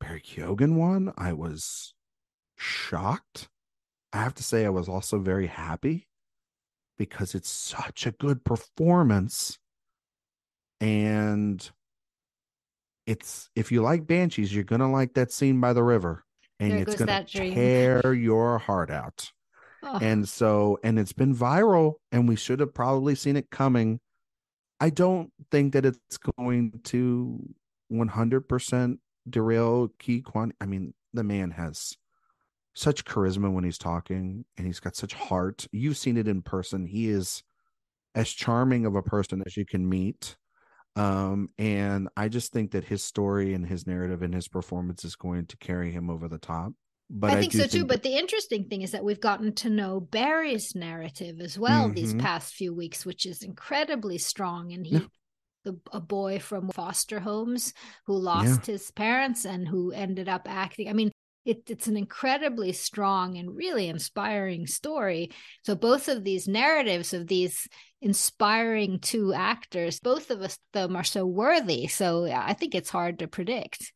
barry 0.00 0.22
keoghan 0.22 0.74
won 0.74 1.12
i 1.18 1.32
was 1.32 1.94
shocked. 2.56 3.48
I 4.12 4.22
have 4.22 4.34
to 4.34 4.42
say 4.42 4.64
i 4.64 4.70
was 4.70 4.88
also 4.88 5.18
very 5.18 5.46
happy 5.46 6.08
because 6.96 7.34
it's 7.34 7.50
such 7.50 8.06
a 8.06 8.12
good 8.12 8.42
performance. 8.42 9.58
And 10.80 11.68
it's 13.06 13.50
if 13.54 13.70
you 13.70 13.82
like 13.82 14.06
banshees 14.06 14.54
you're 14.54 14.64
gonna 14.64 14.90
like 14.90 15.14
that 15.14 15.30
scene 15.30 15.60
by 15.60 15.72
the 15.72 15.82
river 15.82 16.24
and 16.58 16.72
There 16.72 16.80
it's 16.80 16.96
gonna 16.96 17.24
tear 17.24 18.12
your 18.12 18.58
heart 18.58 18.90
out 18.90 19.30
And 20.00 20.28
so 20.28 20.78
and 20.82 20.98
it's 20.98 21.12
been 21.12 21.34
viral 21.34 21.94
and 22.12 22.28
we 22.28 22.36
should 22.36 22.60
have 22.60 22.74
probably 22.74 23.14
seen 23.14 23.36
it 23.36 23.50
coming. 23.50 24.00
I 24.80 24.90
don't 24.90 25.32
think 25.50 25.72
that 25.72 25.86
it's 25.86 26.18
going 26.38 26.80
to 26.84 27.54
100% 27.92 28.98
derail 29.28 29.88
Ke 29.88 30.22
i 30.60 30.66
mean 30.66 30.94
the 31.12 31.24
man 31.24 31.50
has 31.50 31.96
such 32.74 33.04
charisma 33.04 33.50
when 33.50 33.64
he's 33.64 33.78
talking 33.78 34.44
and 34.56 34.66
he's 34.66 34.80
got 34.80 34.94
such 34.94 35.14
heart. 35.14 35.66
You've 35.72 35.96
seen 35.96 36.16
it 36.18 36.28
in 36.28 36.42
person. 36.42 36.86
He 36.86 37.08
is 37.08 37.42
as 38.14 38.28
charming 38.30 38.84
of 38.84 38.94
a 38.94 39.02
person 39.02 39.42
as 39.46 39.56
you 39.56 39.64
can 39.64 39.88
meet. 39.88 40.36
Um 40.94 41.48
and 41.58 42.08
i 42.16 42.28
just 42.28 42.52
think 42.52 42.72
that 42.72 42.84
his 42.84 43.04
story 43.04 43.54
and 43.54 43.66
his 43.66 43.86
narrative 43.86 44.22
and 44.22 44.34
his 44.34 44.48
performance 44.48 45.04
is 45.04 45.16
going 45.16 45.46
to 45.46 45.56
carry 45.58 45.90
him 45.90 46.10
over 46.10 46.28
the 46.28 46.38
top 46.38 46.72
but 47.10 47.30
I 47.30 47.36
think 47.40 47.52
do 47.52 47.60
so 47.60 47.66
too. 47.66 47.84
But 47.84 48.02
the 48.02 48.16
interesting 48.16 48.68
thing 48.68 48.82
is 48.82 48.92
that 48.92 49.04
we've 49.04 49.20
gotten 49.20 49.54
to 49.56 49.70
know 49.70 50.00
Barry's 50.00 50.74
narrative 50.74 51.40
as 51.40 51.58
well 51.58 51.90
these 51.90 52.14
Mhm. 52.14 52.18
past 52.18 52.54
few 52.54 52.74
weeks, 52.74 53.06
which 53.06 53.26
is 53.26 53.42
incredibly 53.42 54.18
strong. 54.18 54.72
And 54.72 54.86
he, 54.86 54.96
Yeah. 54.96 55.06
the, 55.64 55.80
a 55.92 56.00
boy 56.00 56.38
from 56.38 56.70
foster 56.70 57.20
homes 57.20 57.72
who 58.06 58.16
lost 58.16 58.66
his 58.66 58.90
parents 58.92 59.44
and 59.44 59.66
who 59.66 59.92
ended 59.92 60.28
up 60.28 60.48
acting. 60.48 60.88
I 60.88 60.92
mean, 60.92 61.10
it, 61.44 61.70
it's 61.70 61.86
an 61.86 61.96
incredibly 61.96 62.72
strong 62.72 63.36
and 63.38 63.54
really 63.54 63.88
inspiring 63.88 64.66
story. 64.66 65.30
So 65.62 65.76
both 65.76 66.08
of 66.08 66.24
these 66.24 66.48
narratives 66.48 67.14
of 67.14 67.28
these 67.28 67.68
inspiring 68.02 68.98
two 68.98 69.32
actors, 69.32 70.00
both 70.00 70.30
of 70.30 70.42
us 70.42 70.58
them 70.72 70.96
are 70.96 71.04
so 71.04 71.24
worthy. 71.24 71.86
So 71.86 72.26
I 72.26 72.52
think 72.54 72.74
it's 72.74 72.90
hard 72.90 73.20
to 73.20 73.28
predict. 73.28 73.92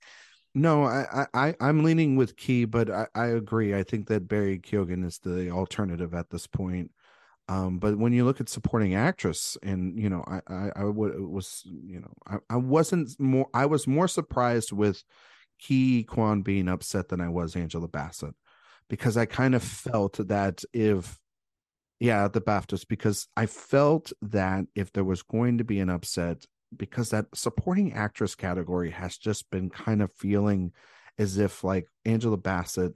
No, 0.55 0.85
I, 0.85 1.27
I, 1.33 1.55
I'm 1.61 1.85
leaning 1.85 2.17
with 2.17 2.37
Ke, 2.37 2.69
but 2.69 2.91
I, 2.91 3.07
I 3.15 3.27
agree. 3.27 3.75
I 3.75 3.85
think 3.85 4.09
that 4.09 4.27
Barry 4.27 4.59
Keoghan 4.59 5.05
is 5.05 5.19
the 5.19 5.51
alternative 5.51 6.13
at 6.13 6.31
this 6.31 6.47
point. 6.47 6.91
Um, 7.49 7.79
but 7.79 7.99
when 7.99 8.13
you 8.13 8.25
look 8.25 8.41
at 8.41 8.49
supporting 8.49 8.95
actress, 8.95 9.57
and 9.63 9.99
you 9.99 10.09
know, 10.09 10.25
I, 10.27 10.41
I, 10.53 10.71
I 10.77 10.85
would 10.85 11.21
was, 11.21 11.63
you 11.65 12.01
know, 12.01 12.13
I, 12.27 12.37
I 12.49 12.57
wasn't 12.57 13.19
more, 13.19 13.49
I 13.55 13.67
was 13.67 13.87
more 13.87 14.09
surprised 14.09 14.73
with 14.73 15.03
Ke 15.61 16.07
Quan 16.07 16.43
being 16.43 16.69
upset 16.69 17.09
than 17.09 17.21
I 17.21 17.29
was 17.29 17.57
Angela 17.57 17.89
Bassett, 17.89 18.35
because 18.89 19.17
I 19.17 19.27
kind 19.27 19.55
of 19.55 19.63
felt 19.63 20.17
that 20.29 20.63
if, 20.73 21.19
yeah, 22.01 22.29
the 22.29 22.41
BAFTAs, 22.41 22.87
because 22.89 23.29
I 23.37 23.47
felt 23.47 24.13
that 24.23 24.67
if 24.75 24.93
there 24.93 25.05
was 25.05 25.23
going 25.23 25.59
to 25.59 25.65
be 25.65 25.81
an 25.81 25.91
upset, 25.91 26.47
because 26.77 27.11
that 27.11 27.27
supporting 27.35 27.93
actress 27.93 28.35
category 28.35 28.91
has 28.91 29.17
just 29.17 29.51
been 29.51 29.71
kind 29.71 30.03
of 30.03 30.13
feeling 30.13 30.73
as 31.19 31.39
if 31.39 31.65
like 31.65 31.87
Angela 32.05 32.37
Bassett, 32.37 32.95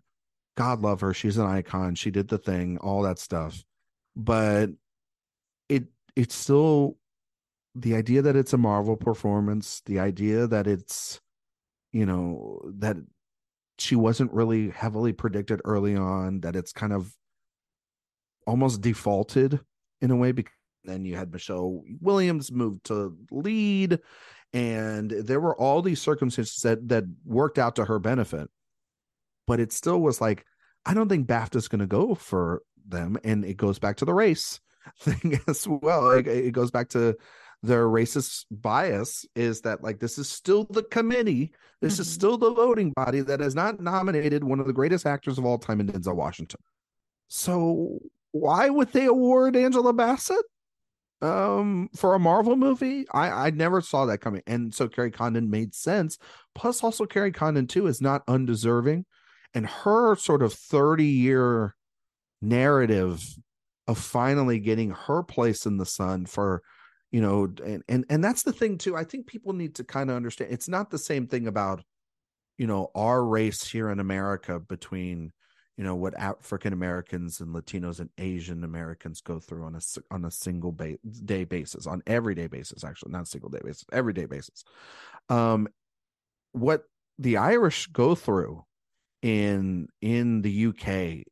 God 0.56 0.82
love 0.82 1.00
her, 1.00 1.12
she's 1.12 1.36
an 1.36 1.46
icon, 1.46 1.94
she 1.94 2.10
did 2.10 2.28
the 2.28 2.38
thing, 2.38 2.78
all 2.78 3.02
that 3.02 3.18
stuff. 3.18 3.64
But 4.16 4.70
it 5.68 5.84
it's 6.14 6.34
still 6.34 6.96
the 7.74 7.96
idea 7.96 8.22
that 8.22 8.36
it's 8.36 8.52
a 8.52 8.58
Marvel 8.58 8.96
performance, 8.96 9.82
the 9.86 9.98
idea 9.98 10.46
that 10.46 10.66
it's, 10.66 11.20
you 11.92 12.06
know, 12.06 12.60
that 12.76 12.96
she 13.78 13.96
wasn't 13.96 14.32
really 14.32 14.70
heavily 14.70 15.12
predicted 15.12 15.60
early 15.64 15.96
on, 15.96 16.40
that 16.40 16.54
it's 16.54 16.72
kind 16.72 16.92
of 16.92 17.12
almost 18.46 18.80
defaulted 18.80 19.60
in 20.00 20.10
a 20.10 20.16
way 20.16 20.30
because 20.30 20.52
then 20.84 21.04
you 21.04 21.16
had 21.16 21.32
Michelle 21.32 21.82
Williams 22.00 22.52
move 22.52 22.82
to 22.84 23.16
lead 23.30 24.00
and 24.54 25.10
there 25.10 25.40
were 25.40 25.56
all 25.56 25.82
these 25.82 26.00
circumstances 26.00 26.62
that 26.62 26.88
that 26.88 27.04
worked 27.24 27.58
out 27.58 27.76
to 27.76 27.84
her 27.84 27.98
benefit. 27.98 28.48
But 29.46 29.60
it 29.60 29.72
still 29.72 30.00
was 30.00 30.20
like 30.20 30.46
i 30.86 30.92
don't 30.92 31.08
think 31.08 31.26
bafta's 31.26 31.66
going 31.66 31.80
to 31.80 31.86
go 31.86 32.14
for 32.14 32.62
them 32.86 33.16
and 33.24 33.42
it 33.44 33.56
goes 33.56 33.78
back 33.78 33.96
to 33.96 34.04
the 34.04 34.14
race 34.14 34.60
thing 35.00 35.40
as 35.48 35.66
well. 35.66 36.10
It, 36.12 36.26
it 36.26 36.52
goes 36.52 36.70
back 36.70 36.88
to 36.90 37.16
their 37.62 37.86
racist 37.86 38.44
bias 38.50 39.24
is 39.34 39.62
that 39.62 39.82
like 39.82 39.98
this 39.98 40.18
is 40.18 40.28
still 40.28 40.64
the 40.64 40.82
committee 40.82 41.50
this 41.80 41.94
mm-hmm. 41.94 42.02
is 42.02 42.12
still 42.12 42.36
the 42.36 42.52
voting 42.52 42.92
body 42.94 43.22
that 43.22 43.40
has 43.40 43.54
not 43.54 43.80
nominated 43.80 44.44
one 44.44 44.60
of 44.60 44.66
the 44.66 44.72
greatest 44.72 45.06
actors 45.06 45.38
of 45.38 45.46
all 45.46 45.58
time 45.58 45.80
in 45.80 45.86
denzel 45.86 46.14
washington. 46.14 46.60
So 47.28 47.98
why 48.32 48.68
would 48.68 48.92
they 48.92 49.06
award 49.06 49.56
angela 49.56 49.92
bassett 49.92 50.44
um 51.24 51.88
for 51.96 52.14
a 52.14 52.18
Marvel 52.18 52.56
movie. 52.56 53.06
I 53.12 53.46
I 53.46 53.50
never 53.50 53.80
saw 53.80 54.06
that 54.06 54.18
coming. 54.18 54.42
And 54.46 54.74
so 54.74 54.88
Kerry 54.88 55.10
Condon 55.10 55.50
made 55.50 55.74
sense. 55.74 56.18
Plus 56.54 56.84
also 56.84 57.06
Kerry 57.06 57.32
Condon 57.32 57.66
too 57.66 57.86
is 57.86 58.00
not 58.00 58.22
undeserving 58.28 59.06
and 59.54 59.66
her 59.66 60.16
sort 60.16 60.42
of 60.42 60.52
30 60.52 61.04
year 61.04 61.74
narrative 62.42 63.24
of 63.86 63.98
finally 63.98 64.58
getting 64.58 64.90
her 64.90 65.22
place 65.22 65.66
in 65.66 65.78
the 65.78 65.86
sun 65.86 66.26
for 66.26 66.62
you 67.10 67.20
know 67.20 67.48
and 67.64 67.82
and 67.88 68.04
and 68.10 68.22
that's 68.22 68.42
the 68.42 68.52
thing 68.52 68.76
too. 68.76 68.96
I 68.96 69.04
think 69.04 69.26
people 69.26 69.52
need 69.54 69.76
to 69.76 69.84
kind 69.84 70.10
of 70.10 70.16
understand 70.16 70.52
it's 70.52 70.68
not 70.68 70.90
the 70.90 70.98
same 70.98 71.26
thing 71.26 71.46
about 71.46 71.82
you 72.58 72.66
know 72.66 72.90
our 72.94 73.24
race 73.24 73.66
here 73.66 73.88
in 73.90 74.00
America 74.00 74.60
between 74.60 75.32
you 75.76 75.82
know 75.82 75.96
what 75.96 76.14
African 76.14 76.72
Americans 76.72 77.40
and 77.40 77.54
Latinos 77.54 77.98
and 77.98 78.10
Asian 78.18 78.62
Americans 78.62 79.20
go 79.20 79.40
through 79.40 79.64
on 79.64 79.74
a 79.74 79.80
on 80.10 80.24
a 80.24 80.30
single 80.30 80.72
ba- 80.72 80.98
day 81.24 81.44
basis, 81.44 81.86
on 81.86 82.02
everyday 82.06 82.46
basis, 82.46 82.84
actually, 82.84 83.12
not 83.12 83.26
single 83.26 83.50
day 83.50 83.60
basis, 83.62 83.84
everyday 83.92 84.26
basis. 84.26 84.64
Um, 85.28 85.68
what 86.52 86.84
the 87.18 87.38
Irish 87.38 87.86
go 87.88 88.14
through 88.14 88.64
in 89.22 89.88
in 90.00 90.42
the 90.42 90.66
UK, 90.66 91.24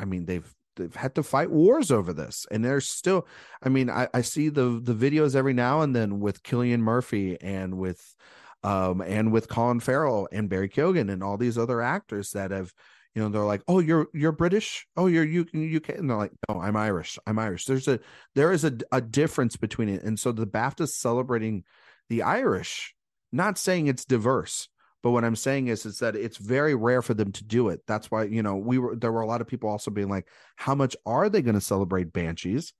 I 0.00 0.04
mean, 0.06 0.24
they've 0.24 0.50
they've 0.76 0.94
had 0.94 1.14
to 1.16 1.22
fight 1.22 1.50
wars 1.50 1.90
over 1.90 2.12
this, 2.12 2.46
and 2.50 2.64
they're 2.64 2.80
still. 2.80 3.26
I 3.62 3.68
mean, 3.68 3.90
I, 3.90 4.08
I 4.14 4.22
see 4.22 4.48
the 4.48 4.80
the 4.82 4.94
videos 4.94 5.36
every 5.36 5.54
now 5.54 5.82
and 5.82 5.94
then 5.94 6.20
with 6.20 6.42
Cillian 6.42 6.80
Murphy 6.80 7.38
and 7.40 7.76
with 7.76 8.16
um 8.62 9.02
and 9.02 9.30
with 9.30 9.48
Colin 9.48 9.80
Farrell 9.80 10.26
and 10.32 10.48
Barry 10.48 10.70
Keoghan 10.70 11.12
and 11.12 11.22
all 11.22 11.36
these 11.36 11.58
other 11.58 11.82
actors 11.82 12.30
that 12.30 12.50
have 12.50 12.72
you 13.14 13.22
know 13.22 13.28
they're 13.28 13.44
like 13.44 13.62
oh 13.68 13.78
you're 13.78 14.08
you're 14.12 14.32
british? 14.32 14.86
Oh 14.96 15.06
you're 15.06 15.24
you 15.24 15.46
uk 15.76 15.88
and 15.88 16.10
they're 16.10 16.16
like 16.16 16.32
no 16.48 16.60
i'm 16.60 16.76
irish 16.76 17.18
i'm 17.26 17.38
irish. 17.38 17.64
There's 17.66 17.88
a 17.88 18.00
there 18.34 18.52
is 18.52 18.64
a, 18.64 18.76
a 18.92 19.00
difference 19.00 19.56
between 19.56 19.88
it. 19.88 20.02
And 20.02 20.18
so 20.18 20.32
the 20.32 20.46
bafta 20.46 20.88
celebrating 20.88 21.64
the 22.08 22.22
irish 22.22 22.94
not 23.32 23.58
saying 23.58 23.86
it's 23.86 24.04
diverse 24.04 24.68
but 25.02 25.10
what 25.10 25.24
i'm 25.24 25.36
saying 25.36 25.68
is 25.68 25.86
is 25.86 25.98
that 25.98 26.16
it's 26.16 26.38
very 26.38 26.74
rare 26.74 27.02
for 27.02 27.14
them 27.14 27.30
to 27.32 27.44
do 27.44 27.68
it. 27.68 27.82
That's 27.86 28.10
why 28.10 28.24
you 28.24 28.42
know 28.42 28.56
we 28.56 28.78
were 28.78 28.96
there 28.96 29.12
were 29.12 29.22
a 29.22 29.26
lot 29.26 29.40
of 29.40 29.46
people 29.46 29.68
also 29.70 29.90
being 29.90 30.08
like 30.08 30.28
how 30.56 30.74
much 30.74 30.96
are 31.06 31.28
they 31.28 31.42
going 31.42 31.54
to 31.54 31.60
celebrate 31.60 32.12
banshees? 32.12 32.72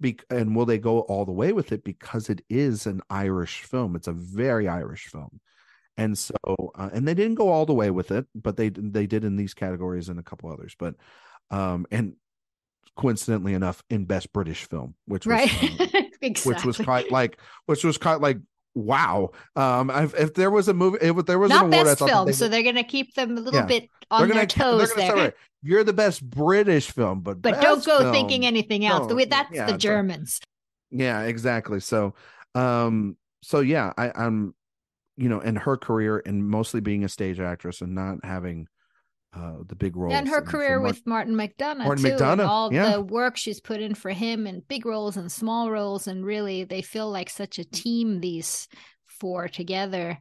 Be- 0.00 0.20
and 0.30 0.54
will 0.54 0.66
they 0.66 0.78
go 0.78 1.00
all 1.00 1.24
the 1.24 1.32
way 1.32 1.52
with 1.52 1.72
it 1.72 1.82
because 1.82 2.30
it 2.30 2.40
is 2.48 2.86
an 2.86 3.00
irish 3.10 3.62
film? 3.62 3.96
It's 3.96 4.06
a 4.06 4.12
very 4.12 4.68
irish 4.68 5.06
film 5.06 5.40
and 5.98 6.16
so 6.16 6.34
uh, 6.76 6.88
and 6.92 7.06
they 7.06 7.12
didn't 7.12 7.34
go 7.34 7.50
all 7.50 7.66
the 7.66 7.74
way 7.74 7.90
with 7.90 8.10
it 8.10 8.26
but 8.34 8.56
they 8.56 8.70
they 8.70 9.06
did 9.06 9.24
in 9.24 9.36
these 9.36 9.52
categories 9.52 10.08
and 10.08 10.18
a 10.18 10.22
couple 10.22 10.50
others 10.50 10.74
but 10.78 10.94
um 11.50 11.86
and 11.90 12.14
coincidentally 12.96 13.52
enough 13.52 13.82
in 13.90 14.04
best 14.04 14.32
british 14.32 14.64
film 14.64 14.94
which 15.06 15.26
was 15.26 15.32
right 15.32 15.62
um, 15.62 16.04
exactly. 16.22 16.40
which 16.52 16.64
was 16.64 16.78
quite 16.78 17.10
like 17.12 17.38
which 17.66 17.84
was 17.84 17.98
quite 17.98 18.20
like 18.20 18.38
wow 18.74 19.30
um 19.56 19.90
if, 19.90 20.14
if 20.14 20.34
there 20.34 20.50
was 20.50 20.68
a 20.68 20.74
movie 20.74 20.98
if 21.00 21.26
there 21.26 21.38
was 21.38 21.50
not 21.50 21.66
an 21.66 21.74
award, 21.74 21.86
best 21.86 21.98
film 21.98 22.26
they 22.26 22.32
so 22.32 22.48
they're 22.48 22.62
gonna 22.62 22.84
keep 22.84 23.12
them 23.14 23.36
a 23.36 23.40
little 23.40 23.60
yeah. 23.60 23.66
bit 23.66 23.88
on 24.10 24.20
they're 24.20 24.28
gonna, 24.28 24.40
their 24.40 24.46
toes 24.46 24.92
they're 24.94 25.14
there. 25.14 25.34
you're 25.62 25.84
the 25.84 25.92
best 25.92 26.28
british 26.28 26.90
film 26.90 27.20
but 27.20 27.42
but 27.42 27.60
don't 27.60 27.84
go 27.84 27.98
film, 27.98 28.12
thinking 28.12 28.46
anything 28.46 28.84
else 28.84 29.10
no, 29.10 29.24
that's 29.24 29.52
yeah, 29.52 29.66
the 29.66 29.76
germans 29.76 30.40
yeah 30.90 31.22
exactly 31.22 31.80
so 31.80 32.14
um 32.54 33.16
so 33.42 33.60
yeah 33.60 33.92
i 33.96 34.12
i'm 34.14 34.54
you 35.18 35.28
know, 35.28 35.40
in 35.40 35.56
her 35.56 35.76
career 35.76 36.22
and 36.24 36.48
mostly 36.48 36.80
being 36.80 37.04
a 37.04 37.08
stage 37.08 37.40
actress 37.40 37.80
and 37.80 37.94
not 37.94 38.24
having 38.24 38.68
uh 39.34 39.56
the 39.66 39.74
big 39.74 39.96
roles. 39.96 40.14
And 40.14 40.28
her 40.28 40.40
career 40.40 40.80
with 40.80 41.06
Martin 41.06 41.34
McDonagh 41.34 41.84
Martin 41.84 42.04
too, 42.04 42.10
McDonagh, 42.12 42.48
all 42.48 42.72
yeah. 42.72 42.92
the 42.92 43.02
work 43.02 43.36
she's 43.36 43.60
put 43.60 43.82
in 43.82 43.94
for 43.94 44.10
him 44.10 44.46
and 44.46 44.66
big 44.66 44.86
roles 44.86 45.16
and 45.16 45.30
small 45.30 45.70
roles, 45.70 46.06
and 46.06 46.24
really 46.24 46.64
they 46.64 46.80
feel 46.80 47.10
like 47.10 47.28
such 47.28 47.58
a 47.58 47.64
team 47.64 48.20
these 48.20 48.68
four 49.20 49.48
together. 49.48 50.18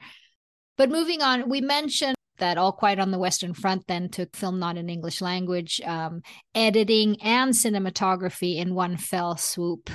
But 0.77 0.89
moving 0.89 1.21
on, 1.21 1.47
we 1.47 1.61
mentioned 1.61 2.15
that 2.39 2.57
All 2.57 2.71
Quiet 2.71 2.99
on 2.99 3.11
the 3.11 3.17
Western 3.17 3.53
Front 3.53 3.87
then 3.87 4.09
took 4.09 4.35
film 4.35 4.59
not 4.59 4.77
in 4.77 4.89
English 4.89 5.21
language, 5.21 5.79
um, 5.85 6.21
editing 6.53 7.21
and 7.21 7.53
cinematography 7.53 8.57
in 8.57 8.75
one 8.75 8.97
fell 8.97 9.37
swoop 9.37 9.89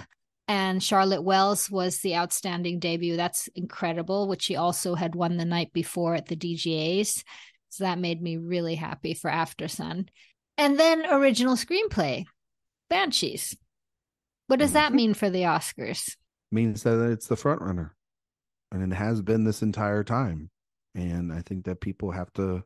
and 0.49 0.82
Charlotte 0.82 1.22
Wells 1.22 1.70
was 1.70 1.99
the 1.99 2.16
outstanding 2.16 2.78
debut. 2.78 3.16
That's 3.16 3.49
incredible, 3.55 4.28
which 4.28 4.43
she 4.43 4.57
also 4.57 4.95
had 4.95 5.14
won 5.14 5.36
the 5.36 5.45
night 5.45 5.72
before 5.72 6.14
at 6.14 6.26
the 6.26 6.36
DGAs. 6.36 7.22
So 7.68 7.84
that 7.84 7.99
made 7.99 8.20
me 8.20 8.36
really 8.36 8.74
happy 8.74 9.14
for 9.14 9.30
Aftersun. 9.30 10.09
And 10.59 10.78
then 10.78 11.07
original 11.07 11.57
screenplay, 11.57 12.24
Banshees. 12.90 13.57
What 14.49 14.59
does 14.59 14.72
that 14.72 14.88
mm-hmm. 14.88 14.97
mean 14.97 15.14
for 15.14 15.30
the 15.30 15.43
Oscars? 15.43 16.16
Means 16.51 16.82
that 16.82 17.01
it's 17.11 17.28
the 17.28 17.36
front 17.36 17.62
runner. 17.62 17.95
And 18.70 18.93
it 18.93 18.97
has 18.97 19.22
been 19.22 19.45
this 19.45 19.62
entire 19.62 20.05
time. 20.05 20.51
And 20.95 21.32
I 21.32 21.40
think 21.40 21.64
that 21.64 21.80
people 21.80 22.11
have 22.11 22.32
to 22.34 22.64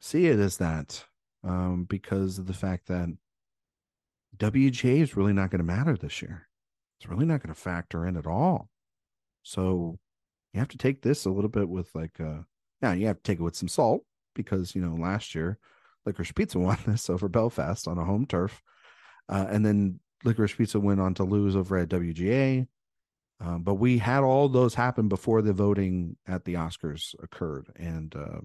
see 0.00 0.26
it 0.26 0.38
as 0.38 0.56
that 0.58 1.04
um, 1.42 1.84
because 1.88 2.38
of 2.38 2.46
the 2.46 2.54
fact 2.54 2.86
that 2.88 3.08
WGA 4.36 5.00
is 5.00 5.16
really 5.16 5.32
not 5.32 5.50
going 5.50 5.60
to 5.60 5.64
matter 5.64 5.96
this 5.96 6.22
year 6.22 6.48
it's 7.04 7.10
really 7.10 7.26
not 7.26 7.42
going 7.42 7.54
to 7.54 7.60
factor 7.60 8.06
in 8.06 8.16
at 8.16 8.26
all. 8.26 8.70
So 9.42 9.98
you 10.52 10.60
have 10.60 10.68
to 10.68 10.78
take 10.78 11.02
this 11.02 11.26
a 11.26 11.30
little 11.30 11.50
bit 11.50 11.68
with 11.68 11.90
like 11.94 12.18
uh 12.20 12.40
now 12.80 12.92
you 12.92 13.06
have 13.06 13.16
to 13.16 13.22
take 13.22 13.40
it 13.40 13.42
with 13.42 13.56
some 13.56 13.68
salt 13.68 14.04
because 14.34 14.74
you 14.74 14.80
know 14.80 14.94
last 14.94 15.34
year 15.34 15.58
Licorice 16.06 16.34
Pizza 16.34 16.58
won 16.60 16.78
this 16.86 17.10
over 17.10 17.28
Belfast 17.28 17.86
on 17.86 17.98
a 17.98 18.04
home 18.04 18.26
turf. 18.26 18.62
Uh, 19.28 19.46
and 19.48 19.64
then 19.64 20.00
Licorice 20.24 20.56
Pizza 20.56 20.80
went 20.80 21.00
on 21.00 21.14
to 21.14 21.24
lose 21.24 21.56
over 21.56 21.76
at 21.78 21.88
WGA. 21.88 22.66
Um, 23.40 23.62
but 23.62 23.74
we 23.74 23.98
had 23.98 24.22
all 24.22 24.48
those 24.48 24.74
happen 24.74 25.08
before 25.08 25.42
the 25.42 25.52
voting 25.52 26.16
at 26.26 26.44
the 26.44 26.54
Oscars 26.54 27.14
occurred, 27.22 27.66
and 27.74 28.14
uh, 28.14 28.40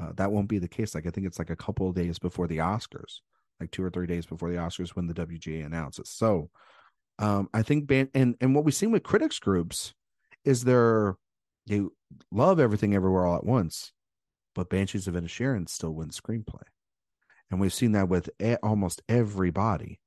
uh, 0.00 0.12
that 0.14 0.32
won't 0.32 0.48
be 0.48 0.58
the 0.58 0.66
case. 0.66 0.94
Like 0.94 1.06
I 1.06 1.10
think 1.10 1.26
it's 1.26 1.38
like 1.38 1.50
a 1.50 1.56
couple 1.56 1.88
of 1.88 1.94
days 1.94 2.18
before 2.18 2.46
the 2.48 2.58
Oscars, 2.58 3.20
like 3.60 3.70
two 3.70 3.82
or 3.84 3.90
three 3.90 4.06
days 4.06 4.26
before 4.26 4.50
the 4.50 4.56
Oscars 4.56 4.90
when 4.90 5.06
the 5.06 5.14
WGA 5.14 5.64
announces. 5.64 6.10
So 6.10 6.50
um, 7.18 7.48
I 7.52 7.62
think 7.62 7.86
ban- 7.86 8.10
and 8.14 8.36
and 8.40 8.54
what 8.54 8.64
we've 8.64 8.74
seen 8.74 8.92
with 8.92 9.02
critics 9.02 9.38
groups 9.38 9.94
is 10.44 10.64
they're 10.64 11.16
they 11.66 11.82
love 12.30 12.60
everything 12.60 12.94
everywhere 12.94 13.26
all 13.26 13.36
at 13.36 13.44
once, 13.44 13.92
but 14.54 14.70
Banshees 14.70 15.08
of 15.08 15.14
Inisherin 15.14 15.68
still 15.68 15.94
wins 15.94 16.20
screenplay, 16.20 16.62
and 17.50 17.60
we've 17.60 17.74
seen 17.74 17.92
that 17.92 18.08
with 18.08 18.30
a- 18.40 18.56
almost 18.62 19.02
everybody. 19.08 20.00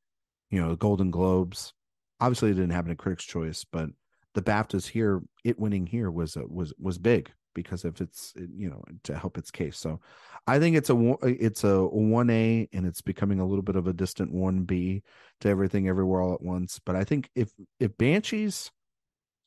You 0.50 0.62
know, 0.62 0.70
the 0.70 0.78
Golden 0.78 1.12
Globes. 1.12 1.74
Obviously, 2.20 2.52
it 2.52 2.56
didn't 2.56 2.72
happen 2.72 2.92
in 2.92 2.98
Critics' 2.98 3.26
Choice, 3.26 3.66
but 3.72 3.90
the 4.34 4.42
BAFTAs 4.42 4.88
here, 4.88 5.22
it 5.44 5.60
winning 5.60 5.88
here 5.88 6.10
was 6.12 6.36
a, 6.36 6.46
was 6.48 6.74
was 6.80 6.98
big 6.98 7.32
because 7.54 7.86
if 7.86 8.02
its 8.02 8.34
you 8.36 8.70
know 8.70 8.84
to 9.04 9.18
help 9.18 9.38
its 9.38 9.52
case. 9.52 9.78
So 9.78 10.00
I 10.48 10.60
think 10.60 10.76
it's 10.76 10.90
a 10.90 11.18
it's 11.24 11.64
a 11.64 11.86
one 11.86 12.30
A 12.30 12.68
and 12.74 12.86
it's 12.86 13.02
becoming 13.02 13.40
a 13.40 13.46
little 13.46 13.64
bit 13.64 13.76
of 13.76 13.88
a 13.88 13.94
distant 13.94 14.34
one 14.34 14.64
B 14.64 15.04
to 15.42 15.50
everything 15.50 15.88
everywhere 15.88 16.22
all 16.22 16.34
at 16.34 16.42
once. 16.42 16.80
But 16.86 16.96
I 16.96 17.04
think 17.04 17.30
if 17.36 17.52
if 17.80 17.98
Banshees 17.98 18.72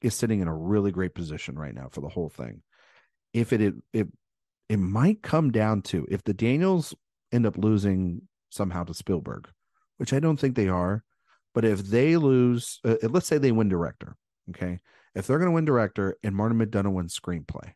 is 0.02 0.14
sitting 0.14 0.40
in 0.40 0.48
a 0.48 0.56
really 0.56 0.92
great 0.92 1.14
position 1.14 1.58
right 1.58 1.74
now 1.74 1.88
for 1.90 2.00
the 2.00 2.08
whole 2.08 2.28
thing, 2.28 2.62
if 3.32 3.52
it 3.52 3.60
it 3.60 3.74
it, 3.92 4.08
it 4.68 4.78
might 4.78 5.22
come 5.22 5.50
down 5.50 5.82
to 5.82 6.06
if 6.10 6.22
the 6.24 6.34
Daniels 6.34 6.94
end 7.32 7.46
up 7.46 7.58
losing 7.58 8.22
somehow 8.50 8.84
to 8.84 8.94
Spielberg, 8.94 9.48
which 9.98 10.12
I 10.12 10.20
don't 10.20 10.38
think 10.38 10.54
they 10.54 10.68
are, 10.68 11.02
but 11.54 11.64
if 11.64 11.80
they 11.80 12.16
lose, 12.16 12.80
uh, 12.84 12.96
let's 13.02 13.26
say 13.26 13.38
they 13.38 13.52
win 13.52 13.68
director, 13.68 14.16
okay, 14.50 14.80
if 15.14 15.26
they're 15.26 15.38
going 15.38 15.50
to 15.50 15.54
win 15.54 15.64
director 15.64 16.16
and 16.22 16.34
Martin 16.34 16.58
McDonagh 16.58 16.92
wins 16.92 17.18
screenplay 17.18 17.72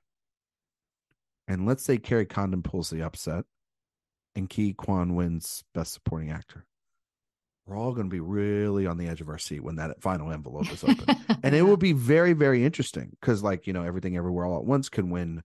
and 1.48 1.66
let's 1.66 1.82
say 1.82 1.96
Kerry 1.96 2.26
Condon 2.26 2.62
pulls 2.62 2.90
the 2.90 3.02
upset 3.02 3.44
and 4.36 4.48
Ke 4.48 4.76
Quan 4.76 5.14
wins 5.16 5.64
Best 5.74 5.94
Supporting 5.94 6.30
Actor. 6.30 6.66
we're 7.66 7.76
all 7.76 7.92
going 7.92 8.08
to 8.08 8.14
be 8.14 8.20
really 8.20 8.86
on 8.86 8.98
the 8.98 9.08
edge 9.08 9.20
of 9.20 9.28
our 9.28 9.38
seat 9.38 9.64
when 9.64 9.76
that 9.76 10.00
final 10.00 10.30
envelope 10.30 10.70
is 10.70 10.84
open. 10.84 11.16
and 11.42 11.54
it 11.54 11.62
will 11.62 11.76
be 11.76 11.92
very, 11.94 12.34
very 12.34 12.64
interesting 12.64 13.10
because, 13.20 13.42
like, 13.42 13.66
you 13.66 13.72
know, 13.72 13.82
everything 13.82 14.16
everywhere 14.16 14.46
all 14.46 14.58
at 14.58 14.64
once 14.64 14.88
can 14.88 15.10
win 15.10 15.42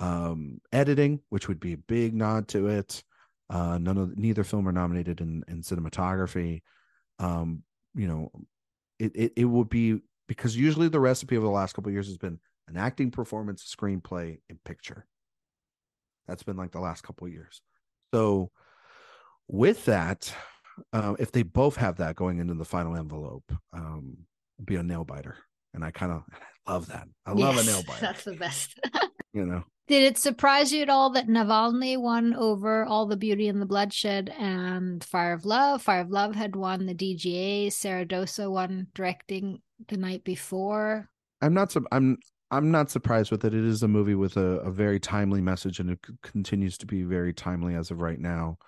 um, 0.00 0.60
editing, 0.72 1.20
which 1.30 1.48
would 1.48 1.60
be 1.60 1.72
a 1.72 1.78
big 1.78 2.14
nod 2.14 2.48
to 2.48 2.66
it. 2.66 3.02
Uh, 3.48 3.78
none 3.78 3.96
of 3.96 4.18
neither 4.18 4.44
film 4.44 4.68
are 4.68 4.72
nominated 4.72 5.20
in, 5.20 5.44
in 5.48 5.62
cinematography. 5.62 6.62
Um, 7.18 7.62
you 7.94 8.08
know, 8.08 8.30
it, 8.98 9.12
it 9.14 9.32
it 9.36 9.44
will 9.44 9.64
be 9.64 10.00
because 10.26 10.56
usually 10.56 10.88
the 10.88 11.00
recipe 11.00 11.36
over 11.36 11.46
the 11.46 11.52
last 11.52 11.74
couple 11.74 11.92
years 11.92 12.08
has 12.08 12.18
been 12.18 12.40
an 12.68 12.76
acting 12.76 13.10
performance, 13.10 13.62
screenplay, 13.64 14.38
and 14.50 14.62
picture. 14.64 15.06
That's 16.28 16.42
been 16.42 16.56
like 16.56 16.72
the 16.72 16.80
last 16.80 17.02
couple 17.02 17.28
years. 17.28 17.60
So 18.12 18.50
with 19.48 19.84
that, 19.86 20.32
uh, 20.92 21.14
if 21.18 21.32
they 21.32 21.42
both 21.42 21.76
have 21.76 21.96
that 21.96 22.16
going 22.16 22.38
into 22.38 22.54
the 22.54 22.64
final 22.64 22.96
envelope, 22.96 23.52
um, 23.72 24.16
be 24.64 24.76
a 24.76 24.82
nail 24.82 25.04
biter. 25.04 25.36
And 25.74 25.84
I 25.84 25.90
kind 25.90 26.12
of 26.12 26.22
love 26.68 26.88
that. 26.88 27.06
I 27.24 27.32
yes, 27.32 27.38
love 27.38 27.58
a 27.58 27.64
nail 27.64 27.82
biter. 27.86 28.00
That's 28.00 28.24
the 28.24 28.34
best. 28.34 28.78
you 29.32 29.46
know. 29.46 29.62
Did 29.88 30.02
it 30.02 30.18
surprise 30.18 30.72
you 30.72 30.82
at 30.82 30.90
all 30.90 31.10
that 31.10 31.28
Navalny 31.28 31.96
won 31.96 32.34
over 32.34 32.84
All 32.84 33.06
the 33.06 33.16
Beauty 33.16 33.46
and 33.46 33.62
the 33.62 33.66
Bloodshed 33.66 34.34
and 34.36 35.02
Fire 35.04 35.32
of 35.32 35.44
Love? 35.44 35.80
Fire 35.80 36.00
of 36.00 36.10
Love 36.10 36.34
had 36.34 36.56
won 36.56 36.86
the 36.86 36.94
DGA. 36.94 37.72
Sara 37.72 38.04
Dosa 38.04 38.50
won 38.50 38.88
directing 38.94 39.60
the 39.86 39.96
night 39.96 40.24
before. 40.24 41.08
I'm 41.40 41.54
not. 41.54 41.72
I'm. 41.92 42.18
I'm 42.50 42.70
not 42.70 42.90
surprised 42.90 43.30
with 43.30 43.44
it. 43.44 43.54
It 43.54 43.64
is 43.64 43.82
a 43.82 43.88
movie 43.88 44.14
with 44.14 44.36
a, 44.36 44.60
a 44.60 44.70
very 44.70 45.00
timely 45.00 45.40
message, 45.40 45.80
and 45.80 45.90
it 45.90 45.98
c- 46.06 46.14
continues 46.22 46.78
to 46.78 46.86
be 46.86 47.02
very 47.02 47.32
timely 47.32 47.74
as 47.74 47.90
of 47.90 48.00
right 48.00 48.18
now. 48.18 48.58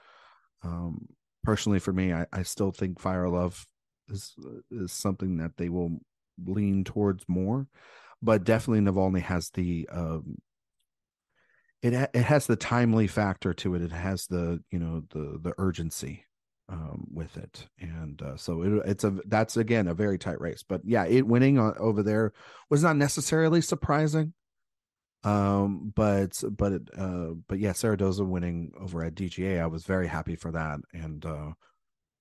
Um, 0.63 1.07
personally, 1.45 1.79
for 1.79 1.93
me, 1.93 2.13
I, 2.13 2.27
I 2.33 2.43
still 2.43 2.73
think 2.73 3.01
Fire 3.01 3.29
Love 3.29 3.67
is 4.09 4.35
is 4.71 4.93
something 4.93 5.37
that 5.37 5.57
they 5.59 5.69
will 5.69 6.01
lean 6.45 6.83
towards 6.85 7.25
more, 7.29 7.69
but 8.21 8.45
definitely 8.45 8.81
Navalny 8.81 9.23
has 9.23 9.51
the 9.51 9.89
um, 9.93 10.39
it 11.83 11.95
ha- 11.95 12.09
it 12.13 12.25
has 12.25 12.47
the 12.47 12.57
timely 12.57 13.07
factor 13.07 13.55
to 13.55 13.75
it. 13.77 13.83
It 13.83 13.93
has 13.93 14.27
the 14.27 14.61
you 14.73 14.81
know 14.81 15.03
the 15.11 15.39
the 15.41 15.55
urgency 15.59 16.25
um, 16.69 17.07
with 17.13 17.37
it, 17.37 17.67
and 17.81 18.21
uh, 18.23 18.37
so 18.37 18.63
it, 18.63 18.83
it's 18.87 19.05
a 19.05 19.17
that's 19.27 19.57
again 19.57 19.89
a 19.89 19.95
very 19.95 20.19
tight 20.19 20.41
race. 20.41 20.63
But 20.63 20.83
yeah, 20.85 21.05
it 21.07 21.27
winning 21.27 21.59
on, 21.59 21.75
over 21.79 22.03
there 22.03 22.33
was 22.71 22.83
not 22.83 22.97
necessarily 22.97 23.61
surprising. 23.61 24.35
Um, 25.25 25.93
but 25.97 26.43
but 26.51 26.73
it, 26.73 26.83
uh, 26.97 27.31
but 27.49 27.59
yeah, 27.59 27.73
Sara 27.73 27.97
Dosa 27.97 28.27
winning 28.27 28.73
over 28.81 29.03
at 29.05 29.15
DGA, 29.15 29.61
I 29.61 29.67
was 29.67 29.85
very 29.85 30.07
happy 30.07 30.37
for 30.37 30.53
that, 30.53 30.81
and 30.93 31.25
uh, 31.25 31.53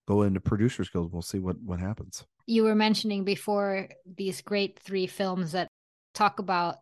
go 0.08 0.24
into 0.24 0.40
Producers 0.40 0.90
Guild. 0.90 1.14
We'll 1.14 1.22
see 1.22 1.40
what 1.40 1.62
what 1.62 1.80
happens. 1.80 2.26
You 2.46 2.64
were 2.64 2.76
mentioning 2.76 3.24
before 3.24 3.90
these 4.06 4.42
great 4.42 4.80
three 4.80 5.08
films 5.08 5.52
that 5.52 5.68
talk 6.14 6.40
about 6.40 6.78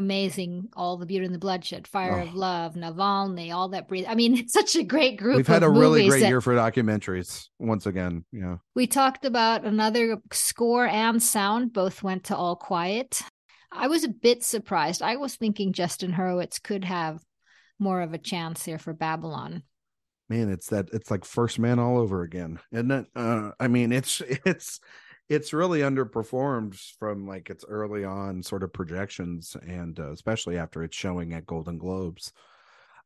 amazing 0.00 0.66
all 0.74 0.96
the 0.96 1.04
beauty 1.04 1.26
and 1.26 1.34
the 1.34 1.38
bloodshed 1.38 1.86
fire 1.86 2.18
oh. 2.18 2.22
of 2.22 2.34
love 2.34 2.74
navalny 2.74 3.54
all 3.54 3.68
that 3.68 3.86
breathe 3.86 4.06
i 4.08 4.14
mean 4.14 4.34
it's 4.38 4.54
such 4.54 4.74
a 4.74 4.82
great 4.82 5.18
group 5.18 5.36
we've 5.36 5.46
had 5.46 5.62
a 5.62 5.68
really 5.68 6.08
great 6.08 6.26
year 6.26 6.40
for 6.40 6.54
documentaries 6.54 7.48
once 7.58 7.84
again 7.84 8.24
yeah. 8.32 8.56
We 8.74 8.86
talked 8.86 9.26
about 9.26 9.64
another 9.64 10.16
score 10.32 10.86
and 10.86 11.22
sound 11.22 11.74
both 11.74 12.02
went 12.02 12.24
to 12.24 12.36
all 12.36 12.56
quiet. 12.56 13.20
I 13.70 13.88
was 13.88 14.04
a 14.04 14.08
bit 14.08 14.42
surprised. 14.42 15.02
I 15.02 15.16
was 15.16 15.36
thinking 15.36 15.74
justin 15.74 16.12
hurwitz 16.12 16.62
could 16.62 16.84
have 16.84 17.22
more 17.78 18.00
of 18.00 18.14
a 18.14 18.18
chance 18.18 18.64
here 18.64 18.78
for 18.78 18.94
babylon. 18.94 19.64
Man 20.30 20.48
it's 20.48 20.68
that 20.68 20.88
it's 20.94 21.10
like 21.10 21.26
first 21.26 21.58
man 21.58 21.78
all 21.78 21.98
over 21.98 22.22
again 22.22 22.58
isn't 22.72 23.08
uh 23.14 23.50
i 23.60 23.68
mean 23.68 23.92
it's 23.92 24.20
it's 24.46 24.80
it's 25.30 25.52
really 25.52 25.80
underperformed 25.80 26.76
from 26.98 27.26
like 27.26 27.50
its 27.50 27.64
early 27.68 28.04
on 28.04 28.42
sort 28.42 28.64
of 28.64 28.72
projections 28.72 29.56
and 29.64 29.98
uh, 30.00 30.10
especially 30.10 30.58
after 30.58 30.82
it's 30.82 30.96
showing 30.96 31.32
at 31.32 31.46
golden 31.46 31.78
globes. 31.78 32.32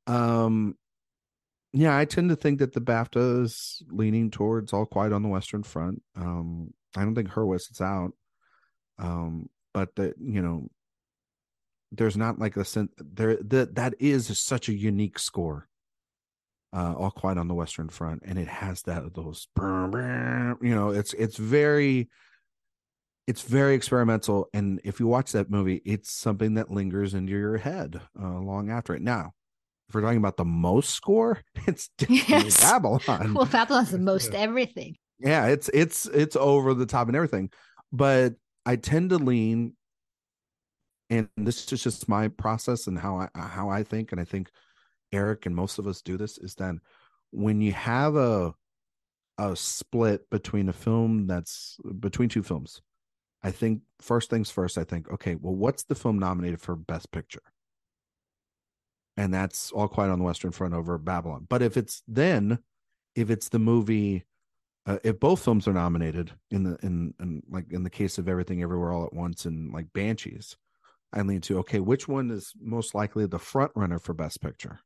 Um 0.06 0.76
yeah 1.76 1.96
i 1.96 2.04
tend 2.04 2.30
to 2.30 2.36
think 2.36 2.60
that 2.60 2.72
the 2.72 2.80
bafta 2.80 3.42
is 3.42 3.82
leaning 3.90 4.30
towards 4.30 4.72
all 4.72 4.86
quiet 4.86 5.12
on 5.12 5.22
the 5.22 5.28
western 5.28 5.62
front. 5.62 6.02
Um 6.16 6.72
i 6.96 7.02
don't 7.04 7.14
think 7.14 7.28
hurwitz 7.28 7.70
is 7.70 7.80
out. 7.80 8.12
Um 8.98 9.50
but 9.74 9.94
that 9.96 10.14
you 10.18 10.40
know 10.40 10.68
there's 11.92 12.16
not 12.16 12.38
like 12.38 12.56
a 12.56 12.64
sense 12.64 12.90
there 12.98 13.36
that 13.36 13.74
that 13.74 13.94
is 14.00 14.38
such 14.38 14.68
a 14.68 14.74
unique 14.74 15.18
score 15.18 15.68
uh, 16.74 16.92
all 16.94 17.10
quiet 17.10 17.38
on 17.38 17.46
the 17.46 17.54
western 17.54 17.88
front 17.88 18.22
and 18.24 18.38
it 18.38 18.48
has 18.48 18.82
that 18.82 19.14
those 19.14 19.46
you 19.56 20.74
know 20.74 20.90
it's 20.90 21.14
it's 21.14 21.36
very 21.36 22.08
it's 23.26 23.42
very 23.42 23.74
experimental 23.74 24.48
and 24.52 24.80
if 24.84 24.98
you 24.98 25.06
watch 25.06 25.32
that 25.32 25.50
movie 25.50 25.80
it's 25.84 26.10
something 26.10 26.54
that 26.54 26.70
lingers 26.70 27.14
into 27.14 27.30
your 27.30 27.56
head 27.56 28.00
uh, 28.20 28.38
long 28.40 28.70
after 28.70 28.94
it. 28.94 29.02
Now 29.02 29.32
if 29.88 29.94
we're 29.94 30.00
talking 30.00 30.18
about 30.18 30.36
the 30.36 30.44
most 30.44 30.90
score 30.90 31.40
it's 31.66 31.90
yes. 32.08 32.60
babylon. 32.60 33.34
Well 33.34 33.46
babylon's 33.46 33.92
the 33.92 33.98
most 34.00 34.34
everything. 34.34 34.96
Yeah 35.20 35.46
it's 35.46 35.70
it's 35.72 36.06
it's 36.06 36.34
over 36.34 36.74
the 36.74 36.86
top 36.86 37.06
and 37.06 37.16
everything 37.16 37.50
but 37.92 38.34
i 38.66 38.74
tend 38.74 39.10
to 39.10 39.18
lean 39.18 39.74
and 41.08 41.28
this 41.36 41.72
is 41.72 41.82
just 41.82 42.08
my 42.08 42.26
process 42.26 42.88
and 42.88 42.98
how 42.98 43.18
i 43.18 43.28
how 43.38 43.68
i 43.68 43.84
think 43.84 44.10
and 44.10 44.20
i 44.20 44.24
think 44.24 44.50
Eric 45.14 45.46
and 45.46 45.54
most 45.54 45.78
of 45.78 45.86
us 45.86 46.02
do 46.02 46.16
this 46.16 46.38
is 46.38 46.54
that 46.56 46.74
when 47.30 47.60
you 47.60 47.72
have 47.72 48.16
a 48.16 48.54
a 49.38 49.56
split 49.56 50.28
between 50.30 50.68
a 50.68 50.72
film 50.72 51.26
that's 51.26 51.78
between 51.98 52.28
two 52.28 52.42
films, 52.42 52.82
I 53.42 53.50
think 53.50 53.82
first 54.00 54.30
things 54.30 54.50
first, 54.50 54.78
I 54.78 54.84
think, 54.84 55.10
okay, 55.10 55.34
well, 55.34 55.54
what's 55.54 55.84
the 55.84 55.94
film 55.94 56.18
nominated 56.18 56.60
for 56.60 56.76
Best 56.76 57.10
Picture? 57.12 57.42
And 59.16 59.32
that's 59.32 59.70
all 59.70 59.86
quiet 59.86 60.10
on 60.10 60.18
the 60.18 60.24
Western 60.24 60.50
Front 60.50 60.74
over 60.74 60.96
Babylon. 60.98 61.46
But 61.48 61.62
if 61.62 61.76
it's 61.76 62.02
then, 62.08 62.58
if 63.14 63.30
it's 63.30 63.48
the 63.48 63.58
movie, 63.58 64.24
uh, 64.86 64.98
if 65.04 65.20
both 65.20 65.44
films 65.44 65.68
are 65.68 65.72
nominated 65.72 66.32
in 66.50 66.64
the 66.64 66.78
in, 66.82 67.14
in 67.20 67.42
like 67.48 67.70
in 67.70 67.84
the 67.84 67.90
case 67.90 68.18
of 68.18 68.28
Everything 68.28 68.62
Everywhere 68.62 68.92
All 68.92 69.04
at 69.04 69.12
Once 69.12 69.44
and 69.44 69.72
like 69.72 69.92
Banshees, 69.92 70.56
I 71.12 71.22
lean 71.22 71.42
to 71.42 71.58
okay, 71.58 71.80
which 71.80 72.08
one 72.08 72.30
is 72.30 72.52
most 72.60 72.94
likely 72.94 73.26
the 73.26 73.38
front 73.38 73.72
runner 73.76 73.98
for 73.98 74.14
Best 74.14 74.40
Picture? 74.40 74.80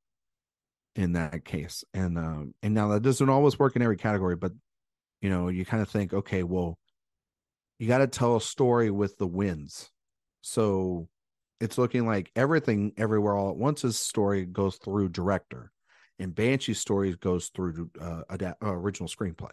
In 0.97 1.13
that 1.13 1.45
case. 1.45 1.85
And 1.95 2.19
um, 2.19 2.55
and 2.63 2.75
now 2.75 2.89
that 2.89 3.03
doesn't 3.03 3.29
always 3.29 3.59
work 3.59 3.77
in 3.77 3.83
every 3.83 3.97
category, 3.97 4.37
but 4.37 4.53
you 5.21 5.31
know, 5.31 5.49
you 5.49 5.65
kind 5.65 5.83
of 5.83 5.89
think, 5.89 6.13
okay, 6.13 6.43
well, 6.43 6.79
you 7.79 7.89
got 7.89 7.99
to 7.99 8.07
tell 8.07 8.37
a 8.37 8.41
story 8.41 8.91
with 8.91 9.19
the 9.19 9.27
wins. 9.27 9.91
So 10.43 11.09
it's 11.61 11.79
looking 11.79 12.07
like 12.07 12.31
everything 12.37 12.93
everywhere 12.97 13.35
all 13.35 13.51
at 13.51 13.61
once's 13.61 13.99
story 13.99 14.45
goes 14.45 14.77
through 14.77 15.09
director 15.09 15.73
and 16.19 16.35
Banshee's 16.35 16.81
story 16.81 17.15
goes 17.15 17.49
through 17.49 17.91
uh, 18.01 18.23
uh, 18.31 18.53
original 18.63 19.09
screenplay. 19.09 19.53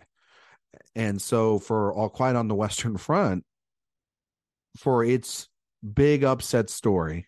And 0.95 1.21
so 1.21 1.59
for 1.59 1.93
All 1.93 2.09
Quiet 2.09 2.35
on 2.35 2.47
the 2.47 2.55
Western 2.55 2.97
Front, 2.97 3.45
for 4.77 5.03
its 5.03 5.47
big 5.93 6.23
upset 6.23 6.69
story, 6.69 7.27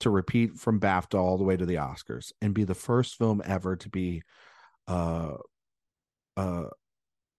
to 0.00 0.10
repeat 0.10 0.54
from 0.54 0.80
BAFTA 0.80 1.18
all 1.18 1.38
the 1.38 1.44
way 1.44 1.56
to 1.56 1.66
the 1.66 1.76
Oscars 1.76 2.32
and 2.40 2.54
be 2.54 2.64
the 2.64 2.74
first 2.74 3.16
film 3.16 3.42
ever 3.44 3.76
to 3.76 3.88
be 3.88 4.22
uh 4.86 5.34
uh 6.36 6.64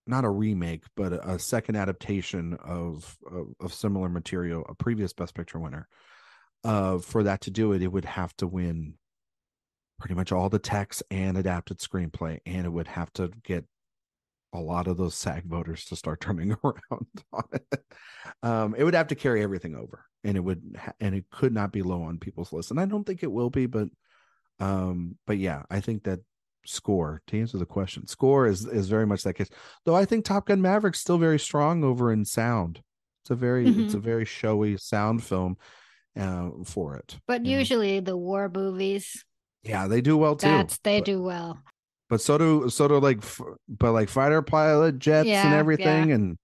not 0.05 0.25
a 0.25 0.29
remake 0.29 0.83
but 0.95 1.13
a, 1.13 1.37
second 1.37 1.75
adaptation 1.75 2.55
of, 2.63 3.17
of, 3.31 3.47
of 3.59 3.73
similar 3.73 4.09
material 4.09 4.65
a 4.67 4.75
previous 4.75 5.13
best 5.13 5.33
picture 5.33 5.59
winner 5.59 5.87
uh 6.63 6.97
for 6.97 7.23
that 7.23 7.41
to 7.41 7.51
do 7.51 7.73
it 7.73 7.81
it 7.81 7.91
would 7.91 8.05
have 8.05 8.35
to 8.37 8.47
win 8.47 8.93
pretty 9.99 10.15
much 10.15 10.31
all 10.31 10.49
the 10.49 10.59
text 10.59 11.03
and 11.11 11.37
adapted 11.37 11.79
screenplay 11.79 12.39
and 12.45 12.65
it 12.65 12.69
would 12.69 12.87
have 12.87 13.11
to 13.13 13.31
get 13.43 13.65
a 14.53 14.59
lot 14.59 14.87
of 14.87 14.97
those 14.97 15.15
SAG 15.15 15.45
voters 15.45 15.85
to 15.85 15.95
start 15.95 16.21
turning 16.21 16.55
around 16.63 17.07
on 17.31 17.43
it. 17.53 17.83
Um, 18.43 18.75
it 18.77 18.83
would 18.83 18.93
have 18.93 19.07
to 19.07 19.15
carry 19.15 19.43
everything 19.43 19.75
over, 19.75 20.05
and 20.23 20.37
it 20.37 20.41
would, 20.41 20.77
ha- 20.77 20.93
and 20.99 21.15
it 21.15 21.25
could 21.31 21.53
not 21.53 21.71
be 21.71 21.81
low 21.81 22.03
on 22.03 22.19
people's 22.19 22.53
list. 22.53 22.71
And 22.71 22.79
I 22.79 22.85
don't 22.85 23.03
think 23.03 23.23
it 23.23 23.31
will 23.31 23.49
be, 23.49 23.65
but, 23.65 23.89
um, 24.59 25.17
but 25.25 25.37
yeah, 25.37 25.63
I 25.69 25.79
think 25.79 26.03
that 26.03 26.19
score 26.65 27.21
to 27.27 27.39
answer 27.39 27.57
the 27.57 27.65
question, 27.65 28.07
score 28.07 28.45
is 28.47 28.65
is 28.65 28.89
very 28.89 29.05
much 29.05 29.23
that 29.23 29.33
case. 29.33 29.49
Though 29.85 29.95
I 29.95 30.05
think 30.05 30.25
Top 30.25 30.47
Gun 30.47 30.61
Maverick's 30.61 30.99
still 30.99 31.17
very 31.17 31.39
strong 31.39 31.83
over 31.83 32.11
in 32.11 32.25
sound. 32.25 32.81
It's 33.23 33.31
a 33.31 33.35
very, 33.35 33.65
mm-hmm. 33.65 33.85
it's 33.85 33.93
a 33.93 33.99
very 33.99 34.25
showy 34.25 34.77
sound 34.77 35.23
film 35.23 35.57
uh, 36.17 36.49
for 36.65 36.95
it. 36.95 37.17
But 37.27 37.45
usually 37.45 37.99
the 37.99 38.17
war 38.17 38.49
movies, 38.53 39.25
yeah, 39.63 39.87
they 39.87 40.01
do 40.01 40.17
well 40.17 40.35
too. 40.35 40.47
That's 40.47 40.77
they 40.79 40.99
but, 40.99 41.05
do 41.05 41.21
well 41.21 41.59
but 42.09 42.21
so 42.21 42.37
do 42.37 42.69
so 42.69 42.87
do 42.87 42.99
like 42.99 43.23
but 43.67 43.91
like 43.91 44.09
fighter 44.09 44.41
pilot 44.41 44.99
jets 44.99 45.27
yeah, 45.27 45.45
and 45.45 45.55
everything 45.55 46.09
yeah. 46.09 46.15
and 46.15 46.37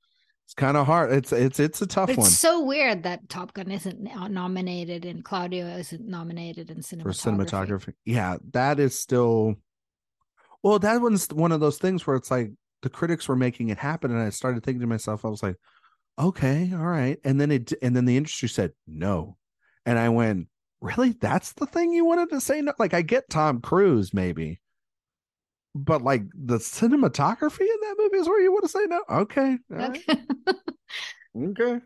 it's 0.45 0.53
kind 0.53 0.78
of 0.78 0.86
hard 0.86 1.11
it's 1.11 1.34
it's 1.34 1.59
it's 1.59 1.82
a 1.82 1.88
tough 1.88 2.09
one. 2.09 2.20
it's 2.20 2.38
so 2.38 2.61
weird 2.61 3.03
that 3.03 3.28
top 3.30 3.53
gun 3.53 3.72
isn't 3.72 4.07
uh, 4.16 4.28
nominated 4.28 5.03
and 5.05 5.24
claudio 5.24 5.66
isn't 5.66 6.07
nominated 6.07 6.70
in 6.70 6.78
cinematography 6.78 7.01
for 7.03 7.09
cinematography 7.09 7.93
yeah 8.05 8.38
that 8.51 8.80
is 8.80 8.97
still 8.97 9.55
well 10.61 10.78
that 10.78 11.01
one's 11.01 11.28
one 11.30 11.51
of 11.51 11.59
those 11.59 11.78
things 11.78 12.05
where 12.05 12.16
it's 12.16 12.30
like 12.30 12.51
the 12.86 12.89
critics 12.89 13.28
were 13.28 13.36
making 13.36 13.70
it 13.70 13.80
happen, 13.80 14.11
and 14.11 14.22
I 14.22 14.30
started 14.30 14.63
thinking 14.63 14.82
to 14.82 14.88
myself, 14.88 15.26
I 15.26 15.30
was 15.30 15.41
like, 15.41 15.55
okay, 16.20 16.72
all 16.72 16.86
right. 16.86 17.18
And 17.24 17.41
then 17.41 17.49
it, 17.49 17.74
and 17.82 17.95
then 17.95 18.05
the 18.05 18.16
industry 18.16 18.47
said 18.47 18.74
no, 18.86 19.38
and 19.88 19.97
I 19.97 20.09
went, 20.09 20.49
really? 20.82 21.13
That's 21.20 21.53
the 21.53 21.66
thing 21.66 21.93
you 21.93 22.05
wanted 22.05 22.30
to 22.30 22.39
say 22.39 22.61
no? 22.61 22.74
Like, 22.78 22.93
I 22.93 23.01
get 23.01 23.28
Tom 23.28 23.59
Cruise, 23.59 24.13
maybe, 24.13 24.61
but 25.76 26.01
like 26.01 26.23
the 26.34 26.57
cinematography 26.57 27.59
in 27.61 27.80
that 27.82 27.95
movie 27.99 28.17
is 28.17 28.28
where 28.28 28.41
you 28.41 28.51
want 28.51 28.63
to 28.63 28.69
say 28.69 28.86
no. 28.88 29.03
Okay, 29.09 29.57
Okay. 29.71 30.17
okay. 31.38 31.82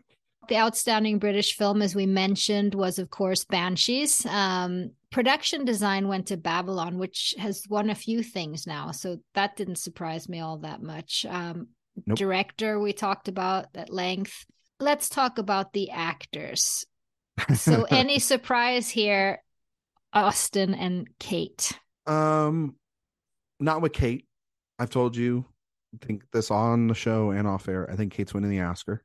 The 0.48 0.56
outstanding 0.56 1.18
British 1.18 1.56
film, 1.56 1.82
as 1.82 1.94
we 1.94 2.06
mentioned, 2.06 2.74
was 2.74 2.98
of 2.98 3.10
course 3.10 3.44
Banshees. 3.44 4.24
Um, 4.26 4.92
production 5.10 5.64
design 5.64 6.08
went 6.08 6.28
to 6.28 6.36
Babylon, 6.36 6.98
which 6.98 7.34
has 7.38 7.64
won 7.68 7.90
a 7.90 7.94
few 7.94 8.22
things 8.22 8.66
now, 8.66 8.92
so 8.92 9.18
that 9.34 9.56
didn't 9.56 9.76
surprise 9.76 10.28
me 10.28 10.40
all 10.40 10.58
that 10.58 10.82
much. 10.82 11.26
Um, 11.28 11.68
Nope. 12.06 12.16
Director, 12.16 12.78
we 12.80 12.92
talked 12.92 13.28
about 13.28 13.66
at 13.74 13.92
length. 13.92 14.46
Let's 14.78 15.08
talk 15.08 15.38
about 15.38 15.72
the 15.72 15.90
actors. 15.90 16.86
So, 17.54 17.84
any 17.90 18.18
surprise 18.18 18.88
here, 18.88 19.42
Austin 20.12 20.74
and 20.74 21.08
Cate? 21.18 21.78
Um, 22.06 22.76
not 23.60 23.82
with 23.82 23.92
Cate. 23.92 24.26
I've 24.78 24.90
told 24.90 25.16
you. 25.16 25.44
I 25.94 26.04
think 26.06 26.22
this 26.32 26.50
on 26.50 26.86
the 26.86 26.94
show 26.94 27.30
and 27.30 27.48
off 27.48 27.68
air. 27.68 27.90
I 27.90 27.96
think 27.96 28.12
Cate's 28.12 28.32
winning 28.32 28.50
the 28.50 28.60
Oscar. 28.60 29.02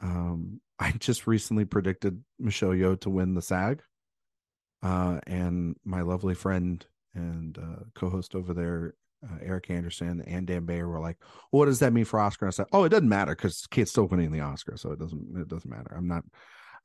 Um, 0.00 0.60
I 0.78 0.90
just 0.98 1.26
recently 1.26 1.64
predicted 1.64 2.22
Michelle 2.38 2.70
Yeoh 2.70 3.00
to 3.00 3.10
win 3.10 3.34
the 3.34 3.42
SAG. 3.42 3.82
Uh, 4.82 5.18
and 5.26 5.76
my 5.84 6.02
lovely 6.02 6.34
friend 6.34 6.84
and 7.14 7.56
uh, 7.56 7.84
co-host 7.94 8.34
over 8.34 8.52
there, 8.52 8.94
uh, 9.24 9.38
Eric 9.40 9.70
Anderson 9.70 10.22
and 10.26 10.46
Dan 10.46 10.66
Bayer, 10.66 10.86
were 10.86 11.00
like, 11.00 11.16
"What 11.50 11.66
does 11.66 11.78
that 11.78 11.94
mean 11.94 12.04
for 12.04 12.20
Oscar?" 12.20 12.44
And 12.44 12.52
I 12.52 12.54
said, 12.54 12.66
"Oh, 12.70 12.84
it 12.84 12.90
doesn't 12.90 13.08
matter 13.08 13.34
because 13.34 13.66
Cate's 13.70 13.92
still 13.92 14.04
winning 14.04 14.30
the 14.30 14.40
Oscar, 14.40 14.76
so 14.76 14.92
it 14.92 14.98
doesn't 14.98 15.38
it 15.38 15.48
doesn't 15.48 15.70
matter. 15.70 15.94
I'm 15.96 16.06
not." 16.06 16.24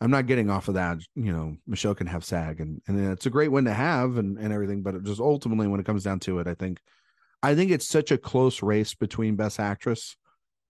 I'm 0.01 0.11
not 0.11 0.27
getting 0.27 0.49
off 0.49 0.67
of 0.69 0.75
that. 0.75 0.99
You 1.15 1.33
know, 1.33 1.57
Michelle 1.67 1.95
can 1.95 2.07
have 2.07 2.23
SAG, 2.23 2.61
and 2.61 2.81
and 2.87 3.11
it's 3.11 3.25
a 3.25 3.29
great 3.29 3.51
win 3.51 3.65
to 3.65 3.73
have, 3.73 4.17
and 4.17 4.37
and 4.37 4.53
everything. 4.53 4.81
But 4.81 5.03
just 5.03 5.19
ultimately, 5.19 5.67
when 5.67 5.79
it 5.79 5.85
comes 5.85 6.03
down 6.03 6.19
to 6.21 6.39
it, 6.39 6.47
I 6.47 6.53
think, 6.53 6.79
I 7.43 7.53
think 7.55 7.71
it's 7.71 7.87
such 7.87 8.11
a 8.11 8.17
close 8.17 8.63
race 8.63 8.93
between 8.93 9.35
Best 9.35 9.59
Actress 9.59 10.15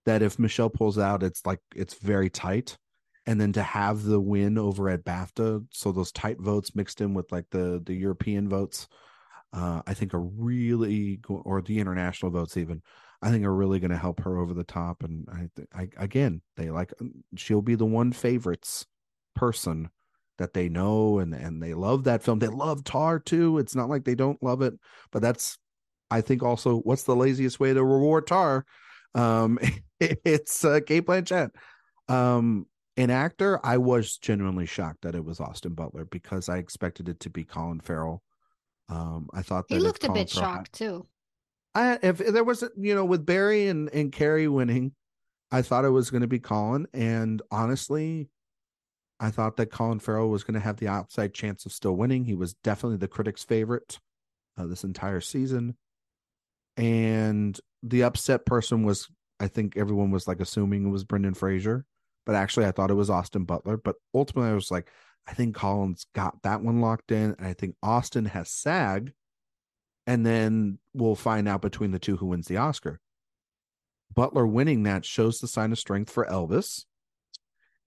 that 0.05 0.21
if 0.21 0.39
Michelle 0.39 0.69
pulls 0.69 0.97
out, 0.97 1.23
it's 1.23 1.45
like 1.45 1.59
it's 1.75 1.95
very 1.95 2.29
tight. 2.29 2.77
And 3.25 3.39
then 3.39 3.53
to 3.53 3.61
have 3.61 4.03
the 4.03 4.19
win 4.19 4.57
over 4.57 4.89
at 4.89 5.03
BAFTA, 5.05 5.67
so 5.71 5.91
those 5.91 6.11
tight 6.11 6.39
votes 6.39 6.75
mixed 6.75 7.01
in 7.01 7.13
with 7.13 7.31
like 7.31 7.45
the 7.51 7.81
the 7.85 7.93
European 7.93 8.49
votes, 8.49 8.87
uh, 9.53 9.83
I 9.85 9.93
think 9.93 10.15
are 10.15 10.21
really 10.21 11.19
or 11.27 11.61
the 11.61 11.79
international 11.79 12.31
votes 12.31 12.57
even. 12.57 12.81
I 13.21 13.29
think 13.29 13.45
are 13.45 13.53
really 13.53 13.81
going 13.81 13.91
to 13.91 13.97
help 13.97 14.21
her 14.21 14.37
over 14.37 14.53
the 14.53 14.63
top. 14.63 15.03
And 15.03 15.27
I, 15.29 15.81
I 15.81 15.89
again, 15.97 16.41
they 16.55 16.71
like 16.71 16.93
she'll 17.35 17.61
be 17.61 17.75
the 17.75 17.85
one 17.85 18.13
favorites 18.13 18.87
person 19.39 19.89
that 20.37 20.53
they 20.53 20.69
know 20.69 21.19
and 21.19 21.33
and 21.33 21.61
they 21.63 21.73
love 21.73 22.03
that 22.03 22.23
film. 22.23 22.39
They 22.39 22.47
love 22.47 22.83
Tar 22.83 23.19
too. 23.19 23.57
It's 23.57 23.75
not 23.75 23.89
like 23.89 24.03
they 24.03 24.15
don't 24.15 24.41
love 24.43 24.61
it, 24.61 24.73
but 25.11 25.21
that's 25.21 25.57
I 26.11 26.21
think 26.21 26.43
also 26.43 26.77
what's 26.79 27.03
the 27.03 27.15
laziest 27.15 27.59
way 27.59 27.73
to 27.73 27.83
reward 27.83 28.27
Tar? 28.27 28.65
Um, 29.15 29.59
it's 29.99 30.63
uh, 30.65 30.79
Cate 30.85 31.05
Blanchett. 31.05 31.51
Um, 32.07 32.65
an 32.97 33.09
actor, 33.11 33.59
I 33.63 33.77
was 33.77 34.17
genuinely 34.17 34.65
shocked 34.65 35.03
that 35.03 35.15
it 35.15 35.23
was 35.23 35.39
Austin 35.39 35.73
Butler 35.73 36.05
because 36.05 36.49
I 36.49 36.57
expected 36.57 37.07
it 37.07 37.19
to 37.21 37.29
be 37.29 37.45
Colin 37.45 37.79
Farrell. 37.79 38.21
Um, 38.89 39.29
I 39.33 39.41
thought 39.41 39.67
that 39.69 39.75
He 39.75 39.81
looked 39.81 40.03
a 40.03 40.07
Colin 40.07 40.21
bit 40.23 40.29
Farrell 40.31 40.49
had- 40.49 40.55
shocked 40.57 40.73
too. 40.73 41.07
I 41.75 41.99
if 42.01 42.17
there 42.17 42.43
was 42.43 42.63
you 42.77 42.95
know 42.95 43.05
with 43.05 43.25
Barry 43.25 43.67
and 43.67 43.89
and 43.93 44.11
Kerry 44.11 44.47
winning, 44.47 44.93
I 45.51 45.61
thought 45.61 45.85
it 45.85 45.89
was 45.89 46.09
going 46.09 46.21
to 46.23 46.27
be 46.27 46.39
Colin, 46.39 46.87
and 46.93 47.41
honestly, 47.51 48.29
I 49.19 49.31
thought 49.31 49.57
that 49.57 49.71
Colin 49.71 49.99
Farrell 49.99 50.29
was 50.29 50.43
going 50.43 50.53
to 50.53 50.59
have 50.59 50.77
the 50.77 50.87
outside 50.87 51.33
chance 51.33 51.65
of 51.65 51.73
still 51.73 51.95
winning. 51.95 52.25
He 52.25 52.35
was 52.35 52.53
definitely 52.53 52.97
the 52.97 53.07
critics' 53.07 53.43
favorite 53.43 53.99
uh, 54.57 54.65
this 54.65 54.83
entire 54.83 55.21
season, 55.21 55.75
and 56.77 57.59
the 57.83 58.03
upset 58.03 58.45
person 58.45 58.83
was 58.83 59.09
I 59.39 59.47
think 59.47 59.77
everyone 59.77 60.11
was 60.11 60.27
like 60.27 60.41
assuming 60.41 60.85
it 60.85 60.89
was 60.89 61.03
Brendan 61.03 61.33
Fraser, 61.33 61.85
but 62.25 62.35
actually 62.35 62.65
I 62.65 62.71
thought 62.71 62.91
it 62.91 62.95
was 62.95 63.09
Austin 63.09 63.45
Butler. 63.45 63.77
But 63.77 63.95
ultimately, 64.13 64.51
I 64.51 64.55
was 64.55 64.71
like, 64.71 64.89
I 65.27 65.33
think 65.33 65.55
Colin's 65.55 66.05
got 66.13 66.41
that 66.43 66.61
one 66.61 66.81
locked 66.81 67.11
in, 67.11 67.35
and 67.37 67.47
I 67.47 67.53
think 67.53 67.75
Austin 67.81 68.25
has 68.25 68.49
SAG 68.49 69.13
and 70.09 70.25
then 70.25 70.79
we'll 70.95 71.13
find 71.13 71.47
out 71.47 71.61
between 71.61 71.91
the 71.91 71.99
two 71.99 72.17
who 72.17 72.25
wins 72.25 72.47
the 72.47 72.57
Oscar. 72.57 72.99
Butler 74.15 74.47
winning 74.47 74.81
that 74.81 75.05
shows 75.05 75.39
the 75.39 75.47
sign 75.47 75.71
of 75.71 75.77
strength 75.77 76.09
for 76.09 76.25
Elvis. 76.25 76.85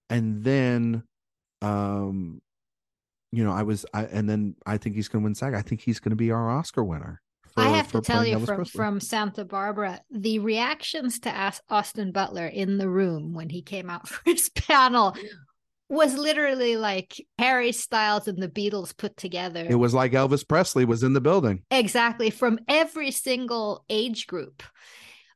And 0.09 0.45
then 0.45 1.03
um 1.63 2.41
you 3.33 3.43
know, 3.43 3.53
I 3.53 3.63
was 3.63 3.87
I 3.95 4.05
and 4.05 4.29
then 4.29 4.55
I 4.67 4.77
think 4.77 4.95
he's 4.95 5.09
going 5.09 5.23
to 5.23 5.25
win 5.25 5.35
SAG. 5.35 5.55
I 5.55 5.63
think 5.63 5.81
he's 5.81 6.01
going 6.01 6.11
to 6.11 6.17
be 6.17 6.31
our 6.31 6.51
Oscar 6.51 6.85
winner. 6.85 7.23
I 7.57 7.69
have 7.69 7.89
for 7.89 8.01
to 8.01 8.07
tell 8.07 8.25
you 8.25 8.37
Elvis 8.37 8.47
from 8.47 8.57
Presley. 8.57 8.79
from 8.79 9.01
Santa 9.01 9.45
Barbara, 9.45 10.01
the 10.11 10.39
reactions 10.39 11.19
to 11.21 11.53
Austin 11.69 12.13
Butler 12.13 12.47
in 12.47 12.79
the 12.79 12.89
room 12.89 13.35
when 13.35 13.49
he 13.51 13.63
came 13.63 13.91
out 13.91 14.09
for 14.09 14.21
his 14.25 14.49
panel 14.51 15.17
was 15.89 16.15
literally 16.15 16.77
like 16.77 17.15
Harry 17.39 17.73
Styles 17.73 18.27
and 18.27 18.43
the 18.43 18.49
Beatles 18.49 18.97
put 18.97 19.17
together. 19.17 19.67
it 19.69 19.75
was 19.75 19.93
like 19.93 20.13
Elvis 20.13 20.47
Presley 20.47 20.87
was 20.87 21.03
in 21.03 21.13
the 21.13 21.21
building. 21.21 21.65
exactly 21.71 22.31
from 22.31 22.59
every 22.69 23.11
single 23.11 23.85
age 23.91 24.27
group. 24.27 24.63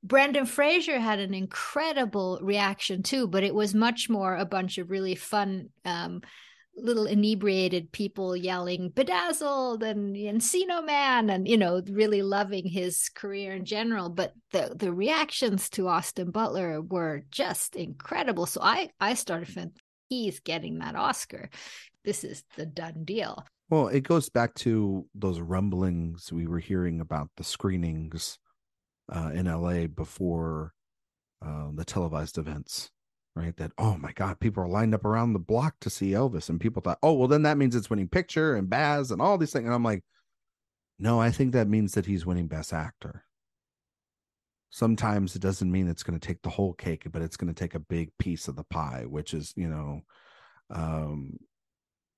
Brendan 0.07 0.47
Fraser 0.47 1.01
had 1.01 1.19
an 1.19 1.35
incredible 1.35 2.39
reaction 2.41 3.03
too, 3.03 3.27
but 3.27 3.43
it 3.43 3.55
was 3.55 3.75
much 3.75 4.09
more 4.09 4.37
a 4.37 4.45
bunch 4.45 4.79
of 4.79 4.91
really 4.91 5.17
fun 5.17 5.71
um, 5.85 6.23
little 6.77 7.07
inebriated 7.07 7.91
people 7.91 8.37
yelling 8.37 8.91
bedazzled 8.91 9.83
and 9.83 10.15
Encino 10.15 10.85
Man 10.85 11.31
and 11.31 11.49
you 11.49 11.57
know 11.57 11.83
really 11.91 12.23
loving 12.23 12.67
his 12.67 13.09
career 13.09 13.55
in 13.55 13.65
general. 13.65 14.09
But 14.09 14.33
the 14.53 14.75
the 14.77 14.93
reactions 14.93 15.69
to 15.71 15.89
Austin 15.89 16.31
Butler 16.31 16.81
were 16.81 17.23
just 17.31 17.75
incredible. 17.75 18.47
So 18.47 18.61
I 18.63 18.91
I 19.01 19.15
started 19.15 19.49
thinking 19.49 19.73
he's 20.09 20.41
getting 20.41 20.79
that 20.79 20.95
Oscar. 20.95 21.51
This 22.05 22.23
is 22.23 22.45
the 22.57 22.67
done 22.67 23.05
deal. 23.05 23.45
Well, 23.69 23.89
it 23.89 24.03
goes 24.03 24.29
back 24.29 24.55
to 24.57 25.07
those 25.15 25.41
rumblings 25.41 26.33
we 26.33 26.47
were 26.47 26.61
hearing 26.61 27.01
about 27.01 27.31
the 27.37 27.43
screenings 27.43 28.39
uh, 29.09 29.31
in 29.35 29.47
LA 29.47 29.87
before 29.87 30.73
uh, 31.45 31.69
the 31.75 31.85
televised 31.85 32.39
events, 32.39 32.91
right? 33.35 33.57
That, 33.57 33.73
oh 33.79 33.97
my 33.97 34.13
God, 34.13 34.41
people 34.41 34.63
are 34.65 34.69
lined 34.69 34.95
up 34.95 35.05
around 35.05 35.33
the 35.33 35.39
block 35.39 35.75
to 35.81 35.91
see 35.91 36.11
Elvis. 36.11 36.49
And 36.49 36.61
people 36.61 36.83
thought, 36.83 36.99
oh, 37.03 37.13
well, 37.15 37.29
then 37.29 37.43
that 37.43 37.59
means 37.59 37.77
it's 37.77 37.91
winning 37.91 38.09
picture 38.09 38.57
and 38.57 38.71
Baz 38.71 39.11
and 39.11 39.21
all 39.21 39.39
these 39.39 39.53
things. 39.53 39.67
And 39.67 39.75
I'm 39.75 39.85
like, 39.85 40.03
no, 40.99 41.21
I 41.21 41.31
think 41.31 41.53
that 41.53 41.69
means 41.69 41.93
that 41.93 42.07
he's 42.07 42.27
winning 42.27 42.49
best 42.49 42.73
actor. 42.73 43.25
Sometimes 44.71 45.37
it 45.37 45.43
doesn't 45.43 45.71
mean 45.71 45.89
it's 45.89 46.03
going 46.03 46.19
to 46.19 46.27
take 46.27 46.43
the 46.43 46.51
whole 46.51 46.73
cake, 46.73 47.05
but 47.13 47.23
it's 47.23 47.37
going 47.37 47.53
to 47.53 47.59
take 47.59 47.75
a 47.75 47.81
big 47.81 48.11
piece 48.19 48.49
of 48.49 48.57
the 48.57 48.65
pie, 48.65 49.05
which 49.07 49.33
is, 49.33 49.53
you 49.57 49.69
know, 49.69 50.03
um, 50.71 51.39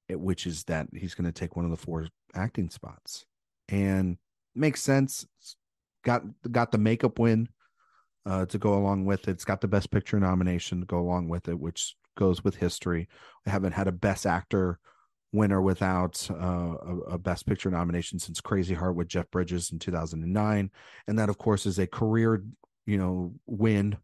it, 0.08 0.18
which 0.18 0.46
is 0.46 0.64
that 0.64 0.88
he's 0.94 1.14
going 1.14 1.30
to 1.30 1.38
take 1.38 1.56
one 1.56 1.64
of 1.64 1.70
the 1.70 1.76
four 1.76 2.08
acting 2.34 2.70
spots 2.70 3.26
and 3.68 4.16
makes 4.54 4.80
sense 4.80 5.26
got 6.04 6.22
got 6.50 6.72
the 6.72 6.78
makeup 6.78 7.18
win 7.18 7.48
uh 8.26 8.46
to 8.46 8.58
go 8.58 8.74
along 8.74 9.04
with 9.04 9.28
it. 9.28 9.32
It's 9.32 9.44
got 9.44 9.60
the 9.60 9.68
best 9.68 9.90
picture 9.90 10.18
nomination 10.18 10.80
to 10.80 10.86
go 10.86 10.98
along 10.98 11.28
with 11.28 11.48
it 11.48 11.58
which 11.58 11.96
goes 12.16 12.42
with 12.42 12.56
history. 12.56 13.08
We 13.46 13.52
haven't 13.52 13.72
had 13.72 13.88
a 13.88 13.92
best 13.92 14.26
actor 14.26 14.78
winner 15.32 15.60
without 15.60 16.26
uh, 16.30 16.74
a, 16.80 16.96
a 17.10 17.18
best 17.18 17.46
picture 17.46 17.70
nomination 17.70 18.18
since 18.18 18.40
crazy 18.40 18.74
heart 18.74 18.94
with 18.94 19.08
jeff 19.08 19.30
bridges 19.30 19.70
in 19.70 19.78
2009 19.78 20.70
and 21.06 21.18
that 21.18 21.28
of 21.28 21.36
course 21.36 21.66
is 21.66 21.78
a 21.78 21.86
career 21.86 22.42
you 22.86 22.96
know 22.96 23.34
win 23.46 23.94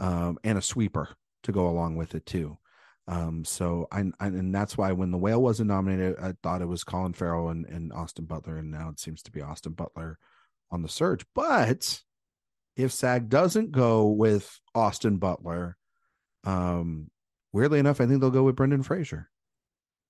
um 0.00 0.36
and 0.42 0.58
a 0.58 0.62
sweeper 0.62 1.16
to 1.46 1.52
go 1.52 1.68
along 1.68 1.96
with 1.96 2.14
it 2.14 2.26
too. 2.26 2.58
Um, 3.08 3.44
so 3.44 3.86
I, 3.90 4.00
I 4.20 4.26
and 4.26 4.54
that's 4.54 4.76
why 4.76 4.92
when 4.92 5.12
the 5.12 5.18
whale 5.18 5.40
wasn't 5.40 5.68
nominated, 5.68 6.16
I 6.20 6.34
thought 6.42 6.60
it 6.60 6.68
was 6.68 6.84
Colin 6.84 7.12
Farrell 7.12 7.48
and, 7.48 7.64
and 7.66 7.92
Austin 7.92 8.24
Butler, 8.24 8.58
and 8.58 8.70
now 8.70 8.90
it 8.90 9.00
seems 9.00 9.22
to 9.22 9.30
be 9.30 9.40
Austin 9.40 9.72
Butler 9.72 10.18
on 10.70 10.82
the 10.82 10.88
surge. 10.88 11.24
But 11.34 12.02
if 12.76 12.92
SAG 12.92 13.28
doesn't 13.28 13.72
go 13.72 14.08
with 14.08 14.60
Austin 14.74 15.18
Butler, 15.18 15.76
um, 16.44 17.10
weirdly 17.52 17.78
enough, 17.78 18.00
I 18.00 18.06
think 18.06 18.20
they'll 18.20 18.30
go 18.30 18.42
with 18.44 18.56
Brendan 18.56 18.82
Fraser. 18.82 19.30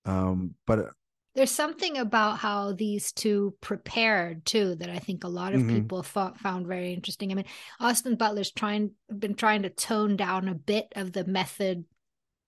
Um, 0.04 0.54
but 0.66 0.90
there's 1.34 1.50
something 1.50 1.98
about 1.98 2.38
how 2.38 2.72
these 2.72 3.12
two 3.12 3.54
prepared 3.60 4.46
too 4.46 4.74
that 4.76 4.88
I 4.88 4.98
think 4.98 5.22
a 5.22 5.28
lot 5.28 5.54
of 5.54 5.60
Mhm. 5.60 5.68
people 5.68 6.02
thought, 6.02 6.38
found 6.38 6.66
very 6.66 6.94
interesting. 6.94 7.30
I 7.30 7.34
mean, 7.34 7.44
Austin 7.78 8.16
Butler's 8.16 8.52
trying 8.52 8.92
been 9.18 9.34
trying 9.34 9.62
to 9.62 9.70
tone 9.70 10.16
down 10.16 10.48
a 10.48 10.54
bit 10.54 10.92
of 10.96 11.12
the 11.12 11.24
method, 11.24 11.84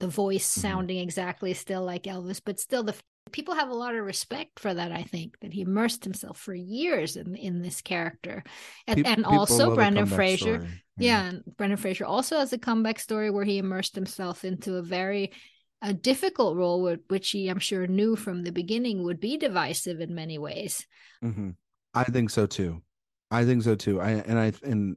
the 0.00 0.09
voice 0.09 0.56
Mhm. 0.56 0.61
sounding 0.61 0.98
exactly 0.98 1.52
still 1.52 1.84
like 1.84 2.04
Elvis, 2.04 2.40
but 2.42 2.59
still 2.59 2.82
the 2.82 2.94
people 3.29 3.55
have 3.55 3.68
a 3.68 3.74
lot 3.74 3.95
of 3.95 4.05
respect 4.05 4.59
for 4.59 4.72
that 4.72 4.93
i 4.93 5.03
think 5.03 5.39
that 5.41 5.53
he 5.53 5.62
immersed 5.62 6.05
himself 6.05 6.39
for 6.39 6.55
years 6.55 7.16
in 7.16 7.35
in 7.35 7.62
this 7.62 7.81
character. 7.81 8.43
And, 8.87 9.07
and 9.07 9.24
also 9.24 9.74
brendan 9.74 10.07
fraser. 10.07 10.66
yeah. 10.99 11.22
yeah 11.22 11.29
and 11.29 11.43
brendan 11.57 11.76
fraser 11.76 12.05
also 12.05 12.39
has 12.39 12.53
a 12.53 12.59
comeback 12.59 12.99
story 12.99 13.31
where 13.31 13.45
he 13.45 13.59
immersed 13.59 13.95
himself 13.95 14.45
into 14.45 14.76
a 14.76 14.83
very 14.83 15.33
a 15.81 15.93
difficult 15.93 16.57
role 16.57 16.97
which 17.09 17.31
he 17.31 17.49
i'm 17.49 17.59
sure 17.59 17.87
knew 17.87 18.16
from 18.16 18.43
the 18.43 18.53
beginning 18.53 19.05
would 19.05 19.20
be 19.20 19.37
divisive 19.37 20.01
in 20.01 20.14
many 20.14 20.39
ways. 20.39 20.87
Mm-hmm. 21.24 21.51
i 21.95 22.05
think 22.05 22.31
so 22.31 22.47
too. 22.47 22.83
I 23.31 23.45
think 23.45 23.62
so 23.62 23.74
too. 23.74 24.01
I 24.01 24.11
and 24.11 24.39
i 24.39 24.53
and 24.62 24.97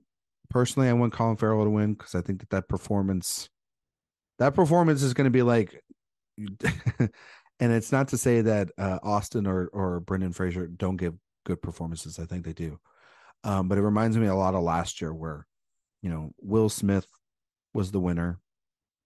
personally 0.50 0.90
i 0.90 0.94
want 0.94 1.14
colin 1.14 1.38
farrell 1.38 1.64
to 1.64 1.70
win 1.70 1.94
because 1.94 2.14
i 2.14 2.22
think 2.22 2.40
that 2.40 2.50
that 2.50 2.68
performance 2.68 3.50
that 4.40 4.56
performance 4.56 5.02
is 5.02 5.14
going 5.14 5.26
to 5.26 5.32
be 5.32 5.44
like 5.44 5.82
and 7.62 7.72
it's 7.72 7.91
not 7.91 8.09
to 8.09 8.18
say 8.18 8.41
that 8.41 8.72
uh, 8.78 8.99
Austin 9.03 9.47
or 9.47 9.68
or 9.68 10.01
Brendan 10.01 10.34
Fraser 10.34 10.68
don't 10.68 10.97
give 10.97 11.14
good 11.45 11.62
performances. 11.62 12.20
I 12.20 12.26
think 12.26 12.43
they 12.43 12.53
do, 12.53 12.80
um, 13.43 13.70
but 13.70 13.78
it 13.78 13.84
reminds 13.84 14.18
me 14.18 14.28
a 14.28 14.36
lot 14.36 14.55
of 14.55 14.64
last 14.64 14.99
year 14.99 15.14
where, 15.14 15.47
you 16.01 16.09
know, 16.09 16.32
Will 16.41 16.70
Smith 16.70 17.07
was 17.74 17.91
the 17.91 17.99
winner, 17.99 18.39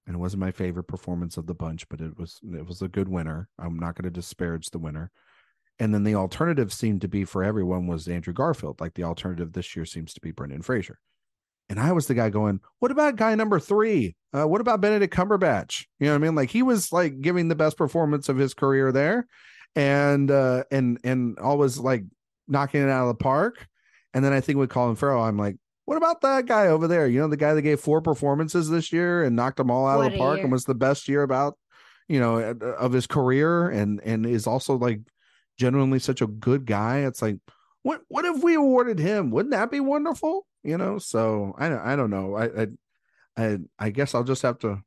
and 0.08 0.16
it 0.16 0.20
wasn't 0.20 0.40
my 0.40 0.52
favorite 0.52 0.86
performance 0.86 1.38
of 1.38 1.48
the 1.48 1.54
bunch, 1.54 1.88
but 1.90 2.00
it 2.02 2.18
was 2.18 2.40
it 2.44 2.66
was 2.66 2.82
a 2.82 2.88
good 2.88 3.10
winner. 3.10 3.50
I'm 3.60 3.78
not 3.78 3.96
going 3.96 4.06
to 4.06 4.10
disparage 4.10 4.72
the 4.72 4.80
winner. 4.80 5.12
And 5.78 5.94
then 5.94 6.06
the 6.06 6.16
alternative 6.16 6.72
seemed 6.72 7.02
to 7.02 7.10
be 7.10 7.26
for 7.26 7.44
everyone 7.44 7.86
was 7.86 8.08
Andrew 8.08 8.34
Garfield. 8.34 8.80
Like 8.80 8.94
the 8.94 9.04
alternative 9.04 9.52
this 9.52 9.76
year 9.76 9.86
seems 9.86 10.14
to 10.14 10.22
be 10.22 10.32
Brendan 10.32 10.62
Fraser. 10.62 11.00
And 11.70 11.80
I 11.80 11.94
was 11.94 12.08
the 12.08 12.14
guy 12.14 12.30
going, 12.30 12.60
what 12.80 12.92
about 12.92 13.16
guy 13.16 13.34
number 13.36 13.60
three? 13.60 14.16
Uh, 14.32 14.48
what 14.48 14.62
about 14.62 14.82
Benedict 14.82 15.14
Cumberbatch? 15.14 15.86
You 16.00 16.08
know 16.08 16.14
what 16.14 16.18
I 16.18 16.20
mean? 16.20 16.36
Like 16.36 16.52
he 16.52 16.62
was 16.62 16.92
like 16.92 17.22
giving 17.22 17.48
the 17.48 17.56
best 17.56 17.78
performance 17.78 18.30
of 18.30 18.38
his 18.38 18.54
career 18.54 18.92
there 18.92 19.28
and 19.76 20.32
uh 20.32 20.64
and 20.72 21.00
and 21.04 21.38
always 21.40 21.78
like 21.78 22.04
knocking 22.48 22.82
it 22.82 22.90
out 22.90 23.10
of 23.10 23.18
the 23.18 23.24
park. 23.24 23.68
And 24.14 24.24
then 24.24 24.32
I 24.32 24.42
think 24.42 24.58
with 24.58 24.70
Colin 24.70 24.96
Farrell, 24.96 25.24
I'm 25.24 25.38
like, 25.38 25.58
what 25.86 25.98
about 25.98 26.22
that 26.22 26.46
guy 26.46 26.68
over 26.68 26.88
there? 26.88 27.08
You 27.08 27.20
know, 27.20 27.28
the 27.28 27.38
guy 27.38 27.54
that 27.54 27.62
gave 27.62 27.80
four 27.80 28.02
performances 28.02 28.70
this 28.70 28.94
year 28.94 29.24
and 29.24 29.36
knocked 29.36 29.58
them 29.58 29.70
all 29.70 29.88
out 29.88 29.98
what 29.98 30.08
of 30.08 30.14
the 30.14 30.18
park 30.18 30.40
and 30.40 30.52
was 30.52 30.66
the 30.66 30.76
best 30.76 31.08
year 31.10 31.24
about, 31.24 31.58
you 32.08 32.20
know, 32.20 32.40
of 32.40 32.94
his 32.94 33.08
career 33.08 33.70
and 33.70 34.02
and 34.04 34.26
is 34.26 34.48
also 34.48 34.78
like 34.78 35.02
genuinely 35.58 36.00
such 36.00 36.22
a 36.22 36.28
good 36.28 36.66
guy. 36.66 37.00
It's 37.00 37.22
like, 37.22 37.38
what 37.84 38.02
what 38.08 38.26
if 38.26 38.44
we 38.44 38.56
awarded 38.56 39.00
him? 39.00 39.32
Wouldn't 39.32 39.52
that 39.52 39.72
be 39.72 39.80
wonderful? 39.80 40.48
You 40.66 40.78
know? 40.78 40.98
So 40.98 41.54
i 41.58 41.70
don't 41.70 41.80
i 41.80 41.96
don't 41.96 42.10
know. 42.10 42.36
I 42.36 42.64
i 42.64 42.68
i, 43.38 43.58
I 43.78 43.90
guess 43.90 44.16
i'll 44.16 44.24
just 44.24 44.42
have 44.42 44.60
to 44.60 44.82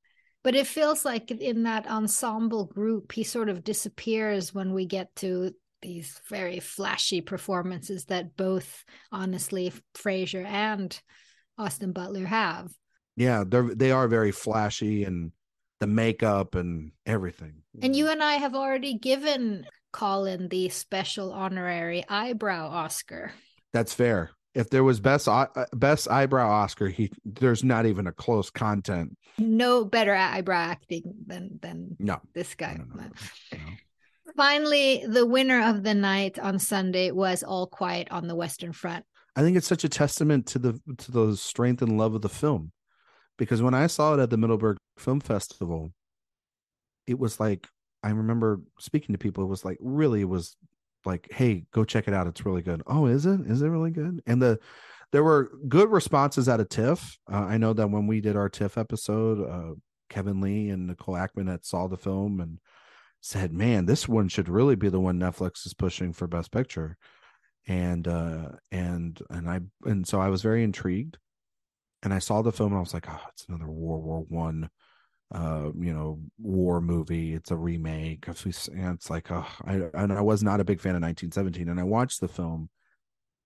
but 0.45 0.55
it 0.55 0.67
feels 0.67 1.05
like 1.05 1.31
in 1.31 1.65
that 1.65 1.87
ensemble 1.89 2.65
group 2.65 3.13
he 3.13 3.25
sort 3.25 3.49
of 3.49 3.65
disappears 3.65 4.55
when 4.55 4.73
we 4.73 4.87
get 4.87 5.15
to 5.17 5.53
these 5.83 6.21
very 6.29 6.61
flashy 6.61 7.21
performances 7.21 8.07
that 8.07 8.37
both 8.37 8.85
honestly 9.13 9.73
fraser 9.95 10.45
and 10.45 11.01
austin 11.57 11.93
butler 11.93 12.27
have. 12.27 12.71
Yeah 13.17 13.45
they're 13.47 13.75
they 13.75 13.91
are 13.91 14.09
very 14.09 14.33
flashy 14.33 15.05
and 15.05 15.33
the 15.81 15.87
makeup 15.87 16.55
and 16.57 16.93
everything. 17.07 17.63
And 17.83 17.95
you 17.95 18.09
and 18.09 18.23
i 18.23 18.35
have 18.35 18.55
already 18.55 18.95
given 18.95 19.67
colin 19.93 20.49
the 20.49 20.69
special 20.69 21.33
honorary 21.33 22.05
eyebrow 22.09 22.69
oscar. 22.69 23.33
That's 23.73 23.93
fair 23.93 24.31
if 24.55 24.71
there 24.71 24.85
was 24.85 25.01
best 25.01 25.29
uh, 25.29 25.47
best 25.73 26.11
eyebrow 26.11 26.49
Oscar, 26.49 26.89
he 26.89 27.11
there's 27.25 27.63
not 27.63 27.87
even 27.87 28.07
a 28.07 28.13
close 28.13 28.51
content. 28.51 29.17
No 29.39 29.85
better 29.85 30.15
eyebrow 30.15 30.59
acting 30.59 31.03
than 31.27 31.59
than 31.63 31.97
no 31.99 32.21
this 32.35 32.55
guy. 32.55 32.77
No, 32.79 32.85
no, 32.95 33.09
no, 33.53 33.59
Finally, 34.37 35.05
the 35.09 35.27
winner 35.27 35.63
of 35.69 35.83
the 35.83 35.95
night 35.95 36.39
on 36.39 36.59
Sunday 36.59 37.11
was 37.11 37.43
All 37.43 37.67
Quiet 37.67 38.09
on 38.11 38.29
the 38.29 38.37
Western 38.37 38.73
Front. 38.73 39.05
I 39.37 39.43
think 39.43 39.57
it's 39.57 39.67
such 39.67 39.85
a 39.85 39.89
testament 39.89 40.47
to 40.49 40.59
the 40.59 40.81
to 40.99 41.13
the 41.13 41.37
strength 41.37 41.83
and 41.83 41.97
love 41.97 42.15
of 42.15 42.23
the 42.23 42.29
film, 42.29 42.73
because 43.37 43.63
when 43.63 43.75
I 43.75 43.87
saw 43.87 44.15
it 44.15 44.21
at 44.21 44.31
the 44.31 44.37
Middleburg 44.37 44.77
Film 44.99 45.21
Festival, 45.21 45.93
it 47.07 47.19
was 47.19 47.39
like 47.39 47.69
I 48.03 48.11
remember 48.11 48.61
speaking 48.79 49.13
to 49.13 49.19
people. 49.19 49.45
It 49.45 49.49
was 49.49 49.65
like 49.65 49.79
really 49.81 50.23
it 50.23 50.29
was 50.29 50.57
like, 51.05 51.29
"Hey, 51.31 51.65
go 51.73 51.85
check 51.85 52.09
it 52.09 52.15
out. 52.15 52.27
It's 52.27 52.45
really 52.45 52.63
good." 52.63 52.83
Oh, 52.87 53.07
is 53.07 53.27
it? 53.27 53.41
Is 53.43 53.63
it 53.63 53.69
really 53.69 53.91
good? 53.91 54.23
And 54.27 54.41
the 54.43 54.59
there 55.13 55.25
were 55.25 55.51
good 55.69 55.91
responses 55.91 56.49
out 56.49 56.61
of 56.61 56.69
TIFF. 56.69 57.19
Uh, 57.31 57.37
I 57.37 57.57
know 57.57 57.73
that 57.73 57.91
when 57.91 58.07
we 58.07 58.21
did 58.21 58.37
our 58.37 58.49
TIFF 58.49 58.77
episode, 58.77 59.49
uh, 59.49 59.75
Kevin 60.11 60.41
Lee 60.41 60.71
and 60.71 60.87
Nicole 60.87 61.15
Ackman 61.15 61.49
had 61.49 61.65
saw 61.65 61.87
the 61.87 61.97
film 61.97 62.41
and 62.41 62.59
said, 63.21 63.53
"Man, 63.53 63.87
this 63.87 64.09
one 64.09 64.29
should 64.29 64.49
really 64.49 64.77
be 64.77 64.89
the 64.89 65.01
one 65.01 65.19
Netflix 65.19 65.67
is 65.67 65.75
pushing 65.75 66.13
for 66.13 66.27
Best 66.27 66.51
Picture." 66.53 66.97
And 67.67 68.07
uh, 68.09 68.51
and 68.73 69.21
and 69.31 69.49
I 69.49 69.61
and 69.85 70.07
so 70.07 70.21
I 70.21 70.29
was 70.29 70.43
very 70.43 70.65
intrigued, 70.65 71.19
and 72.03 72.13
I 72.13 72.19
saw 72.19 72.43
the 72.43 72.53
film 72.53 72.73
and 72.73 72.79
I 72.79 72.81
was 72.81 72.95
like, 72.95 73.09
"Oh, 73.09 73.21
it's 73.31 73.47
another 73.49 73.67
World 73.67 74.05
War 74.05 74.25
One." 74.29 74.71
Uh 75.33 75.71
you 75.79 75.93
know 75.93 76.19
war 76.39 76.81
movie 76.81 77.35
it's 77.35 77.51
a 77.51 77.57
remake 77.57 78.25
it's 78.27 79.11
like 79.11 79.31
oh 79.31 79.47
i 79.65 79.75
and 79.95 80.13
i 80.13 80.23
was 80.23 80.43
not 80.43 80.61
a 80.61 80.65
big 80.65 80.81
fan 80.81 80.97
of 80.97 81.03
1917 81.03 81.69
and 81.69 81.79
i 81.79 81.83
watched 81.83 82.21
the 82.21 82.29
film 82.29 82.71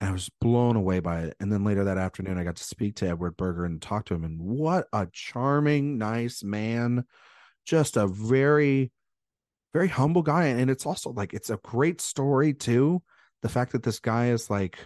and 0.00 0.10
i 0.10 0.12
was 0.12 0.30
blown 0.40 0.76
away 0.76 1.00
by 1.00 1.22
it 1.22 1.36
and 1.40 1.50
then 1.50 1.64
later 1.64 1.82
that 1.82 1.98
afternoon 1.98 2.38
i 2.38 2.44
got 2.44 2.54
to 2.54 2.62
speak 2.62 2.94
to 2.94 3.08
edward 3.08 3.36
berger 3.36 3.64
and 3.64 3.82
talk 3.82 4.04
to 4.04 4.14
him 4.14 4.22
and 4.22 4.40
what 4.40 4.86
a 4.92 5.08
charming 5.12 5.98
nice 5.98 6.44
man 6.44 7.04
just 7.64 7.96
a 7.96 8.06
very 8.06 8.92
very 9.72 9.88
humble 9.88 10.22
guy 10.22 10.44
and 10.44 10.70
it's 10.70 10.86
also 10.86 11.10
like 11.10 11.34
it's 11.34 11.50
a 11.50 11.58
great 11.64 12.00
story 12.00 12.54
too 12.54 13.02
the 13.42 13.48
fact 13.48 13.72
that 13.72 13.82
this 13.82 13.98
guy 13.98 14.28
is 14.28 14.48
like 14.48 14.78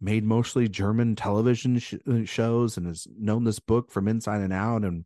made 0.00 0.24
mostly 0.24 0.68
german 0.68 1.14
television 1.14 1.78
sh- 1.78 1.94
uh, 2.10 2.24
shows 2.24 2.76
and 2.76 2.88
has 2.88 3.06
known 3.16 3.44
this 3.44 3.60
book 3.60 3.92
from 3.92 4.08
inside 4.08 4.40
and 4.40 4.52
out 4.52 4.82
and 4.82 5.04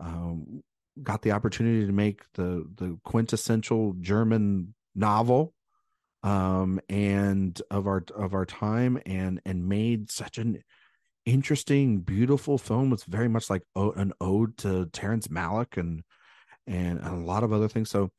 um, 0.00 0.62
got 1.02 1.22
the 1.22 1.32
opportunity 1.32 1.86
to 1.86 1.92
make 1.92 2.22
the 2.34 2.66
the 2.76 2.98
quintessential 3.04 3.94
German 4.00 4.74
novel 4.94 5.54
um, 6.22 6.80
and 6.88 7.60
of 7.70 7.86
our 7.86 8.02
of 8.14 8.34
our 8.34 8.46
time 8.46 9.00
and 9.06 9.40
and 9.44 9.68
made 9.68 10.10
such 10.10 10.38
an 10.38 10.62
interesting 11.26 12.00
beautiful 12.00 12.56
film 12.56 12.92
it's 12.92 13.04
very 13.04 13.28
much 13.28 13.50
like 13.50 13.62
an 13.76 14.12
ode 14.20 14.56
to 14.56 14.86
Terrence 14.86 15.28
Malick 15.28 15.76
and 15.76 16.02
and 16.66 17.00
a 17.00 17.14
lot 17.14 17.42
of 17.42 17.52
other 17.52 17.68
things. 17.68 17.90
So 17.90 18.10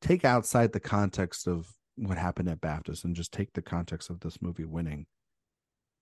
take 0.00 0.24
outside 0.24 0.72
the 0.72 0.80
context 0.80 1.46
of 1.46 1.66
what 1.96 2.18
happened 2.18 2.48
at 2.48 2.60
BAFTAs 2.60 3.04
and 3.04 3.16
just 3.16 3.32
take 3.32 3.52
the 3.52 3.62
context 3.62 4.10
of 4.10 4.20
this 4.20 4.40
movie 4.42 4.64
winning. 4.64 5.06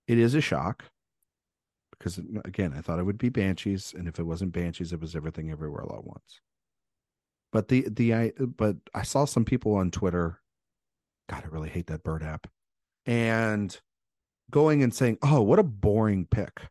It 0.06 0.18
is 0.18 0.34
a 0.34 0.40
shock 0.40 0.84
because 2.00 2.18
again, 2.44 2.72
I 2.74 2.80
thought 2.80 2.98
it 2.98 3.04
would 3.04 3.18
be 3.18 3.28
Banshees, 3.28 3.94
and 3.96 4.08
if 4.08 4.18
it 4.18 4.24
wasn't 4.24 4.52
Banshees, 4.52 4.92
it 4.92 5.00
was 5.00 5.14
Everything 5.14 5.50
Everywhere 5.50 5.84
All 5.84 5.98
at 5.98 6.04
Once. 6.04 6.40
But 7.52 7.68
the 7.68 7.86
the 7.88 8.14
I 8.14 8.32
uh, 8.40 8.46
but 8.46 8.76
I 8.94 9.02
saw 9.02 9.26
some 9.26 9.44
people 9.44 9.74
on 9.74 9.90
Twitter. 9.90 10.40
God, 11.28 11.44
I 11.44 11.48
really 11.48 11.68
hate 11.68 11.88
that 11.88 12.02
bird 12.02 12.22
app, 12.22 12.46
and 13.06 13.78
going 14.50 14.82
and 14.82 14.94
saying, 14.94 15.18
"Oh, 15.22 15.42
what 15.42 15.58
a 15.58 15.64
boring 15.64 16.26
pick." 16.26 16.62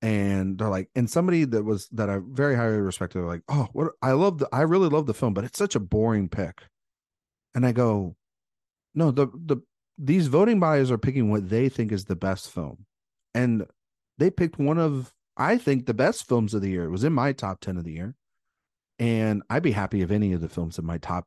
And 0.00 0.58
they're 0.58 0.68
like, 0.68 0.88
and 0.96 1.08
somebody 1.08 1.44
that 1.44 1.62
was 1.62 1.88
that 1.90 2.10
I 2.10 2.18
very 2.24 2.56
highly 2.56 2.78
respected, 2.78 3.18
they're 3.18 3.26
like, 3.26 3.44
"Oh, 3.48 3.68
what 3.72 3.92
I 4.00 4.12
love 4.12 4.38
the 4.38 4.48
I 4.52 4.62
really 4.62 4.88
love 4.88 5.06
the 5.06 5.14
film, 5.14 5.34
but 5.34 5.44
it's 5.44 5.58
such 5.58 5.74
a 5.76 5.80
boring 5.80 6.28
pick." 6.28 6.62
And 7.54 7.66
I 7.66 7.72
go, 7.72 8.16
"No, 8.94 9.10
the 9.10 9.26
the 9.34 9.58
these 9.98 10.28
voting 10.28 10.60
bodies 10.60 10.90
are 10.90 10.98
picking 10.98 11.30
what 11.30 11.50
they 11.50 11.68
think 11.68 11.92
is 11.92 12.06
the 12.06 12.16
best 12.16 12.50
film." 12.50 12.86
and 13.34 13.66
they 14.22 14.30
picked 14.30 14.58
one 14.58 14.78
of 14.78 15.12
I 15.36 15.58
think 15.58 15.86
the 15.86 15.94
best 15.94 16.28
films 16.28 16.54
of 16.54 16.62
the 16.62 16.70
year. 16.70 16.84
It 16.84 16.90
was 16.90 17.04
in 17.04 17.12
my 17.12 17.32
top 17.32 17.60
10 17.60 17.76
of 17.76 17.84
the 17.84 17.92
year. 17.92 18.14
And 18.98 19.42
I'd 19.50 19.62
be 19.62 19.72
happy 19.72 20.02
if 20.02 20.10
any 20.10 20.32
of 20.32 20.40
the 20.40 20.48
films 20.48 20.78
in 20.78 20.84
my 20.84 20.98
top 20.98 21.26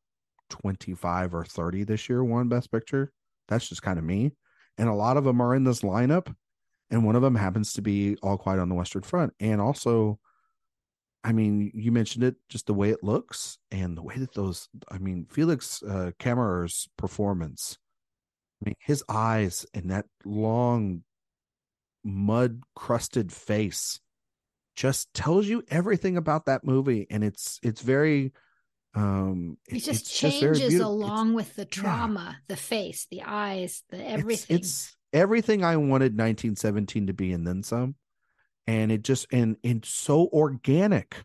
25 0.49 1.33
or 1.33 1.43
30 1.43 1.83
this 1.83 2.07
year 2.07 2.23
won 2.23 2.47
best 2.47 2.71
picture. 2.71 3.11
That's 3.47 3.67
just 3.67 3.81
kind 3.81 3.99
of 3.99 4.05
me. 4.05 4.31
And 4.77 4.87
a 4.87 4.93
lot 4.93 5.17
of 5.17 5.23
them 5.23 5.41
are 5.41 5.55
in 5.55 5.63
this 5.63 5.81
lineup 5.81 6.33
and 6.89 7.03
one 7.03 7.15
of 7.15 7.21
them 7.21 7.35
happens 7.35 7.73
to 7.73 7.81
be 7.81 8.15
All 8.21 8.37
Quiet 8.37 8.59
on 8.59 8.69
the 8.69 8.75
Western 8.75 9.01
Front. 9.01 9.33
And 9.39 9.59
also 9.59 10.19
I 11.23 11.31
mean, 11.31 11.71
you 11.73 11.91
mentioned 11.91 12.23
it, 12.23 12.35
just 12.49 12.67
the 12.67 12.75
way 12.75 12.91
it 12.91 13.03
looks 13.03 13.57
and 13.71 13.97
the 13.97 14.03
way 14.03 14.15
that 14.15 14.35
those, 14.35 14.69
I 14.91 14.99
mean, 14.99 15.25
Felix 15.27 15.81
uh, 15.81 16.11
Kammerer's 16.19 16.87
performance, 16.97 17.79
I 18.61 18.69
mean, 18.69 18.75
his 18.79 19.03
eyes 19.09 19.65
and 19.73 19.89
that 19.89 20.05
long 20.23 21.01
mud 22.05 22.61
crusted 22.75 23.31
face 23.31 23.99
just 24.75 25.13
tells 25.13 25.47
you 25.47 25.63
everything 25.69 26.17
about 26.17 26.45
that 26.45 26.63
movie 26.63 27.07
and 27.09 27.23
it's 27.23 27.59
it's 27.63 27.81
very 27.81 28.31
um 28.93 29.57
it 29.67 29.79
just 29.79 30.09
changes 30.13 30.59
just 30.59 30.77
along 30.77 31.29
it's, 31.29 31.35
with 31.35 31.55
the 31.55 31.65
trauma 31.65 32.29
yeah. 32.31 32.35
the 32.47 32.55
face 32.55 33.07
the 33.09 33.23
eyes 33.23 33.83
the 33.89 34.05
everything 34.07 34.57
it's, 34.57 34.67
it's, 34.67 34.97
everything 35.11 35.63
i 35.63 35.75
wanted 35.75 36.13
1917 36.17 37.07
to 37.07 37.13
be 37.13 37.31
and 37.31 37.47
then 37.47 37.63
some 37.63 37.95
and 38.67 38.91
it 38.91 39.01
just 39.01 39.27
and 39.31 39.57
it's 39.63 39.89
so 39.89 40.29
organic 40.31 41.23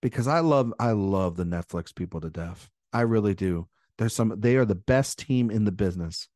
because 0.00 0.28
i 0.28 0.40
love 0.40 0.72
i 0.78 0.92
love 0.92 1.36
the 1.36 1.44
netflix 1.44 1.94
people 1.94 2.20
to 2.20 2.30
death 2.30 2.70
I 2.92 3.02
really 3.02 3.34
do. 3.34 3.68
There's 3.98 4.14
some. 4.14 4.34
They 4.38 4.56
are 4.56 4.64
the 4.64 4.74
best 4.74 5.18
team 5.18 5.50
in 5.50 5.64
the 5.64 5.72
business 5.72 6.28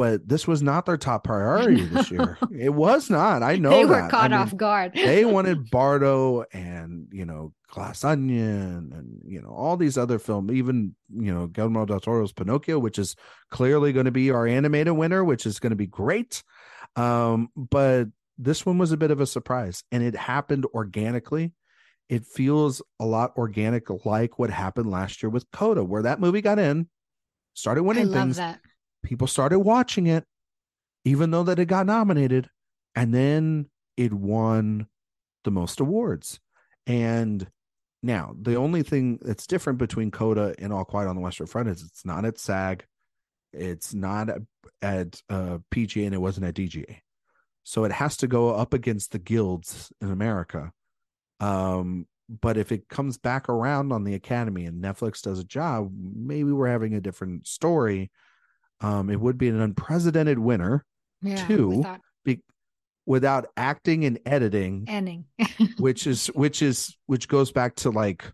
but 0.00 0.26
this 0.26 0.48
was 0.48 0.62
not 0.62 0.86
their 0.86 0.96
top 0.96 1.24
priority 1.24 1.84
this 1.84 2.10
year. 2.10 2.38
It 2.50 2.70
was 2.70 3.10
not. 3.10 3.42
I 3.42 3.56
know 3.56 3.68
they 3.68 3.84
were 3.84 4.00
that. 4.00 4.10
caught 4.10 4.32
I 4.32 4.36
mean, 4.36 4.38
off 4.38 4.56
guard. 4.56 4.94
they 4.94 5.24
wanted 5.26 5.68
Bardo 5.68 6.46
and 6.54 7.08
you 7.12 7.26
know 7.26 7.52
Glass 7.68 8.02
Onion 8.02 8.92
and 8.94 9.20
you 9.26 9.42
know 9.42 9.50
all 9.50 9.76
these 9.76 9.98
other 9.98 10.18
films, 10.18 10.52
even 10.52 10.94
you 11.14 11.34
know 11.34 11.48
Guillermo 11.48 11.84
del 11.84 12.00
Toro's 12.00 12.32
Pinocchio, 12.32 12.78
which 12.78 12.98
is 12.98 13.14
clearly 13.50 13.92
going 13.92 14.06
to 14.06 14.10
be 14.10 14.30
our 14.30 14.46
animated 14.46 14.94
winner, 14.94 15.22
which 15.22 15.44
is 15.44 15.58
going 15.58 15.68
to 15.72 15.76
be 15.76 15.86
great. 15.86 16.42
Um, 16.96 17.50
but 17.54 18.08
this 18.38 18.64
one 18.64 18.78
was 18.78 18.92
a 18.92 18.96
bit 18.96 19.10
of 19.10 19.20
a 19.20 19.26
surprise, 19.26 19.84
and 19.92 20.02
it 20.02 20.16
happened 20.16 20.64
organically. 20.72 21.52
It 22.08 22.24
feels 22.24 22.80
a 22.98 23.04
lot 23.04 23.34
organic, 23.36 23.90
like 24.06 24.38
what 24.38 24.48
happened 24.48 24.90
last 24.90 25.22
year 25.22 25.28
with 25.28 25.44
Coda, 25.52 25.84
where 25.84 26.04
that 26.04 26.20
movie 26.20 26.40
got 26.40 26.58
in, 26.58 26.88
started 27.52 27.82
I 27.82 27.84
winning 27.84 28.06
love 28.06 28.14
things, 28.14 28.36
that. 28.38 28.60
People 29.02 29.26
started 29.26 29.60
watching 29.60 30.06
it 30.06 30.24
even 31.04 31.30
though 31.30 31.44
that 31.44 31.58
it 31.58 31.66
got 31.66 31.86
nominated 31.86 32.48
and 32.94 33.14
then 33.14 33.66
it 33.96 34.12
won 34.12 34.86
the 35.44 35.50
most 35.50 35.80
awards. 35.80 36.40
And 36.86 37.46
now 38.02 38.34
the 38.40 38.56
only 38.56 38.82
thing 38.82 39.18
that's 39.22 39.46
different 39.46 39.78
between 39.78 40.10
coda 40.10 40.54
and 40.58 40.72
all 40.72 40.84
quiet 40.84 41.08
on 41.08 41.16
the 41.16 41.22
western 41.22 41.46
front 41.46 41.68
is 41.68 41.82
it's 41.82 42.04
not 42.04 42.24
at 42.24 42.38
sag 42.38 42.84
it's 43.52 43.92
not 43.92 44.28
at, 44.80 45.20
uh, 45.28 45.58
pga 45.72 46.06
and 46.06 46.14
it 46.14 46.20
wasn't 46.20 46.46
at 46.46 46.54
dga 46.54 46.96
so 47.64 47.84
it 47.84 47.92
has 47.92 48.16
to 48.16 48.26
go 48.26 48.54
up 48.54 48.72
against 48.72 49.12
the 49.12 49.18
guilds 49.18 49.92
in 50.00 50.10
america. 50.10 50.72
Um 51.40 52.06
but 52.28 52.56
if 52.56 52.70
it 52.70 52.88
comes 52.88 53.18
back 53.18 53.48
around 53.48 53.92
on 53.92 54.04
the 54.04 54.14
academy 54.14 54.64
and 54.64 54.82
netflix 54.82 55.20
does 55.20 55.38
a 55.38 55.44
job 55.44 55.90
maybe 55.94 56.52
we're 56.52 56.68
having 56.68 56.94
a 56.94 57.00
different 57.00 57.46
story 57.46 58.10
um 58.80 59.10
it 59.10 59.20
would 59.20 59.38
be 59.38 59.48
an 59.48 59.60
unprecedented 59.60 60.38
winner 60.38 60.84
Yeah, 61.22 61.46
Two, 61.46 61.68
without 61.68 62.00
be, 62.24 62.40
without 63.06 63.46
acting 63.56 64.04
and 64.04 64.18
editing 64.26 64.84
ending. 64.88 65.24
which 65.78 66.06
is 66.06 66.28
which 66.28 66.62
is 66.62 66.96
which 67.06 67.28
goes 67.28 67.52
back 67.52 67.74
to 67.76 67.90
like 67.90 68.24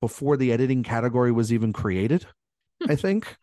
before 0.00 0.36
the 0.36 0.52
editing 0.52 0.82
category 0.82 1.32
was 1.32 1.52
even 1.52 1.72
created 1.72 2.26
i 2.88 2.94
think 2.96 3.36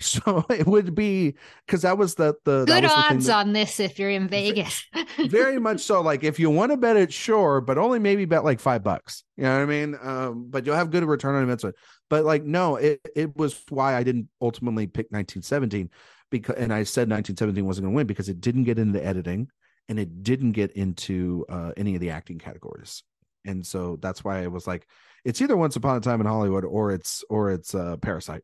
so 0.00 0.44
it 0.50 0.66
would 0.66 0.94
be 0.94 1.34
because 1.66 1.82
that 1.82 1.98
was 1.98 2.14
the 2.16 2.34
the 2.44 2.64
Good 2.64 2.82
was 2.84 2.90
the 2.92 2.98
odds 2.98 3.26
that- 3.26 3.36
on 3.36 3.52
this 3.52 3.78
if 3.78 3.98
you're 3.98 4.10
in 4.10 4.28
Vegas. 4.28 4.84
very 5.28 5.60
much 5.60 5.80
so 5.82 6.00
like 6.00 6.24
if 6.24 6.40
you 6.40 6.50
want 6.50 6.72
to 6.72 6.76
bet 6.76 6.96
it 6.96 7.12
sure 7.12 7.60
but 7.60 7.78
only 7.78 7.98
maybe 7.98 8.24
bet 8.24 8.42
like 8.44 8.58
five 8.60 8.82
bucks 8.82 9.22
you 9.36 9.44
know 9.44 9.54
what 9.54 9.62
i 9.62 9.66
mean 9.66 9.96
um 10.02 10.46
but 10.50 10.64
you'll 10.66 10.74
have 10.74 10.90
good 10.90 11.04
return 11.04 11.34
on 11.36 11.42
investment 11.42 11.76
but 12.10 12.24
like 12.24 12.44
no 12.44 12.76
it 12.76 13.00
it 13.16 13.34
was 13.36 13.62
why 13.70 13.96
i 13.96 14.02
didn't 14.02 14.28
ultimately 14.42 14.86
pick 14.86 15.06
1917 15.10 15.88
because 16.30 16.56
and 16.56 16.72
i 16.72 16.82
said 16.82 17.08
1917 17.08 17.64
wasn't 17.64 17.84
going 17.84 17.94
to 17.94 17.96
win 17.96 18.06
because 18.06 18.28
it 18.28 18.40
didn't 18.40 18.64
get 18.64 18.78
into 18.78 19.04
editing 19.04 19.48
and 19.90 19.98
it 19.98 20.22
didn't 20.22 20.52
get 20.52 20.70
into 20.72 21.44
uh 21.48 21.72
any 21.76 21.94
of 21.94 22.00
the 22.00 22.10
acting 22.10 22.38
categories. 22.38 23.02
And 23.44 23.66
so 23.66 23.98
that's 24.00 24.22
why 24.22 24.42
i 24.42 24.46
was 24.46 24.66
like 24.66 24.86
it's 25.24 25.40
either 25.42 25.56
once 25.56 25.76
upon 25.76 25.96
a 25.96 26.00
time 26.00 26.20
in 26.20 26.26
hollywood 26.26 26.64
or 26.64 26.92
it's 26.92 27.24
or 27.28 27.50
it's 27.50 27.74
uh 27.74 27.96
parasite 27.96 28.42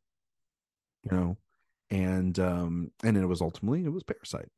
you 1.05 1.17
know? 1.17 1.37
And 1.91 2.37
um 2.41 2.91
and 3.05 3.17
it 3.17 3.27
was 3.27 3.41
ultimately 3.41 3.85
it 3.85 3.93
was 3.93 4.03
parasite 4.03 4.49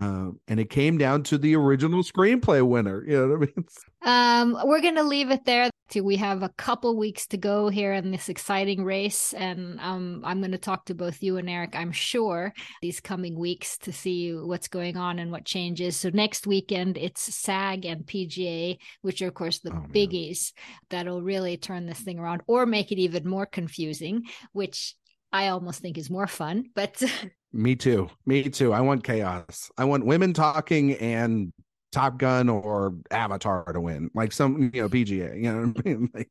um, 0.00 0.40
and 0.48 0.58
it 0.60 0.70
came 0.70 0.98
down 0.98 1.22
to 1.24 1.38
the 1.38 1.54
original 1.56 2.02
screenplay 2.02 2.66
winner. 2.66 3.04
You 3.06 3.26
know 3.26 3.28
what 3.36 3.48
I 3.48 3.52
mean? 3.56 3.66
Um, 4.06 4.58
we're 4.64 4.82
gonna 4.82 5.02
leave 5.02 5.30
it 5.30 5.46
there. 5.46 5.70
We 5.94 6.16
have 6.16 6.42
a 6.42 6.50
couple 6.50 6.94
weeks 6.98 7.26
to 7.28 7.38
go 7.38 7.70
here 7.70 7.94
in 7.94 8.10
this 8.10 8.28
exciting 8.28 8.84
race, 8.84 9.32
and 9.32 9.80
um, 9.80 10.20
I'm 10.26 10.40
going 10.40 10.50
to 10.52 10.58
talk 10.58 10.84
to 10.86 10.94
both 10.94 11.22
you 11.22 11.38
and 11.38 11.48
Eric. 11.48 11.74
I'm 11.74 11.90
sure 11.92 12.52
these 12.82 13.00
coming 13.00 13.38
weeks 13.38 13.78
to 13.78 13.92
see 13.92 14.34
what's 14.34 14.68
going 14.68 14.98
on 14.98 15.18
and 15.20 15.30
what 15.30 15.46
changes. 15.46 15.96
So 15.96 16.10
next 16.12 16.46
weekend 16.46 16.98
it's 16.98 17.22
SAG 17.34 17.86
and 17.86 18.04
PGA, 18.04 18.76
which 19.00 19.22
are 19.22 19.28
of 19.28 19.34
course 19.34 19.60
the 19.60 19.70
Oh, 19.70 19.76
man. 19.76 19.88
biggies 19.90 20.52
that'll 20.90 21.22
really 21.22 21.56
turn 21.56 21.86
this 21.86 22.00
thing 22.00 22.18
around 22.18 22.42
or 22.46 22.66
make 22.66 22.92
it 22.92 22.98
even 22.98 23.26
more 23.26 23.46
confusing, 23.46 24.24
which 24.52 24.96
I 25.32 25.48
almost 25.48 25.80
think 25.80 25.96
is 25.96 26.10
more 26.10 26.26
fun. 26.26 26.64
But 26.74 27.02
Me 27.56 27.76
too. 27.76 28.10
Me 28.26 28.50
too. 28.50 28.72
I 28.72 28.80
want 28.80 29.04
chaos. 29.04 29.70
I 29.78 29.84
want 29.84 30.04
women 30.04 30.32
talking 30.32 30.94
and 30.94 31.52
Top 31.92 32.18
Gun 32.18 32.48
or 32.48 32.96
Avatar 33.12 33.72
to 33.72 33.80
win, 33.80 34.10
like 34.12 34.32
some 34.32 34.72
you 34.74 34.82
know 34.82 34.88
PGA. 34.88 35.36
You 35.36 35.52
know 35.52 35.68
what 35.68 35.86
I 35.86 35.88
mean? 35.88 36.10
Like 36.14 36.30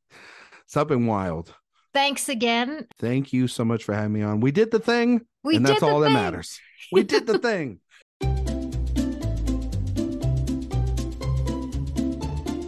something 0.68 1.08
wild. 1.08 1.56
thanks 1.94 2.28
again. 2.28 2.88
Thank 3.00 3.32
you 3.32 3.48
so 3.48 3.64
much 3.64 3.86
for 3.86 3.94
having 3.94 4.12
me 4.12 4.22
on. 4.22 4.42
We 4.42 4.52
did 4.52 4.72
the 4.72 4.80
thing, 4.80 5.22
We 5.46 5.56
and 5.56 5.66
that's 5.66 5.80
the 5.80 5.86
all 5.88 6.02
that 6.02 6.10
matters. 6.12 6.60
We 6.92 7.04
did 7.14 7.26
the 7.26 7.40
thing. 7.40 7.80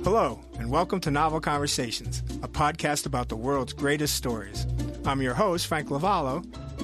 Hello, 0.05 0.39
and 0.59 0.71
welcome 0.71 1.01
to 1.01 1.11
Novel 1.11 1.41
Conversations, 1.41 2.19
a 2.41 2.47
podcast 2.47 3.05
about 3.05 3.27
the 3.27 3.35
world's 3.35 3.73
greatest 3.73 4.15
stories. 4.15 4.65
I'm 5.05 5.21
your 5.21 5.33
host, 5.33 5.67
Frank 5.67 5.89
Lavallo, 5.89 6.45